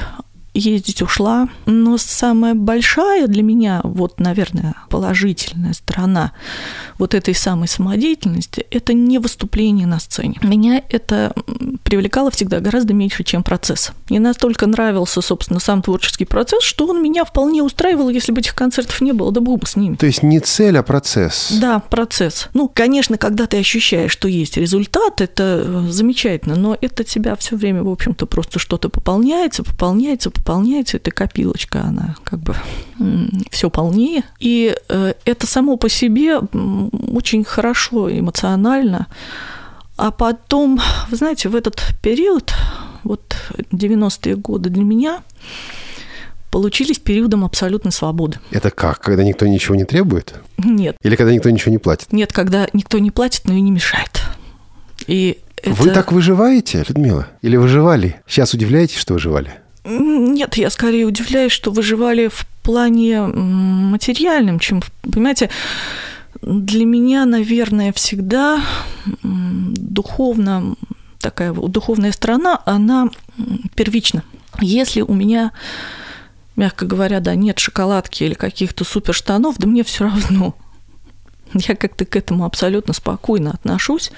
ездить 0.54 1.02
ушла. 1.02 1.48
Но 1.66 1.98
самая 1.98 2.54
большая 2.54 3.26
для 3.26 3.42
меня, 3.42 3.80
вот, 3.84 4.20
наверное, 4.20 4.74
положительная 4.88 5.72
сторона 5.72 6.32
вот 6.98 7.14
этой 7.14 7.34
самой 7.34 7.68
самодеятельности– 7.68 8.66
это 8.70 8.92
не 8.92 9.18
выступление 9.18 9.86
на 9.86 10.00
сцене. 10.00 10.36
Меня 10.42 10.82
это 10.88 11.34
привлекало 11.82 12.30
всегда 12.30 12.60
гораздо 12.60 12.94
меньше, 12.94 13.24
чем 13.24 13.42
процесс. 13.42 13.92
Мне 14.08 14.20
настолько 14.20 14.66
нравился, 14.66 15.20
собственно, 15.20 15.60
сам 15.60 15.82
творческий 15.82 16.24
процесс, 16.24 16.62
что 16.62 16.86
он 16.86 17.02
меня 17.02 17.24
вполне 17.24 17.62
устраивал, 17.62 18.08
если 18.08 18.32
бы 18.32 18.40
этих 18.40 18.54
концертов 18.54 19.00
не 19.00 19.12
было, 19.12 19.32
да 19.32 19.40
бог 19.40 19.60
бы 19.60 19.66
с 19.66 19.76
ними. 19.76 19.96
То 19.96 20.06
есть 20.06 20.22
не 20.22 20.40
цель, 20.40 20.76
а 20.78 20.82
процесс. 20.82 21.52
Да, 21.60 21.80
процесс. 21.80 22.48
Ну, 22.54 22.68
конечно, 22.68 23.18
когда 23.18 23.46
ты 23.46 23.58
ощущаешь, 23.58 24.12
что 24.12 24.28
есть 24.28 24.56
результат, 24.56 25.20
это 25.20 25.64
э, 25.64 25.86
замечательно, 25.90 26.56
но 26.56 26.76
это 26.80 27.04
тебя 27.04 27.36
все 27.36 27.56
время, 27.56 27.82
в 27.82 27.88
общем-то, 27.88 28.26
просто 28.26 28.58
что-то 28.58 28.88
пополняется, 28.88 29.62
пополняется, 29.62 30.30
пополняется, 30.40 30.96
эта 30.96 31.10
копилочка, 31.10 31.82
она 31.82 32.16
как 32.24 32.40
бы 32.40 32.54
все 33.50 33.70
полнее. 33.70 34.24
И 34.40 34.74
э, 34.88 35.14
это 35.24 35.46
само 35.46 35.76
по 35.76 35.88
себе 35.88 36.38
очень 36.38 37.44
хорошо 37.44 38.10
эмоционально. 38.10 39.06
А 39.96 40.10
потом, 40.10 40.80
вы 41.10 41.16
знаете, 41.16 41.48
в 41.48 41.54
этот 41.54 41.82
период, 42.02 42.54
вот 43.04 43.36
90-е 43.70 44.36
годы 44.36 44.70
для 44.70 44.82
меня 44.82 45.22
получились 46.50 46.98
периодом 46.98 47.44
абсолютной 47.44 47.92
свободы. 47.92 48.38
Это 48.50 48.70
как? 48.70 49.00
Когда 49.00 49.22
никто 49.22 49.46
ничего 49.46 49.74
не 49.76 49.84
требует? 49.84 50.34
Нет. 50.58 50.96
Или 51.02 51.16
когда 51.16 51.32
никто 51.32 51.50
ничего 51.50 51.70
не 51.70 51.78
платит? 51.78 52.12
Нет, 52.12 52.32
когда 52.32 52.66
никто 52.72 52.98
не 52.98 53.10
платит, 53.10 53.42
но 53.44 53.52
и 53.52 53.60
не 53.60 53.70
мешает. 53.70 54.22
И 55.06 55.38
это... 55.62 55.70
Вы 55.74 55.90
так 55.90 56.12
выживаете, 56.12 56.84
Людмила? 56.88 57.28
Или 57.42 57.56
выживали? 57.56 58.16
Сейчас 58.26 58.54
удивляетесь, 58.54 58.96
что 58.96 59.14
выживали? 59.14 59.59
Нет, 59.84 60.56
я 60.56 60.70
скорее 60.70 61.06
удивляюсь, 61.06 61.52
что 61.52 61.70
выживали 61.70 62.28
в 62.28 62.46
плане 62.62 63.22
материальном, 63.22 64.58
чем, 64.58 64.82
понимаете, 65.02 65.50
для 66.42 66.84
меня, 66.84 67.24
наверное, 67.24 67.92
всегда 67.92 68.62
духовно 69.22 70.76
такая 71.20 71.52
духовная 71.52 72.12
сторона, 72.12 72.60
она 72.64 73.08
первична. 73.74 74.22
Если 74.60 75.02
у 75.02 75.12
меня, 75.12 75.52
мягко 76.56 76.86
говоря, 76.86 77.20
да, 77.20 77.34
нет 77.34 77.58
шоколадки 77.58 78.24
или 78.24 78.34
каких-то 78.34 78.84
супер 78.84 79.14
штанов, 79.14 79.56
да 79.58 79.66
мне 79.66 79.84
все 79.84 80.04
равно. 80.04 80.54
Я 81.52 81.74
как-то 81.74 82.04
к 82.04 82.16
этому 82.16 82.44
абсолютно 82.44 82.94
спокойно 82.94 83.50
отношусь. 83.50 84.12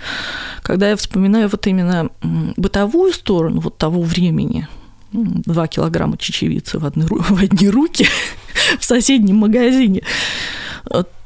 Когда 0.62 0.90
я 0.90 0.96
вспоминаю 0.96 1.48
вот 1.48 1.66
именно 1.66 2.10
бытовую 2.56 3.12
сторону 3.12 3.60
вот 3.60 3.78
того 3.78 4.02
времени– 4.02 4.68
два 5.12 5.66
килограмма 5.66 6.16
чечевицы 6.18 6.78
в, 6.78 6.86
одни, 6.86 7.04
в 7.08 7.42
одни 7.42 7.68
руки 7.68 8.06
в 8.78 8.84
соседнем 8.84 9.36
магазине, 9.36 10.02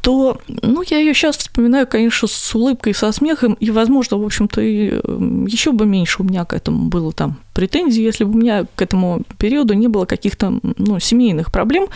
то, 0.06 0.38
ну, 0.62 0.84
я 0.86 0.98
ее 0.98 1.14
сейчас 1.14 1.36
вспоминаю, 1.36 1.84
конечно, 1.88 2.28
с 2.28 2.54
улыбкой, 2.54 2.94
со 2.94 3.10
смехом, 3.10 3.54
и, 3.54 3.72
возможно, 3.72 4.18
в 4.18 4.24
общем-то, 4.24 4.60
еще 4.60 5.72
бы 5.72 5.84
меньше 5.84 6.22
у 6.22 6.24
меня 6.24 6.44
к 6.44 6.52
этому 6.52 6.88
было 6.88 7.12
там 7.12 7.40
претензий, 7.54 8.04
если 8.04 8.22
бы 8.22 8.30
у 8.30 8.36
меня 8.36 8.66
к 8.76 8.82
этому 8.82 9.22
периоду 9.36 9.74
не 9.74 9.88
было 9.88 10.04
каких-то, 10.04 10.60
ну, 10.62 11.00
семейных 11.00 11.50
проблем, 11.50 11.88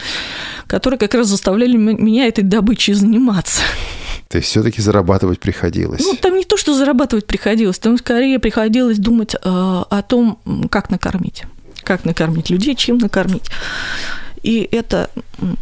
которые 0.67 0.99
как 0.99 1.15
раз 1.15 1.29
заставляли 1.29 1.77
меня 1.77 2.27
этой 2.27 2.43
добычей 2.43 2.95
заниматься. 2.95 3.63
То 4.27 4.39
есть 4.39 4.49
все-таки 4.49 4.83
зарабатывать 4.83 5.39
приходилось? 5.39 6.01
Ну, 6.01 6.15
там 6.15 6.35
не 6.35 6.45
то, 6.45 6.57
что 6.57 6.75
зарабатывать 6.75 7.27
приходилось, 7.27 7.79
там 7.79 7.97
скорее 7.97 8.41
приходилось 8.41 8.99
думать 8.99 9.35
э, 9.35 9.39
о 9.45 10.03
том, 10.03 10.41
как 10.69 10.91
накормить 10.91 11.45
как 11.85 12.05
накормить 12.05 12.51
людей, 12.51 12.75
чем 12.75 12.99
накормить. 12.99 13.51
И 14.43 14.69
это 14.73 15.11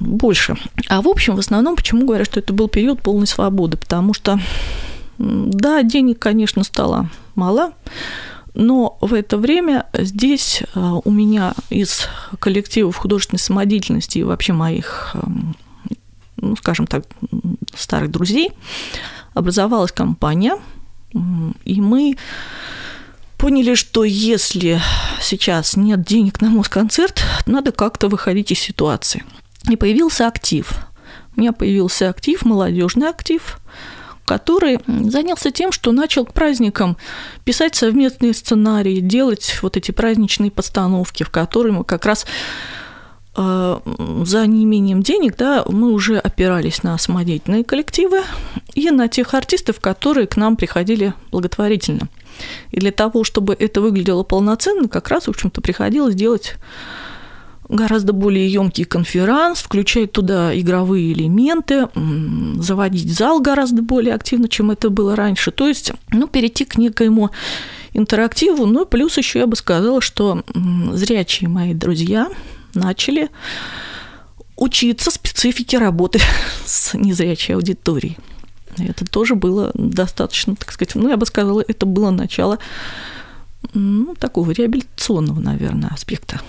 больше. 0.01 0.57
А 0.89 1.03
в 1.03 1.09
общем, 1.09 1.37
в 1.37 1.41
основном, 1.41 1.77
почему 1.77 2.07
говорят, 2.07 2.29
что 2.29 2.39
это 2.41 2.53
был 2.53 2.69
период 2.69 3.03
полной 3.03 3.27
свободы? 3.27 3.77
Потому 3.77 4.15
что, 4.15 4.39
да, 5.19 5.83
денег, 5.83 6.19
конечно, 6.21 6.63
стало 6.63 7.11
мало, 7.35 7.73
Но 8.59 8.99
в 9.01 9.15
это 9.15 9.37
время 9.37 9.87
здесь 9.93 10.65
у 10.75 11.11
меня 11.13 11.55
из 11.71 12.09
коллективов 12.41 12.97
художественной 12.97 13.39
самодеятельности 13.39 14.19
и 14.19 14.25
вообще 14.25 14.53
моих, 14.53 15.15
ну, 16.37 16.57
скажем 16.57 16.89
так, 16.89 17.05
старых 17.77 18.11
друзей 18.11 18.51
образовалась 19.33 19.93
компания, 19.93 20.59
и 21.65 21.81
мы 21.81 22.17
поняли, 23.39 23.75
что 23.75 24.05
если 24.05 24.81
сейчас 25.23 25.77
нет 25.77 26.03
денег 26.03 26.41
на 26.43 26.51
Москонцерт, 26.51 27.23
надо 27.47 27.73
как-то 27.73 28.09
выходить 28.09 28.51
из 28.51 28.59
ситуации. 28.59 29.25
И 29.71 29.77
появился 29.77 30.27
актив. 30.27 30.71
У 31.37 31.41
меня 31.41 31.53
появился 31.53 32.11
актив, 32.11 32.45
молодежный 32.45 33.09
актив, 33.09 33.59
который 34.25 34.81
занялся 34.87 35.53
тем, 35.53 35.73
что 35.73 35.93
начал 35.93 36.27
к 36.27 36.35
праздникам 36.35 36.97
писать 37.45 37.77
совместные 37.77 38.35
сценарии, 38.35 39.01
делать 39.01 39.59
вот 39.63 39.77
эти 39.77 39.93
праздничные 39.93 40.51
постановки, 40.51 41.23
в 41.23 41.31
которые 41.31 41.73
мы 41.73 41.85
как 41.85 42.05
раз 42.07 42.27
э, 43.37 43.81
за 44.25 44.47
неимением 44.47 45.03
денег, 45.03 45.37
да, 45.37 45.65
мы 45.67 45.93
уже 45.93 46.19
опирались 46.19 46.83
на 46.83 46.99
самодеятельные 46.99 47.63
коллективы 47.63 48.23
и 48.75 48.91
на 48.91 49.09
тех 49.09 49.33
артистов, 49.33 49.79
которые 49.81 50.27
к 50.27 50.37
нам 50.37 50.57
приходили 50.57 51.15
благотворительно. 51.31 52.09
И 52.71 52.81
для 52.81 52.93
того, 52.93 53.25
чтобы 53.25 53.55
это 53.59 53.81
выглядело 53.81 54.23
полноценно, 54.23 54.89
как 54.89 55.09
раз, 55.09 55.27
в 55.27 55.31
общем-то, 55.31 55.61
приходилось 55.61 56.15
делать 56.15 56.57
гораздо 57.69 58.13
более 58.13 58.51
емкий 58.51 58.85
конферанс, 58.85 59.61
включать 59.61 60.13
туда 60.13 60.59
игровые 60.59 61.13
элементы, 61.13 61.89
заводить 62.57 63.13
зал 63.13 63.41
гораздо 63.41 63.83
более 63.83 64.15
активно, 64.15 64.49
чем 64.49 64.71
это 64.71 64.91
было 64.91 65.15
раньше. 65.15 65.51
То 65.51 65.69
есть, 65.69 65.93
ну, 66.11 66.27
перейти 66.27 66.65
к 66.65 66.79
некоему 66.79 67.31
интерактиву. 67.93 68.67
Ну, 68.67 68.87
плюс 68.87 69.19
еще 69.19 69.41
я 69.41 69.47
бы 69.47 69.57
сказала, 69.57 70.01
что 70.01 70.43
зрячие 70.93 71.49
мои 71.49 71.75
друзья 71.75 72.29
начали 72.75 73.29
учиться 74.57 75.11
специфике 75.11 75.79
работы 75.79 76.21
с 76.65 76.95
незрячей 76.95 77.55
аудиторией. 77.55 78.17
Это 78.85 79.05
тоже 79.05 79.35
было 79.35 79.71
достаточно, 79.75 80.57
так 80.57 80.73
сказать, 80.73 80.95
ну, 80.95 81.09
я 81.09 81.17
бы 81.17 81.27
сказала, 81.27 81.63
это 81.67 81.87
было 81.87 82.11
начало 82.11 82.59
ну, 83.75 84.15
такого 84.15 84.51
реабилитационного, 84.51 85.41
наверное, 85.41 85.91
аспекта 85.91 86.41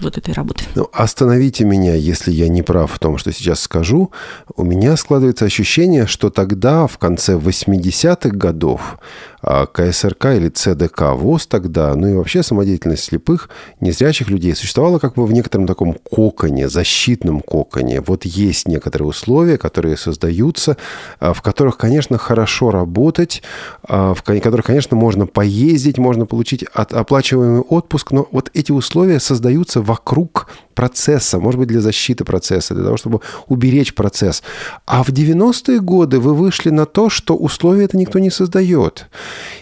вот 0.00 0.18
этой 0.18 0.34
работы. 0.34 0.64
Ну, 0.74 0.88
остановите 0.92 1.64
меня, 1.64 1.94
если 1.94 2.30
я 2.30 2.48
не 2.48 2.62
прав 2.62 2.92
в 2.92 2.98
том, 2.98 3.18
что 3.18 3.32
сейчас 3.32 3.60
скажу. 3.60 4.10
У 4.56 4.64
меня 4.64 4.96
складывается 4.96 5.44
ощущение, 5.44 6.06
что 6.06 6.30
тогда, 6.30 6.86
в 6.86 6.98
конце 6.98 7.34
80-х 7.34 8.30
годов, 8.30 8.98
а 9.40 9.66
КСРК 9.66 10.26
или 10.26 10.48
ЦДК 10.48 11.12
ВОЗ 11.14 11.46
тогда, 11.46 11.94
ну 11.94 12.08
и 12.08 12.14
вообще 12.14 12.42
самодеятельность 12.42 13.04
слепых, 13.04 13.48
незрячих 13.80 14.30
людей 14.30 14.54
существовала 14.54 14.98
как 14.98 15.14
бы 15.14 15.26
в 15.26 15.32
некотором 15.32 15.66
таком 15.66 15.94
коконе, 15.94 16.68
защитном 16.68 17.40
коконе. 17.40 18.00
Вот 18.00 18.24
есть 18.24 18.66
некоторые 18.66 19.08
условия, 19.08 19.56
которые 19.56 19.96
создаются, 19.96 20.76
а, 21.20 21.32
в 21.32 21.42
которых, 21.42 21.76
конечно, 21.76 22.18
хорошо 22.18 22.70
работать, 22.70 23.42
а, 23.82 24.14
в 24.14 24.22
которых, 24.22 24.66
конечно, 24.66 24.96
можно 24.96 25.26
поездить, 25.26 25.98
можно 25.98 26.26
получить 26.26 26.64
оплачиваемый 26.64 27.60
отпуск, 27.60 28.10
но 28.10 28.26
вот 28.32 28.50
эти 28.54 28.72
условия 28.72 29.20
создаются 29.20 29.80
вокруг 29.88 30.48
процесса, 30.78 31.40
может 31.40 31.58
быть, 31.58 31.68
для 31.68 31.80
защиты 31.80 32.24
процесса, 32.24 32.72
для 32.72 32.84
того, 32.84 32.96
чтобы 32.96 33.20
уберечь 33.48 33.94
процесс. 33.94 34.44
А 34.86 35.02
в 35.02 35.08
90-е 35.08 35.80
годы 35.80 36.20
вы 36.20 36.34
вышли 36.34 36.70
на 36.70 36.86
то, 36.86 37.10
что 37.10 37.34
условия 37.34 37.86
это 37.86 37.96
никто 37.96 38.20
не 38.20 38.30
создает. 38.30 39.08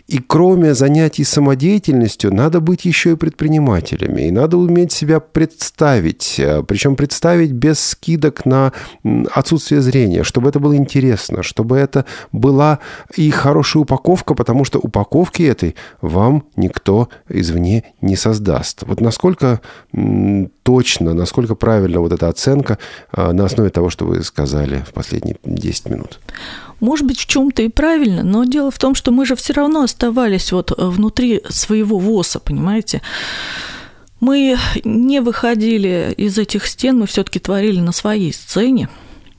И 0.08 0.18
кроме 0.18 0.74
занятий 0.74 1.24
самодеятельностью, 1.24 2.34
надо 2.34 2.60
быть 2.60 2.84
еще 2.84 3.12
и 3.12 3.16
предпринимателями. 3.16 4.28
И 4.28 4.30
надо 4.30 4.58
уметь 4.58 4.92
себя 4.92 5.20
представить. 5.20 6.38
Э, 6.38 6.62
Причем 6.62 6.96
представить 6.96 7.52
без 7.52 7.80
скидок 7.80 8.44
на 8.44 8.72
отсутствие 9.32 9.80
зрения, 9.80 10.22
чтобы 10.22 10.50
это 10.50 10.60
было 10.60 10.76
интересно, 10.76 11.42
чтобы 11.42 11.78
это 11.78 12.04
была 12.32 12.78
и 13.16 13.30
хорошая 13.30 13.84
упаковка, 13.84 14.34
потому 14.34 14.66
что 14.66 14.78
упаковки 14.78 15.44
этой 15.44 15.76
вам 16.02 16.44
никто 16.56 17.08
извне 17.30 17.84
не 18.02 18.16
создаст. 18.16 18.82
Вот 18.86 19.00
насколько 19.00 19.60
точно, 20.66 21.05
насколько 21.14 21.54
правильно 21.54 22.00
вот 22.00 22.12
эта 22.12 22.28
оценка 22.28 22.78
э, 23.12 23.32
на 23.32 23.44
основе 23.44 23.70
того, 23.70 23.90
что 23.90 24.04
вы 24.04 24.22
сказали 24.22 24.84
в 24.86 24.92
последние 24.92 25.36
10 25.44 25.88
минут? 25.90 26.18
Может 26.80 27.06
быть, 27.06 27.18
в 27.18 27.26
чем-то 27.26 27.62
и 27.62 27.68
правильно, 27.68 28.22
но 28.22 28.44
дело 28.44 28.70
в 28.70 28.78
том, 28.78 28.94
что 28.94 29.10
мы 29.10 29.24
же 29.24 29.34
все 29.36 29.52
равно 29.52 29.82
оставались 29.82 30.52
вот 30.52 30.72
э, 30.72 30.74
внутри 30.78 31.42
своего 31.48 31.98
ВОСа, 31.98 32.38
понимаете? 32.38 33.02
Мы 34.20 34.56
не 34.84 35.20
выходили 35.20 36.14
из 36.16 36.38
этих 36.38 36.66
стен, 36.66 36.98
мы 36.98 37.06
все-таки 37.06 37.38
творили 37.38 37.80
на 37.80 37.92
своей 37.92 38.32
сцене. 38.32 38.88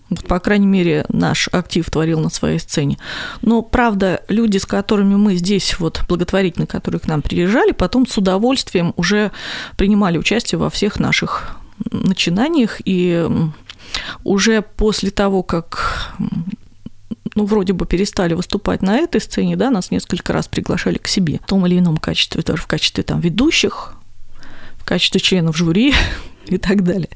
Вот, 0.10 0.26
по 0.26 0.40
крайней 0.40 0.68
мере, 0.68 1.06
наш 1.10 1.50
актив 1.52 1.90
творил 1.90 2.20
на 2.20 2.30
своей 2.30 2.60
сцене. 2.60 2.98
Но, 3.42 3.62
правда, 3.62 4.22
люди, 4.30 4.58
с 4.58 4.66
которыми 4.66 5.16
мы 5.16 5.36
здесь, 5.36 5.80
вот 5.80 6.02
благотворительно, 6.08 6.66
которые 6.66 7.02
к 7.02 7.08
нам 7.08 7.22
приезжали, 7.22 7.72
потом 7.72 8.08
с 8.08 8.18
удовольствием 8.18 8.94
уже 8.96 9.32
принимали 9.76 10.18
участие 10.18 10.60
во 10.60 10.70
всех 10.70 11.00
наших 11.00 11.58
начинаниях. 11.92 12.78
И 12.86 13.28
уже 14.24 14.62
после 14.62 15.12
того, 15.12 15.44
как 15.44 16.14
ну, 17.36 17.46
вроде 17.46 17.74
бы 17.74 17.86
перестали 17.86 18.34
выступать 18.34 18.82
на 18.82 18.98
этой 18.98 19.22
сцене, 19.22 19.56
да, 19.56 19.70
нас 19.70 19.92
несколько 19.92 20.34
раз 20.34 20.48
приглашали 20.48 20.98
к 20.98 21.08
себе 21.08 21.40
в 21.44 21.48
том 21.48 21.68
или 21.68 21.78
ином 21.78 21.98
качестве, 21.98 22.42
даже 22.42 22.62
в 22.62 22.68
качестве 22.68 23.04
там 23.04 23.20
ведущих, 23.20 23.94
в 24.78 24.86
качестве 24.86 25.20
членов 25.20 25.56
жюри 25.58 25.94
и 26.48 26.58
так 26.58 26.84
далее. 26.84 27.10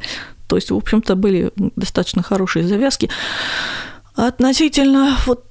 То 0.51 0.57
есть, 0.57 0.69
в 0.69 0.75
общем-то, 0.75 1.15
были 1.15 1.53
достаточно 1.77 2.21
хорошие 2.21 2.67
завязки. 2.67 3.09
Относительно 4.15 5.15
вот 5.25 5.45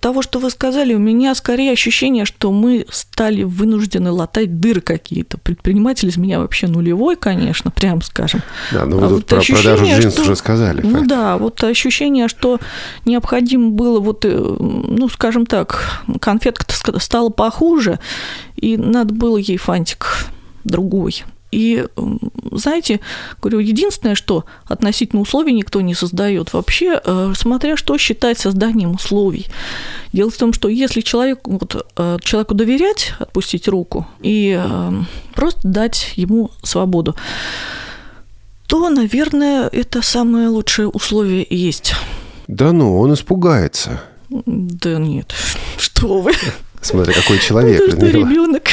того, 0.00 0.20
что 0.20 0.38
вы 0.38 0.50
сказали, 0.50 0.92
у 0.92 0.98
меня 0.98 1.34
скорее 1.34 1.72
ощущение, 1.72 2.26
что 2.26 2.52
мы 2.52 2.84
стали 2.90 3.42
вынуждены 3.42 4.10
латать 4.10 4.60
дыры 4.60 4.82
какие-то. 4.82 5.38
Предприниматель 5.38 6.08
из 6.10 6.18
меня 6.18 6.40
вообще 6.40 6.66
нулевой, 6.66 7.16
конечно, 7.16 7.70
прям 7.70 8.02
скажем. 8.02 8.42
Да, 8.70 8.84
ну 8.84 8.98
вы 8.98 9.06
а 9.06 9.08
тут 9.08 9.32
вот 9.32 9.46
про 9.46 9.54
продажу 9.54 9.86
джинсов 9.86 10.12
что, 10.12 10.22
уже 10.24 10.36
сказали. 10.36 10.82
Ну 10.82 10.98
факт. 10.98 11.08
да, 11.08 11.38
вот 11.38 11.64
ощущение, 11.64 12.28
что 12.28 12.60
необходимо 13.06 13.70
было 13.70 13.98
вот, 13.98 14.26
э, 14.26 14.28
ну, 14.28 15.08
скажем 15.08 15.46
так, 15.46 16.02
конфетка 16.20 16.66
стала 17.00 17.30
похуже, 17.30 17.98
и 18.56 18.76
надо 18.76 19.14
было 19.14 19.38
ей 19.38 19.56
фантик 19.56 20.26
другой. 20.64 21.24
И, 21.54 21.86
знаете, 22.50 23.00
говорю, 23.40 23.60
единственное, 23.60 24.16
что 24.16 24.44
относительно 24.66 25.22
условий 25.22 25.52
никто 25.52 25.80
не 25.80 25.94
создает 25.94 26.52
вообще, 26.52 27.00
э, 27.04 27.32
смотря 27.36 27.76
что 27.76 27.96
считать 27.96 28.38
созданием 28.38 28.94
условий. 28.94 29.46
Дело 30.12 30.30
в 30.30 30.36
том, 30.36 30.52
что 30.52 30.68
если 30.68 31.00
человек, 31.00 31.40
вот, 31.44 31.86
э, 31.96 32.18
человеку 32.22 32.54
доверять, 32.54 33.12
отпустить 33.20 33.68
руку 33.68 34.06
и 34.20 34.60
э, 34.60 34.92
просто 35.32 35.60
дать 35.62 36.12
ему 36.16 36.50
свободу, 36.64 37.14
то, 38.66 38.88
наверное, 38.88 39.68
это 39.68 40.02
самое 40.02 40.48
лучшее 40.48 40.88
условие 40.88 41.46
есть. 41.48 41.94
Да 42.48 42.72
ну, 42.72 42.98
он 42.98 43.14
испугается. 43.14 44.00
Да 44.28 44.98
нет, 44.98 45.32
что 45.76 46.20
вы. 46.20 46.32
Смотри, 46.80 47.14
какой 47.14 47.38
человек. 47.46 47.80
Это 47.80 47.96
что, 47.96 48.06
ребенок. 48.06 48.64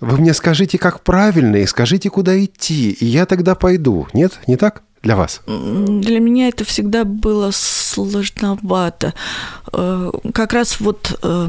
Вы 0.00 0.18
мне 0.18 0.34
скажите, 0.34 0.78
как 0.78 1.02
правильно, 1.02 1.56
и 1.56 1.66
скажите, 1.66 2.10
куда 2.10 2.42
идти, 2.42 2.90
и 2.90 3.04
я 3.04 3.26
тогда 3.26 3.54
пойду. 3.54 4.06
Нет, 4.12 4.38
не 4.46 4.56
так? 4.56 4.82
Для 5.02 5.14
вас? 5.14 5.42
Для 5.46 6.18
меня 6.18 6.48
это 6.48 6.64
всегда 6.64 7.04
было 7.04 7.50
сложновато. 7.52 9.14
Э, 9.72 10.10
как 10.34 10.52
раз 10.52 10.80
вот, 10.80 11.16
э, 11.22 11.48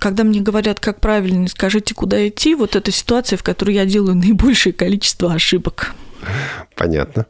когда 0.00 0.24
мне 0.24 0.40
говорят, 0.40 0.80
как 0.80 1.00
правильно, 1.00 1.46
скажите, 1.46 1.94
куда 1.94 2.26
идти, 2.26 2.56
вот 2.56 2.74
эта 2.74 2.90
ситуация, 2.90 3.36
в 3.36 3.44
которой 3.44 3.76
я 3.76 3.86
делаю 3.86 4.16
наибольшее 4.16 4.72
количество 4.72 5.32
ошибок. 5.32 5.94
Понятно. 6.76 7.26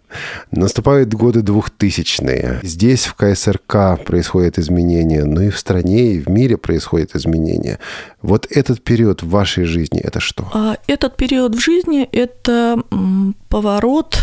Наступают 0.51 1.13
годы 1.15 1.43
двухтысячные. 1.43 2.61
Здесь, 2.63 3.07
в 3.07 3.15
КСРК, 3.15 4.03
происходят 4.05 4.59
изменения, 4.59 5.25
но 5.25 5.43
и 5.43 5.51
в 5.51 5.59
стране, 5.59 6.13
и 6.13 6.21
в 6.21 6.29
мире 6.29 6.57
происходят 6.57 7.15
изменения. 7.15 7.79
Вот 8.23 8.47
этот 8.51 8.83
период 8.83 9.23
в 9.23 9.29
вашей 9.29 9.65
жизни– 9.65 10.01
это 10.03 10.21
что? 10.21 10.49
А, 10.53 10.77
этот 10.87 11.17
период 11.17 11.55
в 11.55 11.61
жизни– 11.61 12.09
это 12.13 12.83
поворот 13.49 14.19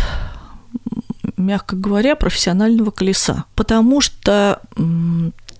мягко 1.36 1.76
говоря, 1.76 2.16
профессионального 2.16 2.90
колеса. 2.90 3.44
Потому 3.54 4.00
что 4.00 4.60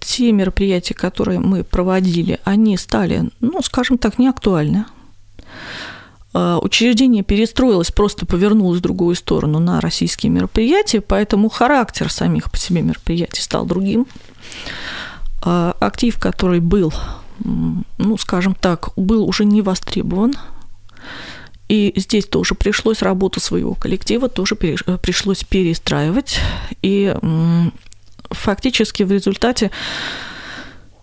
те 0.01 0.33
мероприятия, 0.33 0.95
которые 0.95 1.39
мы 1.39 1.65
проводили, 1.65 2.41
они 2.45 2.77
стали, 2.77 3.31
ну, 3.41 3.63
скажем 3.63 3.99
так, 3.99 4.19
неактуальны. 4.19 4.87
Э, 6.35 6.59
учреждение 6.63 7.23
перестроилось, 7.23 7.91
просто 7.91 8.27
повернулось 8.27 8.79
в 8.79 8.83
другую 8.83 9.15
сторону 9.15 9.59
на 9.59 9.81
российские 9.81 10.31
мероприятия, 10.31 11.01
поэтому 11.01 11.49
характер 11.49 12.11
самих 12.11 12.51
по 12.51 12.57
себе 12.57 12.83
мероприятий 12.83 13.43
стал 13.43 13.67
другим. 13.67 14.07
Э, 15.45 15.73
актив, 15.81 16.19
который 16.19 16.61
был 16.61 16.93
ну, 17.45 18.17
скажем 18.19 18.55
так, 18.55 18.91
был 18.97 19.27
уже 19.27 19.45
не 19.45 19.63
востребован. 19.63 20.35
И 21.69 21.93
здесь 21.97 22.27
тоже 22.27 22.55
пришлось 22.55 23.03
работу 23.03 23.41
своего 23.41 23.75
коллектива, 23.75 24.29
тоже 24.29 24.57
э, 24.61 24.99
пришлось 24.99 25.43
перестраивать. 25.43 26.39
И 26.83 27.17
фактически 28.31 29.03
в 29.03 29.11
результате 29.11 29.71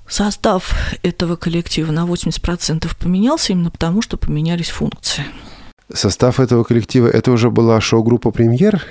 состав 0.09 0.73
этого 1.03 1.35
коллектива 1.35 1.91
на 1.91 2.05
80% 2.05 2.89
поменялся 2.99 3.53
именно 3.53 3.71
потому, 3.71 4.01
что 4.01 4.17
поменялись 4.17 4.69
функции. 4.69 5.23
Состав 5.93 6.39
этого 6.39 6.63
коллектива, 6.63 7.07
это 7.07 7.31
уже 7.31 7.49
была 7.49 7.81
шоу-группа 7.81 8.31
«Премьер»? 8.31 8.85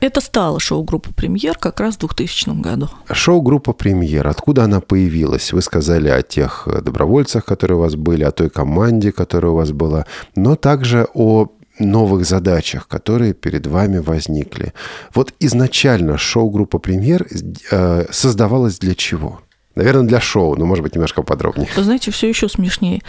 Это 0.00 0.20
стало 0.22 0.58
шоу-группа 0.58 1.12
«Премьер» 1.12 1.56
как 1.58 1.78
раз 1.78 1.96
в 1.96 1.98
2000 1.98 2.60
году. 2.60 2.88
Шоу-группа 3.12 3.72
«Премьер», 3.72 4.26
откуда 4.26 4.64
она 4.64 4.80
появилась? 4.80 5.52
Вы 5.52 5.60
сказали 5.60 6.08
о 6.08 6.22
тех 6.22 6.66
добровольцах, 6.82 7.44
которые 7.44 7.76
у 7.76 7.80
вас 7.80 7.94
были, 7.94 8.24
о 8.24 8.30
той 8.30 8.48
команде, 8.48 9.12
которая 9.12 9.52
у 9.52 9.56
вас 9.56 9.72
была, 9.72 10.06
но 10.34 10.56
также 10.56 11.06
о 11.14 11.48
новых 11.78 12.24
задачах, 12.24 12.88
которые 12.88 13.34
перед 13.34 13.66
вами 13.66 13.98
возникли. 13.98 14.72
Вот 15.14 15.34
изначально 15.38 16.18
шоу-группа 16.18 16.78
«Премьер» 16.78 17.26
э, 17.70 18.06
создавалась 18.10 18.78
для 18.78 18.94
чего? 18.94 19.40
Наверное, 19.76 20.02
для 20.02 20.20
шоу, 20.20 20.56
но, 20.56 20.66
может 20.66 20.82
быть, 20.82 20.94
немножко 20.94 21.22
подробнее. 21.22 21.68
Знаете, 21.76 22.10
все 22.10 22.28
еще 22.28 22.48
смешнее. 22.48 23.02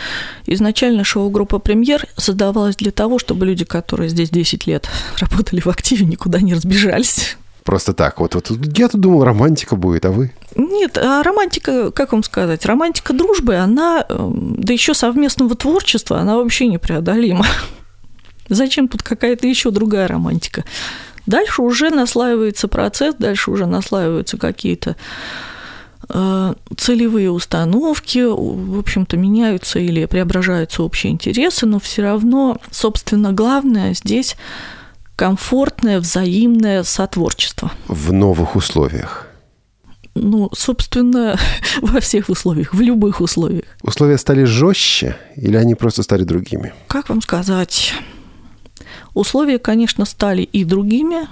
Изначально 0.45 1.03
шоу-группа 1.03 1.57
«Премьер» 1.57 2.05
создавалась 2.18 2.76
для 2.76 2.91
того, 2.91 3.18
чтобы 3.18 3.47
люди, 3.47 3.66
которые 3.66 4.09
здесь 4.09 4.30
10 4.30 4.68
лет 4.68 4.88
работали 5.20 5.59
в 5.59 5.68
активе, 5.68 6.05
никуда 6.05 6.39
не 6.39 6.53
разбежались. 6.53 7.38
Просто 7.64 7.93
так. 7.93 8.20
Вот, 8.20 8.36
вот 8.36 8.49
я 8.78 8.88
тут 8.88 9.01
думал, 9.01 9.24
романтика 9.24 9.76
будет, 9.76 10.05
а 10.05 10.12
вы? 10.12 10.32
Нет, 10.55 10.97
а 10.97 11.22
романтика, 11.24 11.91
как 11.91 12.12
вам 12.12 12.24
сказать, 12.24 12.66
романтика 12.66 13.14
дружбы, 13.14 13.55
она, 13.55 14.05
эм, 14.09 14.55
да 14.57 14.74
еще 14.74 14.93
совместного 14.93 15.55
творчества, 15.55 16.20
она 16.20 16.38
вообще 16.38 16.68
непреодолима. 16.68 17.45
Зачем 18.49 18.88
тут 18.88 19.03
какая-то 19.03 19.47
еще 19.47 19.72
другая 19.72 20.07
романтика? 20.07 20.64
Дальше 21.28 21.62
уже 21.62 21.91
наслаивается 21.91 22.68
процесс, 22.68 23.16
дальше 23.16 23.51
уже 23.51 23.68
наслаиваются 23.68 24.38
какие-то 24.38 24.95
целевые 26.78 27.32
установки, 27.32 28.20
в 28.20 28.80
общем-то, 28.80 29.18
меняются 29.18 29.80
или 29.80 30.05
преображаются 30.05 30.84
общие 30.84 31.12
интересы, 31.14 31.66
но 31.66 31.80
все 31.80 32.03
равно, 32.03 32.57
собственно, 32.70 33.32
главное 33.32 33.93
здесь 33.93 34.36
комфортное 35.16 35.99
взаимное 35.99 36.84
сотворчество. 36.84 37.72
В 37.88 38.12
новых 38.12 38.55
условиях. 38.55 39.28
Ну, 40.16 40.49
собственно, 40.53 41.38
во 41.82 41.99
всех 41.99 42.30
условиях, 42.30 42.74
в 42.74 42.82
любых 42.82 43.22
условиях. 43.22 43.66
Условия 43.82 44.18
стали 44.18 44.43
жестче 44.43 45.18
или 45.36 45.55
они 45.55 45.76
просто 45.76 46.03
стали 46.03 46.24
другими? 46.24 46.74
Как 46.88 47.09
вам 47.09 47.22
сказать? 47.22 47.93
Условия, 49.14 49.59
конечно, 49.59 50.05
стали 50.05 50.41
и 50.41 50.64
другими, 50.64 51.28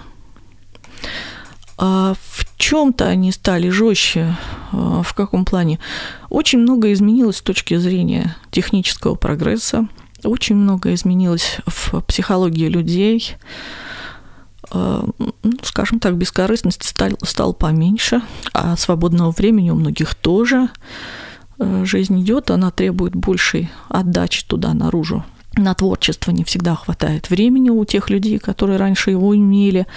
а 1.82 2.13
в 2.19 2.45
чем-то 2.57 3.07
они 3.07 3.32
стали 3.32 3.69
жестче, 3.69 4.36
а, 4.73 5.01
в 5.01 5.13
каком 5.13 5.45
плане? 5.45 5.80
Очень 6.30 6.59
много 6.59 6.91
изменилось 6.91 7.38
с 7.38 7.41
точки 7.41 7.77
зрения 7.77 8.36
технического 8.51 9.15
прогресса, 9.15 9.88
очень 10.25 10.57
много 10.57 10.93
изменилось 10.93 11.59
в 11.65 12.01
психологии 12.01 12.67
людей, 12.67 13.38
а, 14.71 15.07
ну, 15.17 15.34
скажем 15.63 16.01
так, 16.01 16.17
бескорыстности 16.17 16.86
стал, 16.86 17.11
стал 17.23 17.53
поменьше, 17.53 18.21
а 18.53 18.75
свободного 18.75 19.32
времени 19.32 19.69
у 19.69 19.75
многих 19.75 20.15
тоже. 20.15 20.67
Жизнь 21.57 22.21
идет, 22.21 22.51
она 22.51 22.71
требует 22.71 23.15
большей 23.15 23.69
отдачи 23.88 24.45
туда 24.45 24.73
наружу. 24.73 25.23
На 25.55 25.73
творчество 25.73 26.32
не 26.32 26.43
всегда 26.43 26.75
хватает 26.75 27.30
времени 27.30 27.69
у 27.69 27.84
тех 27.86 28.09
людей, 28.09 28.38
которые 28.38 28.77
раньше 28.77 29.11
его 29.11 29.36
имели. 29.36 29.88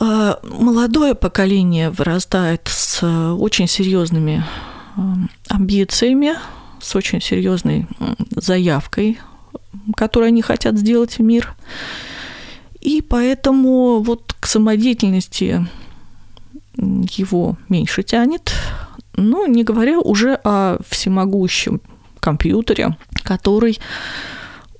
А, 0.00 0.40
молодое 0.42 1.14
поколение 1.14 1.90
вырастает 1.90 2.62
с 2.68 3.04
очень 3.04 3.68
серьезными 3.68 4.42
амбициями, 5.48 6.36
с 6.80 6.96
очень 6.96 7.20
серьезной 7.20 7.86
заявкой, 8.34 9.18
которую 9.94 10.28
они 10.28 10.40
хотят 10.40 10.78
сделать 10.78 11.18
в 11.18 11.22
мир. 11.22 11.54
И 12.80 13.02
поэтому 13.02 14.00
вот 14.00 14.34
к 14.40 14.46
самодеятельности 14.46 15.66
его 16.76 17.58
меньше 17.68 18.02
тянет. 18.02 18.54
Ну, 19.16 19.46
не 19.46 19.64
говоря 19.64 19.98
уже 19.98 20.40
о 20.44 20.78
всемогущем 20.88 21.82
компьютере, 22.20 22.96
который 23.22 23.78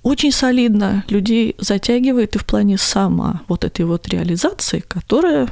очень 0.02 0.32
солидно 0.32 1.04
людей 1.08 1.54
затягивает 1.58 2.36
и 2.36 2.38
в 2.38 2.46
плане 2.46 2.78
сама 2.78 3.42
вот 3.48 3.64
этой 3.64 3.84
вот 3.84 4.08
реализации, 4.08 4.80
которая 4.86 5.48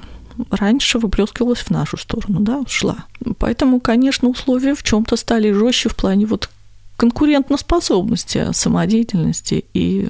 раньше 0.51 0.99
выплескивалась 0.99 1.61
в 1.61 1.71
нашу 1.71 1.97
сторону, 1.97 2.41
да, 2.41 2.63
шла. 2.67 3.05
Поэтому, 3.39 3.81
конечно, 3.81 4.29
условия 4.29 4.75
в 4.75 4.83
чем-то 4.83 5.17
стали 5.17 5.53
жестче 5.53 5.89
в 5.89 5.97
плане 5.97 6.27
вот 6.27 6.49
конкурентоспособности, 6.99 8.49
самодеятельности 8.53 9.65
и 9.73 10.09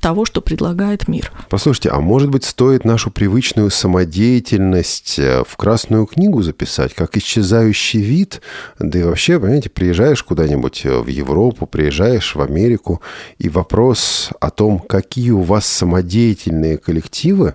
того, 0.00 0.24
что 0.24 0.40
предлагает 0.40 1.08
мир. 1.08 1.30
Послушайте, 1.48 1.90
а 1.90 2.00
может 2.00 2.30
быть, 2.30 2.44
стоит 2.44 2.84
нашу 2.84 3.10
привычную 3.10 3.70
самодеятельность 3.70 5.18
э, 5.18 5.44
в 5.46 5.56
Красную 5.56 6.04
книгу 6.06 6.42
записать, 6.42 6.92
как 6.94 7.16
исчезающий 7.16 8.00
вид? 8.00 8.42
Да 8.78 8.98
и 8.98 9.02
вообще, 9.02 9.40
понимаете, 9.40 9.70
приезжаешь 9.70 10.22
куда-нибудь 10.22 10.82
э, 10.84 10.98
в 10.98 11.06
Европу, 11.06 11.66
приезжаешь 11.66 12.34
в 12.34 12.40
Америку, 12.42 13.00
и 13.38 13.48
вопрос 13.48 14.30
о 14.40 14.50
том, 14.50 14.78
какие 14.78 15.30
у 15.30 15.42
вас 15.42 15.66
самодеятельные 15.66 16.76
коллективы, 16.76 17.54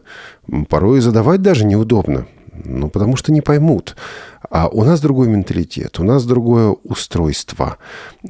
порой 0.70 1.02
задавать 1.02 1.42
даже 1.42 1.66
неудобно. 1.66 2.26
Ну, 2.66 2.90
потому 2.90 3.16
что 3.16 3.32
не 3.32 3.42
поймут. 3.42 3.96
А 4.50 4.68
у 4.68 4.84
нас 4.84 5.00
другой 5.00 5.28
менталитет, 5.28 6.00
у 6.00 6.04
нас 6.04 6.26
другое 6.26 6.76
устройство. 6.84 7.78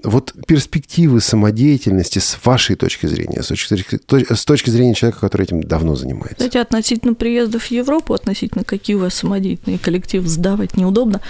Вот 0.03 0.33
перспективы 0.45 1.21
самодеятельности 1.21 2.19
с 2.19 2.37
вашей 2.43 2.75
точки 2.75 3.07
зрения, 3.07 3.41
с 3.41 3.47
точки, 3.47 3.99
с 4.33 4.45
точки 4.45 4.69
зрения 4.69 4.93
человека, 4.93 5.21
который 5.21 5.43
этим 5.43 5.63
давно 5.63 5.95
занимается. 5.95 6.35
Кстати, 6.35 6.57
относительно 6.57 7.13
приездов 7.13 7.63
в 7.63 7.71
Европу, 7.71 8.13
относительно 8.13 8.63
какие 8.63 8.95
у 8.95 8.99
вас 8.99 9.15
самодеятельные 9.15 9.79
коллективы 9.79 10.27
сдавать 10.27 10.77
неудобно, 10.77 11.21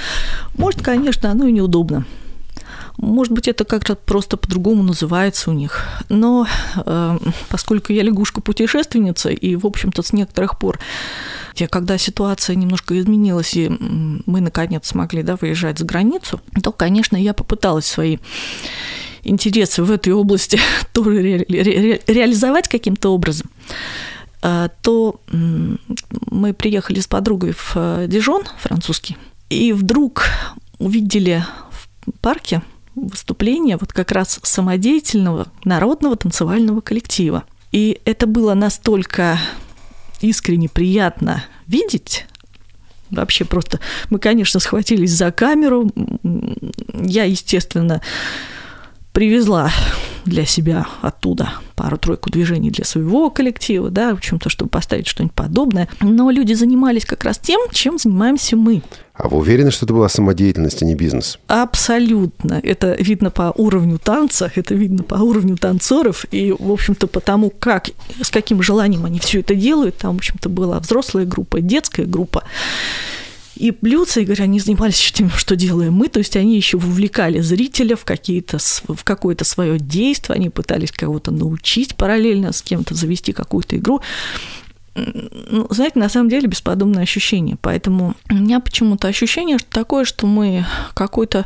может, 0.58 0.82
конечно, 0.82 1.32
оно 1.32 1.48
и 1.48 1.52
неудобно. 1.52 2.06
Может 2.98 3.34
быть, 3.34 3.48
это 3.48 3.66
как-то 3.66 3.96
просто 3.96 4.38
по-другому 4.38 4.84
называется 4.84 5.50
у 5.50 5.54
них. 5.54 5.86
Но 6.10 6.48
э, 6.76 7.18
поскольку 7.50 7.94
я 7.94 8.04
лягушка-путешественница, 8.04 9.30
и, 9.30 9.56
в 9.56 9.66
общем-то, 9.66 10.02
с 10.02 10.14
некоторых 10.14 10.60
пор, 10.60 10.80
когда 11.70 11.98
ситуация 11.98 12.56
немножко 12.56 13.00
изменилась, 13.00 13.56
и 13.56 13.70
мы, 13.70 14.42
наконец, 14.42 14.88
смогли 14.88 15.24
да, 15.24 15.36
выезжать 15.36 15.80
за 15.80 15.86
границу, 15.86 16.42
то, 16.64 16.72
конечно, 16.72 17.18
я 17.18 17.34
попыталась 17.34 17.86
свои 17.86 18.18
интересы 19.24 19.84
в 19.84 19.92
этой 19.92 20.14
области 20.14 20.60
тоже 20.94 21.12
ре- 21.12 21.46
ре- 21.48 22.02
реализовать 22.08 22.68
каким-то 22.68 23.10
образом 23.14 23.50
э, 24.42 24.70
то 24.82 25.22
мы 25.30 26.54
приехали 26.54 27.00
с 27.00 27.08
подругой 27.08 27.54
в 27.54 27.74
э, 27.76 28.06
Дижон, 28.08 28.44
французский, 28.60 29.18
и 29.50 29.74
вдруг 29.74 30.24
увидели 30.80 31.46
в 31.70 32.12
парке 32.22 32.64
выступление 32.96 33.78
вот 33.78 33.94
как 33.94 34.12
раз 34.12 34.40
самодеятельного 34.44 35.48
народного 35.64 36.16
танцевального 36.16 36.82
коллектива. 36.82 37.44
И 37.72 38.00
это 38.06 38.28
было 38.28 38.54
настолько 38.54 39.40
искренне 40.22 40.70
приятно 40.70 41.44
видеть, 41.68 42.26
вообще 43.10 43.46
просто... 43.46 43.80
Мы, 44.10 44.20
конечно, 44.20 44.60
схватились 44.60 45.12
за 45.12 45.32
камеру. 45.32 45.92
Я, 46.94 47.26
естественно, 47.26 48.02
привезла 49.14 49.72
для 50.26 50.46
себя 50.46 50.88
оттуда 51.02 51.54
пару-тройку 51.76 52.30
движений 52.30 52.70
для 52.70 52.86
своего 52.86 53.30
коллектива, 53.30 53.90
да, 53.90 54.12
в 54.12 54.18
общем-то, 54.18 54.50
чтобы 54.50 54.70
поставить 54.70 55.08
что-нибудь 55.08 55.36
подобное. 55.36 55.90
Но 56.00 56.30
люди 56.30 56.54
занимались 56.54 57.06
как 57.06 57.24
раз 57.24 57.40
тем, 57.40 57.60
чем 57.72 57.98
занимаемся 57.98 58.56
мы. 58.56 58.82
А 59.22 59.28
вы 59.28 59.38
уверены, 59.38 59.70
что 59.70 59.86
это 59.86 59.94
была 59.94 60.10
самодеятельность, 60.10 60.82
а 60.82 60.86
не 60.86 60.96
бизнес? 60.96 61.38
Абсолютно. 61.46 62.60
Это 62.64 62.96
видно 62.98 63.30
по 63.30 63.54
уровню 63.56 64.00
танца, 64.00 64.52
это 64.56 64.74
видно 64.74 65.04
по 65.04 65.14
уровню 65.14 65.58
танцоров, 65.58 66.26
и, 66.32 66.52
в 66.52 66.72
общем-то, 66.72 67.06
по 67.06 67.20
тому, 67.20 67.52
как, 67.52 67.90
с 68.20 68.32
каким 68.32 68.64
желанием 68.64 69.06
они 69.06 69.20
все 69.20 69.42
это 69.42 69.54
делают. 69.54 69.98
Там, 69.98 70.16
в 70.16 70.18
общем-то, 70.18 70.50
была 70.50 70.80
взрослая 70.80 71.26
группа, 71.26 71.62
детская 71.62 72.06
группа. 72.06 72.46
И 73.56 73.70
блюдца, 73.70 74.22
и 74.22 74.26
говоря, 74.26 74.46
они 74.46 74.60
занимались 74.60 75.12
тем, 75.12 75.30
что 75.30 75.56
делаем 75.56 75.94
мы, 75.94 76.08
то 76.08 76.18
есть 76.18 76.36
они 76.36 76.56
еще 76.56 76.80
вовлекали 76.80 77.42
зрителя 77.42 77.96
в, 77.96 78.06
какие-то, 78.06 78.58
в 78.88 79.04
какое-то 79.04 79.46
свое 79.46 79.78
действие, 79.78 80.38
они 80.38 80.50
пытались 80.50 80.92
кого-то 80.92 81.30
научить 81.30 81.96
параллельно 81.96 82.54
с 82.54 82.64
кем-то, 82.64 82.96
завести 82.96 83.34
какую-то 83.34 83.78
игру. 83.78 84.02
Ну, 84.94 85.68
знаете, 85.70 86.00
на 86.00 86.10
самом 86.10 86.30
деле 86.30 86.48
бесподобное 86.48 87.04
ощущение. 87.04 87.58
Поэтому 87.62 88.16
у 88.30 88.34
меня 88.34 88.60
почему-то 88.60 89.08
ощущение 89.08 89.58
что 89.58 89.70
такое, 89.70 90.06
что 90.06 90.28
мы 90.28 90.66
какой-то 90.94 91.46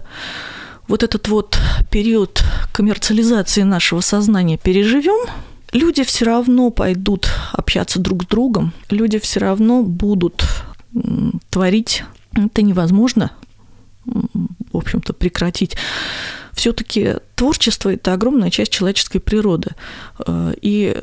вот 0.88 1.04
этот 1.04 1.28
вот 1.28 1.60
период 1.92 2.44
коммерциализации 2.72 3.64
нашего 3.64 4.02
сознания 4.02 4.58
переживем, 4.58 5.30
люди 5.72 6.04
все 6.04 6.26
равно 6.26 6.70
пойдут 6.70 7.30
общаться 7.54 8.00
друг 8.00 8.24
с 8.24 8.28
другом, 8.28 8.74
люди 8.90 9.20
все 9.20 9.40
равно 9.40 9.84
будут 9.84 10.46
творить. 11.50 12.04
Это 12.34 12.62
невозможно, 12.62 13.32
в 14.06 14.78
общем-то, 14.78 15.14
прекратить. 15.14 15.76
Все-таки 16.54 17.16
творчество– 17.36 17.90
это 17.94 18.14
огромная 18.14 18.50
часть 18.50 18.72
человеческой 18.72 19.20
природы. 19.20 19.72
Э, 20.26 20.54
и 20.62 20.98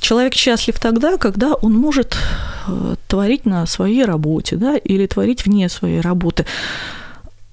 человек 0.00 0.34
счастлив 0.34 0.78
тогда, 0.78 1.16
когда 1.16 1.54
он 1.54 1.74
может 1.74 2.16
э, 2.66 2.96
творить 3.08 3.46
на 3.46 3.66
своей 3.66 4.04
работе, 4.04 4.56
да, 4.56 4.76
или 4.76 5.06
творить 5.06 5.44
вне 5.44 5.68
своей 5.68 6.00
работы. 6.00 6.46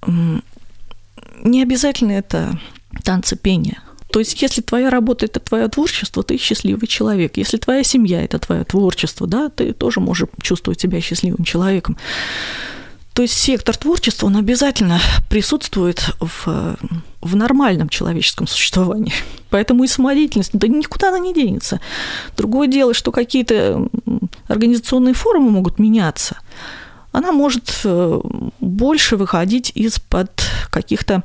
Не 0.06 1.62
обязательно 1.64 2.14
это 2.14 2.60
танцы 3.04 3.36
пения. 3.36 3.82
То 4.12 4.20
есть, 4.20 4.42
если 4.42 4.62
твоя 4.62 4.90
работа– 4.90 5.26
это 5.28 5.40
твое 5.40 5.68
творчество, 5.68 6.24
ты 6.24 6.38
счастливый 6.38 6.88
человек. 6.88 7.38
Если 7.38 7.58
твоя 7.58 7.84
семья– 7.84 8.24
это 8.24 8.40
твое 8.40 8.64
творчество, 8.64 9.28
да, 9.28 9.50
ты 9.50 9.72
тоже 9.72 10.00
можешь 10.00 10.28
чувствовать 10.42 10.82
себя 10.82 11.00
счастливым 11.00 11.44
человеком. 11.44 11.96
То 13.20 13.24
есть 13.24 13.34
сектор 13.34 13.76
творчества, 13.76 14.28
он 14.28 14.38
обязательно 14.38 15.02
присутствует 15.30 16.16
в, 16.22 16.78
в 17.20 17.36
нормальном 17.36 17.90
человеческом 17.90 18.48
существовании. 18.48 19.12
Поэтому 19.50 19.84
и 19.84 19.88
самодеятельность, 19.88 20.52
да 20.54 20.70
никуда 20.70 21.10
она 21.10 21.20
не 21.20 21.34
денется. 21.34 21.82
Другое 22.38 22.70
дело, 22.70 22.94
что 22.94 23.12
какие-то 23.12 23.90
организационные 24.48 25.14
формы 25.16 25.50
могут 25.50 25.80
меняться. 25.80 26.38
Она 27.12 27.34
может 27.34 27.82
э, 27.84 28.22
больше 28.62 29.18
выходить 29.18 29.74
из-под 29.76 30.32
каких-то 30.70 31.24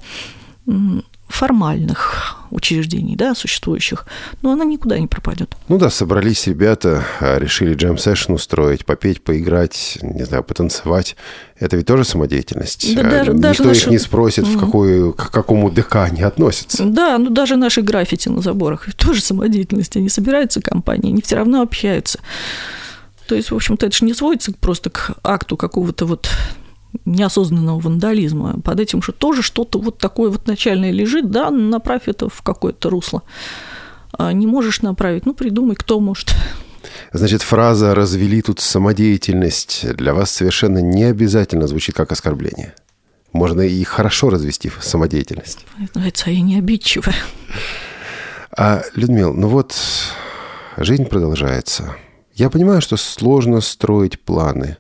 формальных 1.35 2.37
учреждений, 2.51 3.17
да, 3.17 3.35
существующих, 3.35 4.07
но 4.43 4.53
она 4.53 4.65
никуда 4.65 4.99
не 4.99 5.09
пропадет. 5.09 5.57
Ну 5.69 5.79
да, 5.79 5.91
собрались 5.91 6.47
ребята, 6.47 7.05
а, 7.21 7.39
решили 7.39 7.75
джем-сессион 7.75 8.37
устроить, 8.37 8.87
попеть, 8.87 9.23
поиграть, 9.23 9.99
не 10.03 10.25
знаю, 10.25 10.45
потанцевать. 10.45 11.17
Это 11.59 11.77
ведь 11.77 11.87
тоже 11.87 12.05
самодеятельность. 12.05 12.95
Да, 12.95 13.01
а 13.01 13.05
даже, 13.05 13.33
Никто 13.33 13.43
даже 13.43 13.63
их 13.63 13.67
наши... 13.67 13.91
не 13.91 13.99
спросит, 13.99 14.47
в 14.47 14.59
какую, 14.59 15.13
к 15.13 15.31
какому 15.31 15.71
ДК 15.71 15.97
они 15.97 16.23
относятся. 16.23 16.85
Да, 16.85 17.19
ну 17.19 17.31
даже 17.31 17.57
наши 17.57 17.83
граффити 17.83 18.29
на 18.29 18.41
заборах 18.41 18.87
тоже 18.95 19.21
самодеятельность. 19.21 19.97
Они 19.97 20.09
собираются 20.09 20.61
компании, 20.61 21.11
они 21.11 21.23
все 21.23 21.37
равно 21.37 21.63
общаются. 21.63 22.21
То 23.27 23.35
есть, 23.35 23.51
в 23.51 23.57
общем-то, 23.57 23.87
это 23.87 23.97
же 23.97 24.05
не 24.05 24.15
сводится 24.15 24.53
просто 24.53 24.91
к 24.91 25.13
акту 25.25 25.57
какого-то 25.57 26.07
вот 26.07 26.29
неосознанного 27.05 27.81
вандализма. 27.81 28.61
Под 28.61 28.81
этим 28.81 29.03
что 29.03 29.13
тоже 29.13 29.43
что-то 29.43 29.79
вот 29.79 29.99
такое 29.99 30.31
вот 30.31 30.47
начальное 30.47 30.91
лежит, 30.91 31.31
да, 31.31 31.51
направь 31.51 32.03
это 32.07 32.29
в 32.29 32.43
какое-то 32.43 32.91
русло. 32.91 33.23
А 34.17 34.33
не 34.33 34.47
можешь 34.47 34.83
направить, 34.83 35.27
ну, 35.27 35.35
придумай, 35.35 35.77
кто 35.77 36.01
может. 36.01 36.35
Значит, 37.13 37.43
фраза 37.43 37.95
«развели 37.95 38.43
тут 38.43 38.61
самодеятельность» 38.61 39.95
для 39.95 40.15
вас 40.15 40.31
совершенно 40.31 40.79
не 40.79 41.05
обязательно 41.05 41.67
звучит 41.67 41.95
как 41.95 42.13
оскорбление. 42.13 42.75
Можно 43.33 43.63
и 43.63 43.83
хорошо 43.83 44.31
развести 44.31 44.71
самодеятельность. 44.81 45.67
Называется, 45.79 46.31
я 46.31 46.41
не 46.41 46.59
обидчивая. 46.59 47.17
А, 48.57 48.83
Людмил, 48.95 49.35
ну 49.35 49.49
вот 49.49 49.75
жизнь 50.77 51.07
продолжается. 51.07 51.97
Я 52.35 52.51
понимаю, 52.51 52.81
что 52.81 52.97
сложно 52.97 53.61
строить 53.61 54.21
планы. 54.21 54.77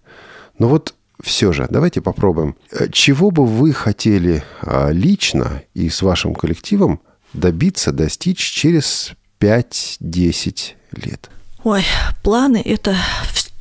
Но 0.58 0.68
вот 0.68 0.94
все 1.25 1.53
же, 1.53 1.66
давайте 1.70 2.01
попробуем. 2.01 2.55
Э, 2.70 2.87
чего 2.93 3.31
бы 3.31 3.47
вы 3.47 3.72
хотели 3.72 4.45
а, 4.61 4.91
лично 4.91 5.62
и 5.72 5.89
с 5.89 6.03
вашим 6.03 6.35
коллективом 6.35 7.01
добиться, 7.33 7.93
достичь 7.93 8.39
через 8.39 9.12
5-10 9.41 10.72
лет? 10.93 11.31
Ой, 11.64 11.83
планы– 12.22 12.62
это 12.64 12.95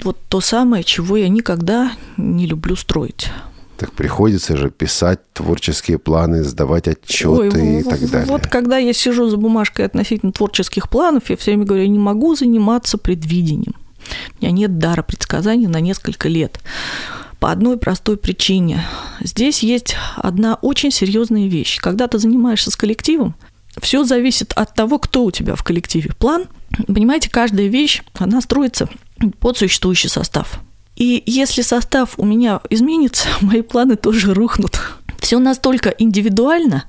вот 0.04 0.18
то 0.28 0.42
самое, 0.42 0.84
чего 0.84 1.16
я 1.16 1.30
никогда 1.30 1.94
не 2.18 2.46
люблю 2.46 2.76
строить. 2.76 3.30
Так 3.78 3.94
приходится 3.94 4.58
же 4.58 4.70
писать 4.70 5.20
творческие 5.32 5.98
планы, 5.98 6.44
сдавать 6.44 6.88
отчеты 6.88 7.62
Ой, 7.62 7.80
и 7.80 7.84
так 7.84 8.00
далее. 8.10 8.28
Вот 8.28 8.48
когда 8.48 8.78
я 8.78 8.94
сижу 8.94 9.30
за 9.30 9.38
бумажкой 9.38 9.86
относительно 9.86 10.34
творческих 10.34 10.90
планов, 10.90 11.30
я 11.30 11.38
все 11.38 11.52
время 11.52 11.66
говорю, 11.66 11.84
я 11.84 11.90
не 11.90 12.00
могу 12.00 12.36
заниматься 12.36 12.98
предвидением. 12.98 13.76
У 14.40 14.44
меня 14.44 14.52
нет 14.52 14.78
дара 14.80 15.02
предсказаний 15.02 15.68
на 15.68 15.80
несколько 15.80 16.28
лет 16.28 16.60
по 17.44 17.52
одной 17.52 17.76
простой 17.76 18.16
причине. 18.16 18.86
Здесь 19.20 19.64
есть 19.64 19.98
одна 20.16 20.56
очень 20.62 20.92
серьезная 20.92 21.50
вещь. 21.50 21.78
Когда 21.82 22.08
ты 22.08 22.18
занимаешься 22.18 22.72
с 22.72 22.78
коллективом, 22.78 23.36
все 23.82 24.06
зависит 24.06 24.54
от 24.54 24.74
того, 24.74 24.98
кто 24.98 25.26
у 25.26 25.32
тебя 25.32 25.56
в 25.56 25.62
коллективе. 25.62 26.12
План, 26.18 26.46
понимаете, 26.88 27.30
каждая 27.30 27.68
вещь, 27.68 28.02
она 28.14 28.40
строится 28.40 28.88
под 29.42 29.58
существующий 29.58 30.08
состав. 30.08 30.62
И 30.96 31.22
если 31.26 31.64
состав 31.64 32.14
у 32.16 32.24
меня 32.24 32.62
изменится, 32.70 33.28
мои 33.42 33.62
планы 33.62 33.98
тоже 33.98 34.34
рухнут. 34.34 34.80
Все 35.20 35.38
настолько 35.38 35.90
индивидуально, 35.90 36.86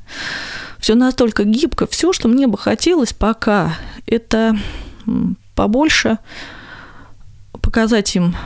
все 0.79 0.95
настолько 0.95 1.43
гибко, 1.43 1.89
все, 1.89 2.13
что 2.13 2.29
мне 2.29 2.47
бы 2.47 2.59
хотелось 2.59 3.13
пока, 3.13 3.75
это 4.07 4.57
побольше 5.57 6.19
показать 7.61 8.15
им 8.15 8.37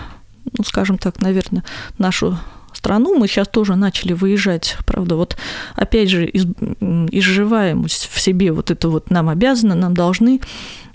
ну, 0.56 0.64
скажем 0.64 0.98
так, 0.98 1.20
наверное, 1.20 1.64
нашу 1.98 2.38
страну. 2.72 3.18
Мы 3.18 3.28
сейчас 3.28 3.48
тоже 3.48 3.76
начали 3.76 4.12
выезжать, 4.12 4.76
правда, 4.86 5.16
вот 5.16 5.36
опять 5.74 6.08
же 6.08 6.26
из, 6.26 6.46
изживаем 7.10 7.84
в 7.84 8.20
себе 8.20 8.52
вот 8.52 8.70
это 8.70 8.88
вот 8.88 9.10
нам 9.10 9.28
обязаны, 9.28 9.74
нам 9.74 9.94
должны. 9.94 10.40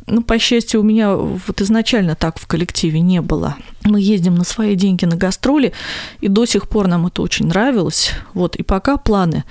Ну, 0.06 0.22
по 0.22 0.38
счастью, 0.38 0.82
у 0.82 0.84
меня 0.84 1.16
вот 1.16 1.62
изначально 1.62 2.16
так 2.16 2.38
в 2.38 2.45
коллективе 2.45 2.99
не 2.99 3.22
было. 3.22 3.56
Мы 3.84 4.01
ездим 4.01 4.36
на 4.36 4.43
свои 4.43 4.76
деньги 4.76 5.06
на 5.06 5.16
гастроли, 5.16 5.72
и 6.20 6.28
до 6.28 6.45
сих 6.45 6.68
пор 6.68 6.88
нам 6.88 7.08
это 7.08 7.22
очень 7.22 7.47
нравилось. 7.47 8.12
Вот, 8.34 8.56
и 8.58 8.64
пока 8.64 8.97
планы 8.97 9.45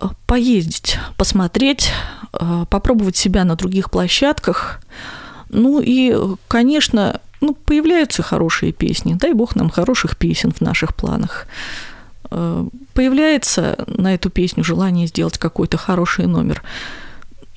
э, 0.00 0.06
поездить, 0.26 0.98
посмотреть, 1.18 1.90
э, 2.32 2.64
попробовать 2.70 3.16
себя 3.16 3.44
на 3.44 3.54
других 3.54 3.90
площадках. 3.90 4.80
Ну 5.50 5.80
и, 5.80 6.16
конечно, 6.48 7.20
ну, 7.46 7.54
появляются 7.54 8.22
хорошие 8.22 8.72
песни. 8.72 9.14
Дай 9.14 9.32
бог 9.32 9.56
нам 9.56 9.70
хороших 9.70 10.16
песен 10.16 10.52
в 10.52 10.60
наших 10.60 10.94
планах. 10.94 11.46
Э, 12.30 12.66
появляется 12.92 13.84
на 13.86 14.14
эту 14.14 14.30
песню 14.30 14.64
желание 14.64 15.06
сделать 15.06 15.38
какой-то 15.38 15.76
хороший 15.76 16.26
номер. 16.26 16.62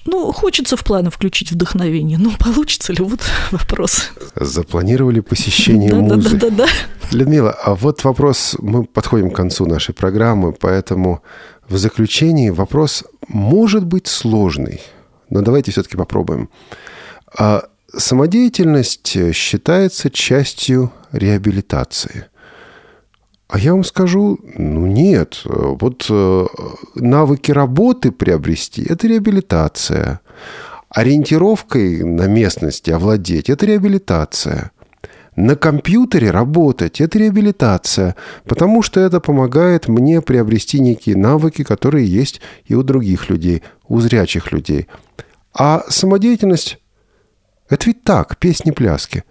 Ну, 0.06 0.32
хочется 0.32 0.76
в 0.76 0.84
планы 0.84 1.10
включить 1.10 1.52
вдохновение. 1.52 2.18
Ну, 2.18 2.32
получится 2.40 2.94
ли? 2.94 3.04
Вот 3.04 3.22
вопрос. 3.52 4.12
Запланировали 4.36 5.22
посещение 5.22 5.94
музы. 5.94 6.30
Да, 6.30 6.30
да, 6.30 6.50
да, 6.50 6.56
да. 6.66 6.68
Людмила, 7.12 7.52
а 7.52 7.74
вот 7.74 8.04
вопрос, 8.04 8.56
мы 8.60 8.84
подходим 8.84 9.32
к 9.32 9.36
концу 9.36 9.66
нашей 9.66 9.96
программы, 9.96 10.54
поэтому 10.54 11.22
в 11.68 11.78
заключении 11.78 12.52
вопрос 12.52 13.04
может 13.28 13.84
быть 13.86 14.08
сложный, 14.08 14.82
но 15.32 15.42
давайте 15.42 15.72
все-таки 15.72 15.98
попробуем. 15.98 16.50
Самодеятельность 17.98 19.16
э, 19.16 19.32
считается 19.32 20.10
частью 20.10 20.92
реабилитации. 21.12 22.26
А 23.48 23.58
я 23.58 23.74
вам 23.74 23.84
скажу, 23.84 24.40
ну 24.58 24.86
нет, 24.86 25.42
вот 25.44 26.06
э, 26.08 26.46
навыки 26.96 27.52
работы 27.52 28.12
приобрести– 28.12 28.84
это 28.90 29.08
реабилитация. 29.08 30.22
Ориентировкой 30.90 32.04
на 32.04 32.28
местности 32.28 32.92
овладеть– 32.92 33.50
это 33.52 33.66
реабилитация. 33.66 34.72
На 35.36 35.56
компьютере 35.56 36.30
работать– 36.30 37.02
это 37.02 37.18
реабилитация, 37.18 38.16
потому 38.46 38.84
что 38.84 39.00
это 39.00 39.20
помогает 39.20 39.88
мне 39.88 40.22
приобрести 40.22 40.80
некие 40.80 41.16
навыки, 41.16 41.64
которые 41.64 42.06
есть 42.06 42.42
и 42.66 42.76
у 42.76 42.84
других 42.84 43.30
людей, 43.30 43.64
у 43.88 44.00
зрячих 44.00 44.52
людей. 44.52 44.88
А 45.54 45.84
самодеятельность 45.90 46.78
это 47.70 47.86
ведь 47.86 48.04
так, 48.04 48.38
песни-пляски. 48.38 49.24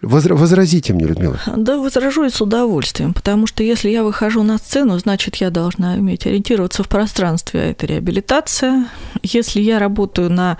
Возра- 0.00 0.34
возразите 0.34 0.92
мне, 0.92 1.06
Людмила. 1.06 1.40
Да, 1.56 1.78
возражу 1.78 2.24
и 2.24 2.30
с 2.30 2.40
удовольствием, 2.40 3.12
потому 3.14 3.48
что 3.48 3.64
если 3.64 3.90
я 3.90 4.04
выхожу 4.04 4.44
на 4.44 4.58
сцену, 4.58 4.96
значит, 4.98 5.36
я 5.36 5.50
должна 5.50 5.94
уметь 5.94 6.24
ориентироваться 6.26 6.84
в 6.84 6.88
пространстве, 6.88 7.60
а 7.60 7.64
это 7.70 7.86
реабилитация. 7.86 8.86
Если 9.22 9.60
я 9.60 9.80
работаю 9.80 10.30
на 10.30 10.56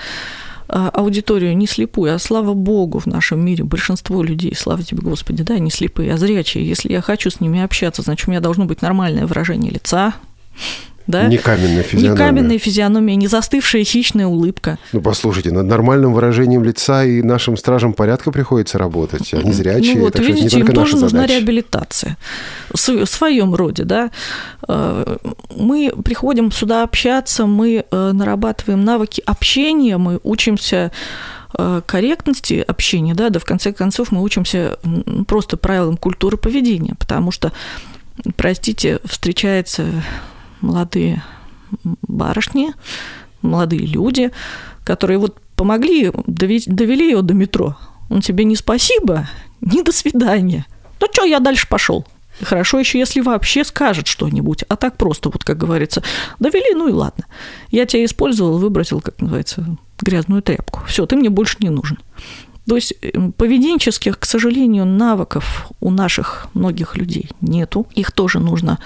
а, 0.69 0.89
аудиторию 0.89 1.57
не 1.57 1.69
слепую, 1.69 2.15
а 2.15 2.19
слава 2.19 2.53
богу, 2.53 2.99
в 2.99 3.07
нашем 3.07 3.45
мире 3.45 3.63
большинство 3.63 4.25
людей, 4.25 4.55
слава 4.57 4.83
тебе, 4.83 5.03
Господи, 5.03 5.45
да, 5.45 5.59
не 5.59 5.71
слепые, 5.71 6.13
а 6.13 6.19
зрячие. 6.19 6.67
Если 6.69 6.93
я 6.93 7.01
хочу 7.01 7.31
с 7.31 7.41
ними 7.41 7.63
общаться, 7.63 8.03
значит, 8.03 8.27
у 8.27 8.33
меня 8.33 8.41
должно 8.41 8.65
быть 8.65 8.83
нормальное 8.83 9.27
выражение 9.27 9.71
лица, 9.71 10.15
да? 11.09 11.27
Не 11.27 11.39
каменная 11.39 11.83
физиономия. 11.83 12.11
Не 12.11 12.17
каменная 12.17 12.59
физиономия, 12.59 13.17
не 13.17 13.27
застывшая 13.27 13.83
хищная 13.83 14.27
улыбка. 14.27 14.79
Ну, 14.93 15.01
послушайте, 15.01 15.51
над 15.51 15.67
нормальным 15.67 16.13
выражением 16.13 16.63
лица 16.63 17.03
и 17.05 17.23
нашим 17.23 17.57
стражам 17.57 17.95
порядка 17.95 18.31
приходится 18.31 18.79
работать. 18.79 19.33
Они 19.33 19.53
зрячие, 19.53 19.97
ну, 19.97 20.03
вот, 20.03 20.19
видите, 20.19 20.61
им 20.61 20.67
тоже 20.67 20.97
нужна 20.97 21.23
задача. 21.23 21.33
реабилитация. 21.33 22.19
В 22.73 23.07
своем 23.07 23.55
роде, 23.55 23.85
да. 23.85 24.11
Э, 24.69 25.17
мы 25.57 25.93
приходим 26.05 26.53
сюда 26.53 26.83
общаться, 26.83 27.47
мы 27.47 27.87
э, 27.91 28.13
нарабатываем 28.13 28.85
навыки 28.85 29.23
общения, 29.25 29.97
мы 29.97 30.21
учимся 30.23 30.93
э, 31.57 31.81
корректности 31.87 32.63
общения, 32.67 33.15
да, 33.15 33.31
да 33.31 33.41
в 33.41 33.45
конце 33.47 33.73
концов 33.73 34.13
мы 34.13 34.23
учимся 34.23 34.79
просто 35.27 35.57
правилам 35.57 35.97
культуры 35.97 36.37
поведения, 36.37 36.95
потому 36.99 37.31
что, 37.31 37.53
простите, 38.37 39.01
встречаются 39.07 39.87
молодые 40.61 41.23
барышни, 42.03 42.73
молодые 43.43 43.87
люди, 43.87 44.31
которые 44.85 45.19
вот 45.19 45.39
помогли, 45.57 46.13
довели 46.27 47.11
его 47.11 47.23
до 47.23 47.35
метро. 47.35 47.77
Он 48.11 48.21
тебе 48.21 48.45
не 48.45 48.57
спасибо, 48.57 49.29
не 49.61 49.83
до 49.83 49.93
свидания. 49.93 50.67
Ну 51.01 51.07
что, 51.13 51.25
я 51.25 51.41
дальше 51.41 51.69
пошел. 51.69 52.07
Хорошо 52.41 52.79
еще, 52.79 52.99
если 52.99 53.21
вообще 53.21 53.65
скажет 53.65 54.07
что-нибудь, 54.07 54.65
а 54.69 54.77
так 54.77 54.97
просто, 54.97 55.29
вот 55.29 55.45
как 55.45 55.59
говорится, 55.59 56.03
довели, 56.39 56.75
ну 56.75 56.89
и 56.89 56.93
ладно. 56.93 57.25
Я 57.71 57.85
тебя 57.85 58.05
использовал, 58.05 58.59
выбросил, 58.59 59.01
как 59.01 59.21
называется, 59.21 59.77
грязную 60.01 60.43
тряпку. 60.43 60.81
Все, 60.87 61.05
ты 61.07 61.17
мне 61.17 61.31
больше 61.31 61.57
не 61.61 61.71
нужен. 61.71 61.99
То 62.69 62.77
есть 62.77 62.95
поведенческих, 63.37 64.19
к 64.19 64.25
сожалению, 64.25 64.85
навыков 64.85 65.69
у 65.81 65.91
наших 65.91 66.49
многих 66.55 66.97
людей 66.97 67.31
нету. 67.41 67.87
Их 67.95 68.13
тоже 68.13 68.39
нужно 68.41 68.79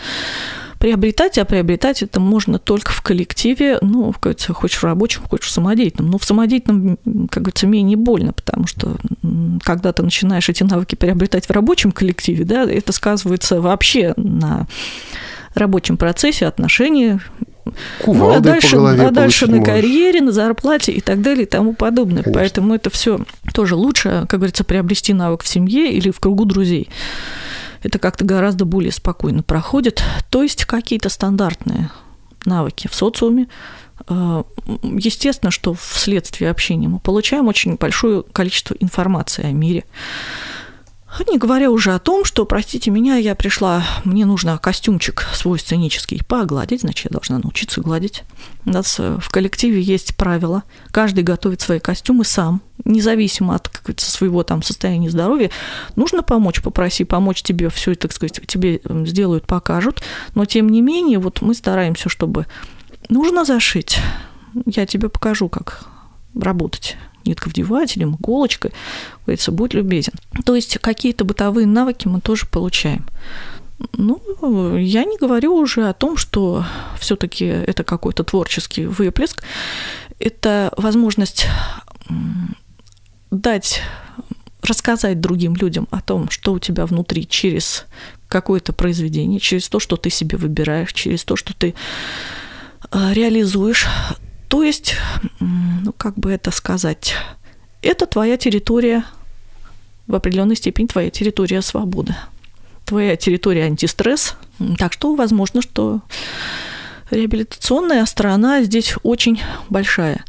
приобретать, 0.82 1.38
а 1.38 1.44
приобретать 1.44 2.02
это 2.02 2.18
можно 2.18 2.58
только 2.58 2.90
в 2.90 3.02
коллективе, 3.02 3.78
ну, 3.82 4.10
как 4.10 4.20
говорится, 4.20 4.52
хочешь 4.52 4.80
в 4.80 4.84
рабочем, 4.84 5.22
хочешь 5.22 5.46
в 5.46 5.52
самодеятельном. 5.52 6.10
Но 6.10 6.18
в 6.18 6.24
самодеятельном, 6.24 6.98
как 7.30 7.44
говорится, 7.44 7.68
менее 7.68 7.96
больно, 7.96 8.32
потому 8.32 8.66
что 8.66 8.96
когда 9.62 9.92
ты 9.92 10.02
начинаешь 10.02 10.48
эти 10.48 10.64
навыки 10.64 10.96
приобретать 10.96 11.46
в 11.46 11.52
рабочем 11.52 11.92
коллективе, 11.92 12.44
да, 12.44 12.64
это 12.64 12.90
сказывается 12.90 13.60
вообще 13.60 14.12
на 14.16 14.66
рабочем 15.54 15.96
процессе, 15.96 16.46
отношении, 16.46 17.20
ну, 18.04 18.30
а 18.32 18.40
дальше, 18.40 18.76
а 18.76 19.10
дальше 19.12 19.46
на 19.46 19.58
можешь. 19.58 19.72
карьере, 19.72 20.20
на 20.20 20.32
зарплате 20.32 20.90
и 20.90 21.00
так 21.00 21.22
далее 21.22 21.44
и 21.44 21.48
тому 21.48 21.74
подобное. 21.74 22.24
Конечно. 22.24 22.40
Поэтому 22.40 22.74
это 22.74 22.90
все 22.90 23.20
тоже 23.54 23.76
лучше, 23.76 24.26
как 24.28 24.40
говорится, 24.40 24.64
приобрести 24.64 25.12
навык 25.12 25.44
в 25.44 25.48
семье 25.48 25.92
или 25.92 26.10
в 26.10 26.18
кругу 26.18 26.44
друзей 26.44 26.88
это 27.82 27.98
как-то 27.98 28.24
гораздо 28.24 28.64
более 28.64 28.92
спокойно 28.92 29.42
проходит. 29.42 30.02
То 30.30 30.42
есть 30.42 30.64
какие-то 30.64 31.08
стандартные 31.08 31.90
навыки 32.44 32.88
в 32.88 32.94
социуме. 32.94 33.48
Э, 34.08 34.44
естественно, 34.82 35.50
что 35.50 35.74
вследствие 35.74 36.50
общения 36.50 36.88
мы 36.88 36.98
получаем 36.98 37.48
очень 37.48 37.76
большое 37.76 38.22
количество 38.22 38.74
информации 38.74 39.44
о 39.44 39.52
мире. 39.52 39.84
Не 41.28 41.38
говоря 41.38 41.70
уже 41.70 41.94
о 41.94 41.98
том, 41.98 42.24
что, 42.24 42.46
простите 42.46 42.90
меня, 42.90 43.16
я 43.16 43.34
пришла, 43.34 43.84
мне 44.04 44.24
нужно 44.24 44.56
костюмчик 44.58 45.26
свой 45.34 45.58
сценический 45.58 46.20
погладить, 46.26 46.80
значит, 46.80 47.06
я 47.06 47.10
должна 47.10 47.38
научиться 47.38 47.80
гладить. 47.80 48.24
У 48.64 48.70
нас 48.70 48.98
э, 48.98 49.18
в 49.20 49.28
коллективе 49.30 49.80
есть 49.80 50.16
правила. 50.16 50.62
Каждый 50.90 51.22
готовит 51.22 51.60
свои 51.60 51.80
костюмы 51.80 52.24
сам, 52.24 52.62
независимо 52.84 53.54
от 53.54 53.70
своего 53.98 54.42
там 54.42 54.62
состояния 54.62 55.10
здоровья. 55.10 55.50
Нужно 55.96 56.22
помочь, 56.22 56.62
попроси 56.62 57.04
помочь 57.04 57.42
тебе, 57.42 57.68
все 57.68 57.92
это, 57.92 58.02
так 58.02 58.12
сказать, 58.12 58.40
тебе 58.46 58.80
сделают, 59.06 59.46
покажут. 59.46 60.02
Но, 60.34 60.46
тем 60.46 60.68
не 60.70 60.80
менее, 60.80 61.18
вот 61.18 61.42
мы 61.42 61.54
стараемся, 61.54 62.08
чтобы 62.08 62.46
нужно 63.10 63.44
зашить. 63.44 63.98
Я 64.66 64.86
тебе 64.86 65.08
покажу, 65.08 65.48
как 65.48 65.84
работать 66.34 66.96
нитковдевателем, 67.26 68.16
иголочкой, 68.16 68.72
говорится, 69.24 69.52
будь 69.52 69.74
любезен. 69.74 70.12
То 70.44 70.54
есть 70.54 70.78
какие-то 70.78 71.24
бытовые 71.24 71.66
навыки 71.66 72.08
мы 72.08 72.20
тоже 72.20 72.46
получаем. 72.46 73.06
Ну, 73.96 74.76
я 74.76 75.04
не 75.04 75.18
говорю 75.18 75.54
уже 75.54 75.88
о 75.88 75.92
том, 75.92 76.16
что 76.16 76.64
все-таки 76.98 77.44
это 77.44 77.84
какой-то 77.84 78.24
творческий 78.24 78.86
выплеск. 78.86 79.42
Это 80.18 80.72
возможность 80.76 81.46
дать, 83.30 83.82
рассказать 84.62 85.20
другим 85.20 85.56
людям 85.56 85.88
о 85.90 86.00
том, 86.00 86.30
что 86.30 86.52
у 86.52 86.58
тебя 86.58 86.86
внутри 86.86 87.26
через 87.26 87.86
какое-то 88.28 88.72
произведение, 88.72 89.40
через 89.40 89.68
то, 89.68 89.80
что 89.80 89.96
ты 89.96 90.10
себе 90.10 90.38
выбираешь, 90.38 90.92
через 90.92 91.24
то, 91.24 91.36
что 91.36 91.52
ты 91.54 91.74
а, 92.90 93.12
реализуешь 93.12 93.86
то 94.52 94.62
есть, 94.62 94.96
ну 95.40 95.94
как 95.96 96.16
бы 96.16 96.30
это 96.30 96.50
сказать, 96.50 97.14
это 97.80 98.04
твоя 98.04 98.36
территория, 98.36 99.06
в 100.06 100.14
определенной 100.14 100.56
степени 100.56 100.86
твоя 100.86 101.08
территория 101.08 101.62
свободы, 101.62 102.14
твоя 102.84 103.16
территория 103.16 103.64
антистресс. 103.64 104.36
Так 104.76 104.92
что 104.92 105.14
возможно, 105.14 105.62
что 105.62 106.02
реабилитационная 107.10 108.04
сторона 108.04 108.62
здесь 108.62 108.94
очень 109.02 109.40
большая. 109.70 110.22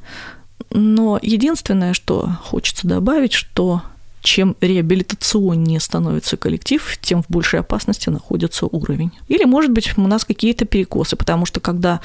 Но 0.70 1.20
единственное, 1.22 1.94
что 1.94 2.30
хочется 2.44 2.88
добавить, 2.88 3.34
что 3.34 3.82
чем 4.24 4.56
реабилитационнее 4.62 5.80
становится 5.80 6.38
коллектив, 6.38 6.98
тем 7.02 7.22
в 7.22 7.26
большей 7.30 7.60
опасности 7.60 8.10
находится 8.10 8.66
уровень. 8.66 9.12
Или, 9.28 9.44
может 9.44 9.72
быть, 9.72 9.98
у 9.98 10.08
нас 10.08 10.26
какие-то 10.26 10.66
перекосы, 10.66 11.16
потому 11.16 11.46
что 11.46 11.60
когда 11.60 12.00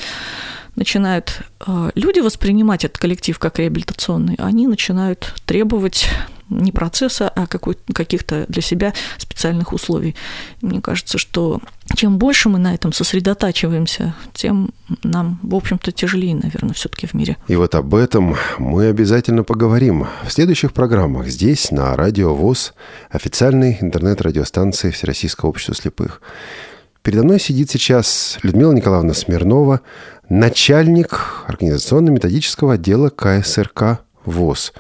начинают 0.74 1.42
э, 1.66 1.90
люди 1.94 2.20
воспринимать 2.20 2.84
этот 2.84 2.98
коллектив 2.98 3.38
как 3.38 3.58
реабилитационный, 3.58 4.34
они 4.38 4.66
начинают 4.66 5.34
требовать 5.46 6.08
не 6.50 6.72
процесса, 6.72 7.28
а 7.28 7.46
каких-то 7.46 8.46
для 8.48 8.62
себя 8.62 8.92
специальных 9.18 9.72
условий. 9.72 10.14
Мне 10.62 10.80
кажется, 10.80 11.18
что 11.18 11.60
чем 11.94 12.18
больше 12.18 12.48
мы 12.48 12.58
на 12.58 12.74
этом 12.74 12.92
сосредотачиваемся, 12.92 14.14
тем 14.32 14.70
нам, 15.02 15.38
в 15.42 15.54
общем-то, 15.54 15.92
тяжелее, 15.92 16.34
наверное, 16.34 16.74
все-таки 16.74 17.06
в 17.06 17.14
мире. 17.14 17.36
И 17.48 17.56
вот 17.56 17.74
об 17.74 17.94
этом 17.94 18.36
мы 18.58 18.86
обязательно 18.86 19.44
поговорим 19.44 20.06
в 20.26 20.32
следующих 20.32 20.72
программах 20.72 21.28
здесь, 21.28 21.70
на 21.70 21.96
Радио 21.96 22.34
ВОЗ, 22.34 22.74
официальной 23.10 23.78
интернет-радиостанции 23.80 24.90
Всероссийского 24.90 25.50
общества 25.50 25.74
слепых. 25.74 26.20
Передо 27.02 27.22
мной 27.22 27.40
сидит 27.40 27.70
сейчас 27.70 28.38
Людмила 28.42 28.72
Николаевна 28.72 29.14
Смирнова, 29.14 29.80
начальник 30.28 31.44
организационно-методического 31.46 32.74
отдела 32.74 33.08
КСРК 33.08 34.00
ВОЗ. 34.24 34.72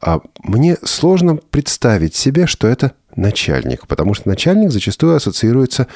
А 0.00 0.20
мне 0.42 0.76
сложно 0.82 1.36
представить 1.36 2.14
себе, 2.14 2.46
что 2.46 2.66
это 2.66 2.92
начальник, 3.14 3.86
потому 3.86 4.14
что 4.14 4.28
начальник 4.28 4.70
зачастую 4.70 5.14
ассоциируется 5.14 5.86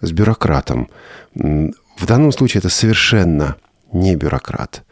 с 0.00 0.10
бюрократом. 0.10 0.88
В 1.34 2.06
данном 2.06 2.32
случае 2.32 2.58
это 2.58 2.68
совершенно 2.68 3.56
не 3.92 4.16
бюрократ. 4.16 4.82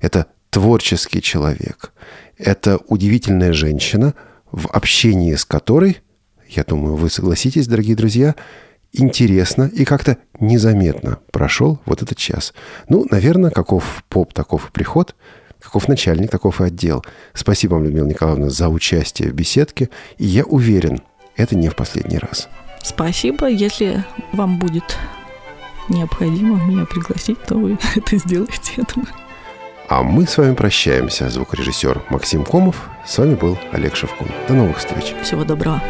Это 0.00 0.26
творческий 0.50 1.20
человек. 1.20 1.92
Это 2.38 2.78
удивительная 2.86 3.52
женщина, 3.52 4.14
в 4.50 4.68
общении 4.68 5.34
с 5.34 5.44
которой, 5.44 6.00
я 6.48 6.62
думаю, 6.64 6.96
вы 6.96 7.10
согласитесь, 7.10 7.66
дорогие 7.66 7.96
друзья, 7.96 8.34
интересно 8.92 9.70
и 9.72 9.84
как-то 9.84 10.18
незаметно 10.38 11.18
прошел 11.32 11.80
вот 11.86 12.02
этот 12.02 12.18
час. 12.18 12.52
Ну, 12.88 13.06
наверное, 13.10 13.50
каков 13.50 14.04
поп, 14.08 14.34
таков 14.34 14.68
и 14.68 14.72
приход, 14.72 15.16
каков 15.62 15.88
начальник, 15.88 16.30
таков 16.30 16.60
и 16.60 16.64
отдел. 16.64 17.04
Спасибо 17.34 17.74
вам, 17.74 17.84
Людмила 17.84 18.06
Николаевна, 18.06 18.50
за 18.50 18.68
участие 18.68 19.30
в 19.30 19.34
беседке. 19.34 19.88
И 20.18 20.24
я 20.24 20.44
уверен, 20.44 21.00
это 21.36 21.56
не 21.56 21.68
в 21.68 21.76
последний 21.76 22.18
раз. 22.18 22.48
Спасибо. 22.82 23.48
Если 23.48 24.04
вам 24.32 24.58
будет 24.58 24.96
необходимо 25.88 26.62
меня 26.64 26.84
пригласить, 26.84 27.40
то 27.42 27.56
вы 27.56 27.78
это 27.96 28.16
сделаете, 28.16 28.72
я 28.76 28.84
думаю. 28.94 29.12
А 29.88 30.02
мы 30.02 30.26
с 30.26 30.38
вами 30.38 30.54
прощаемся. 30.54 31.28
Звукорежиссер 31.28 32.02
Максим 32.08 32.44
Комов. 32.44 32.88
С 33.06 33.18
вами 33.18 33.34
был 33.34 33.58
Олег 33.72 33.94
Шевкун. 33.94 34.28
До 34.48 34.54
новых 34.54 34.78
встреч. 34.78 35.14
Всего 35.22 35.44
доброго. 35.44 35.82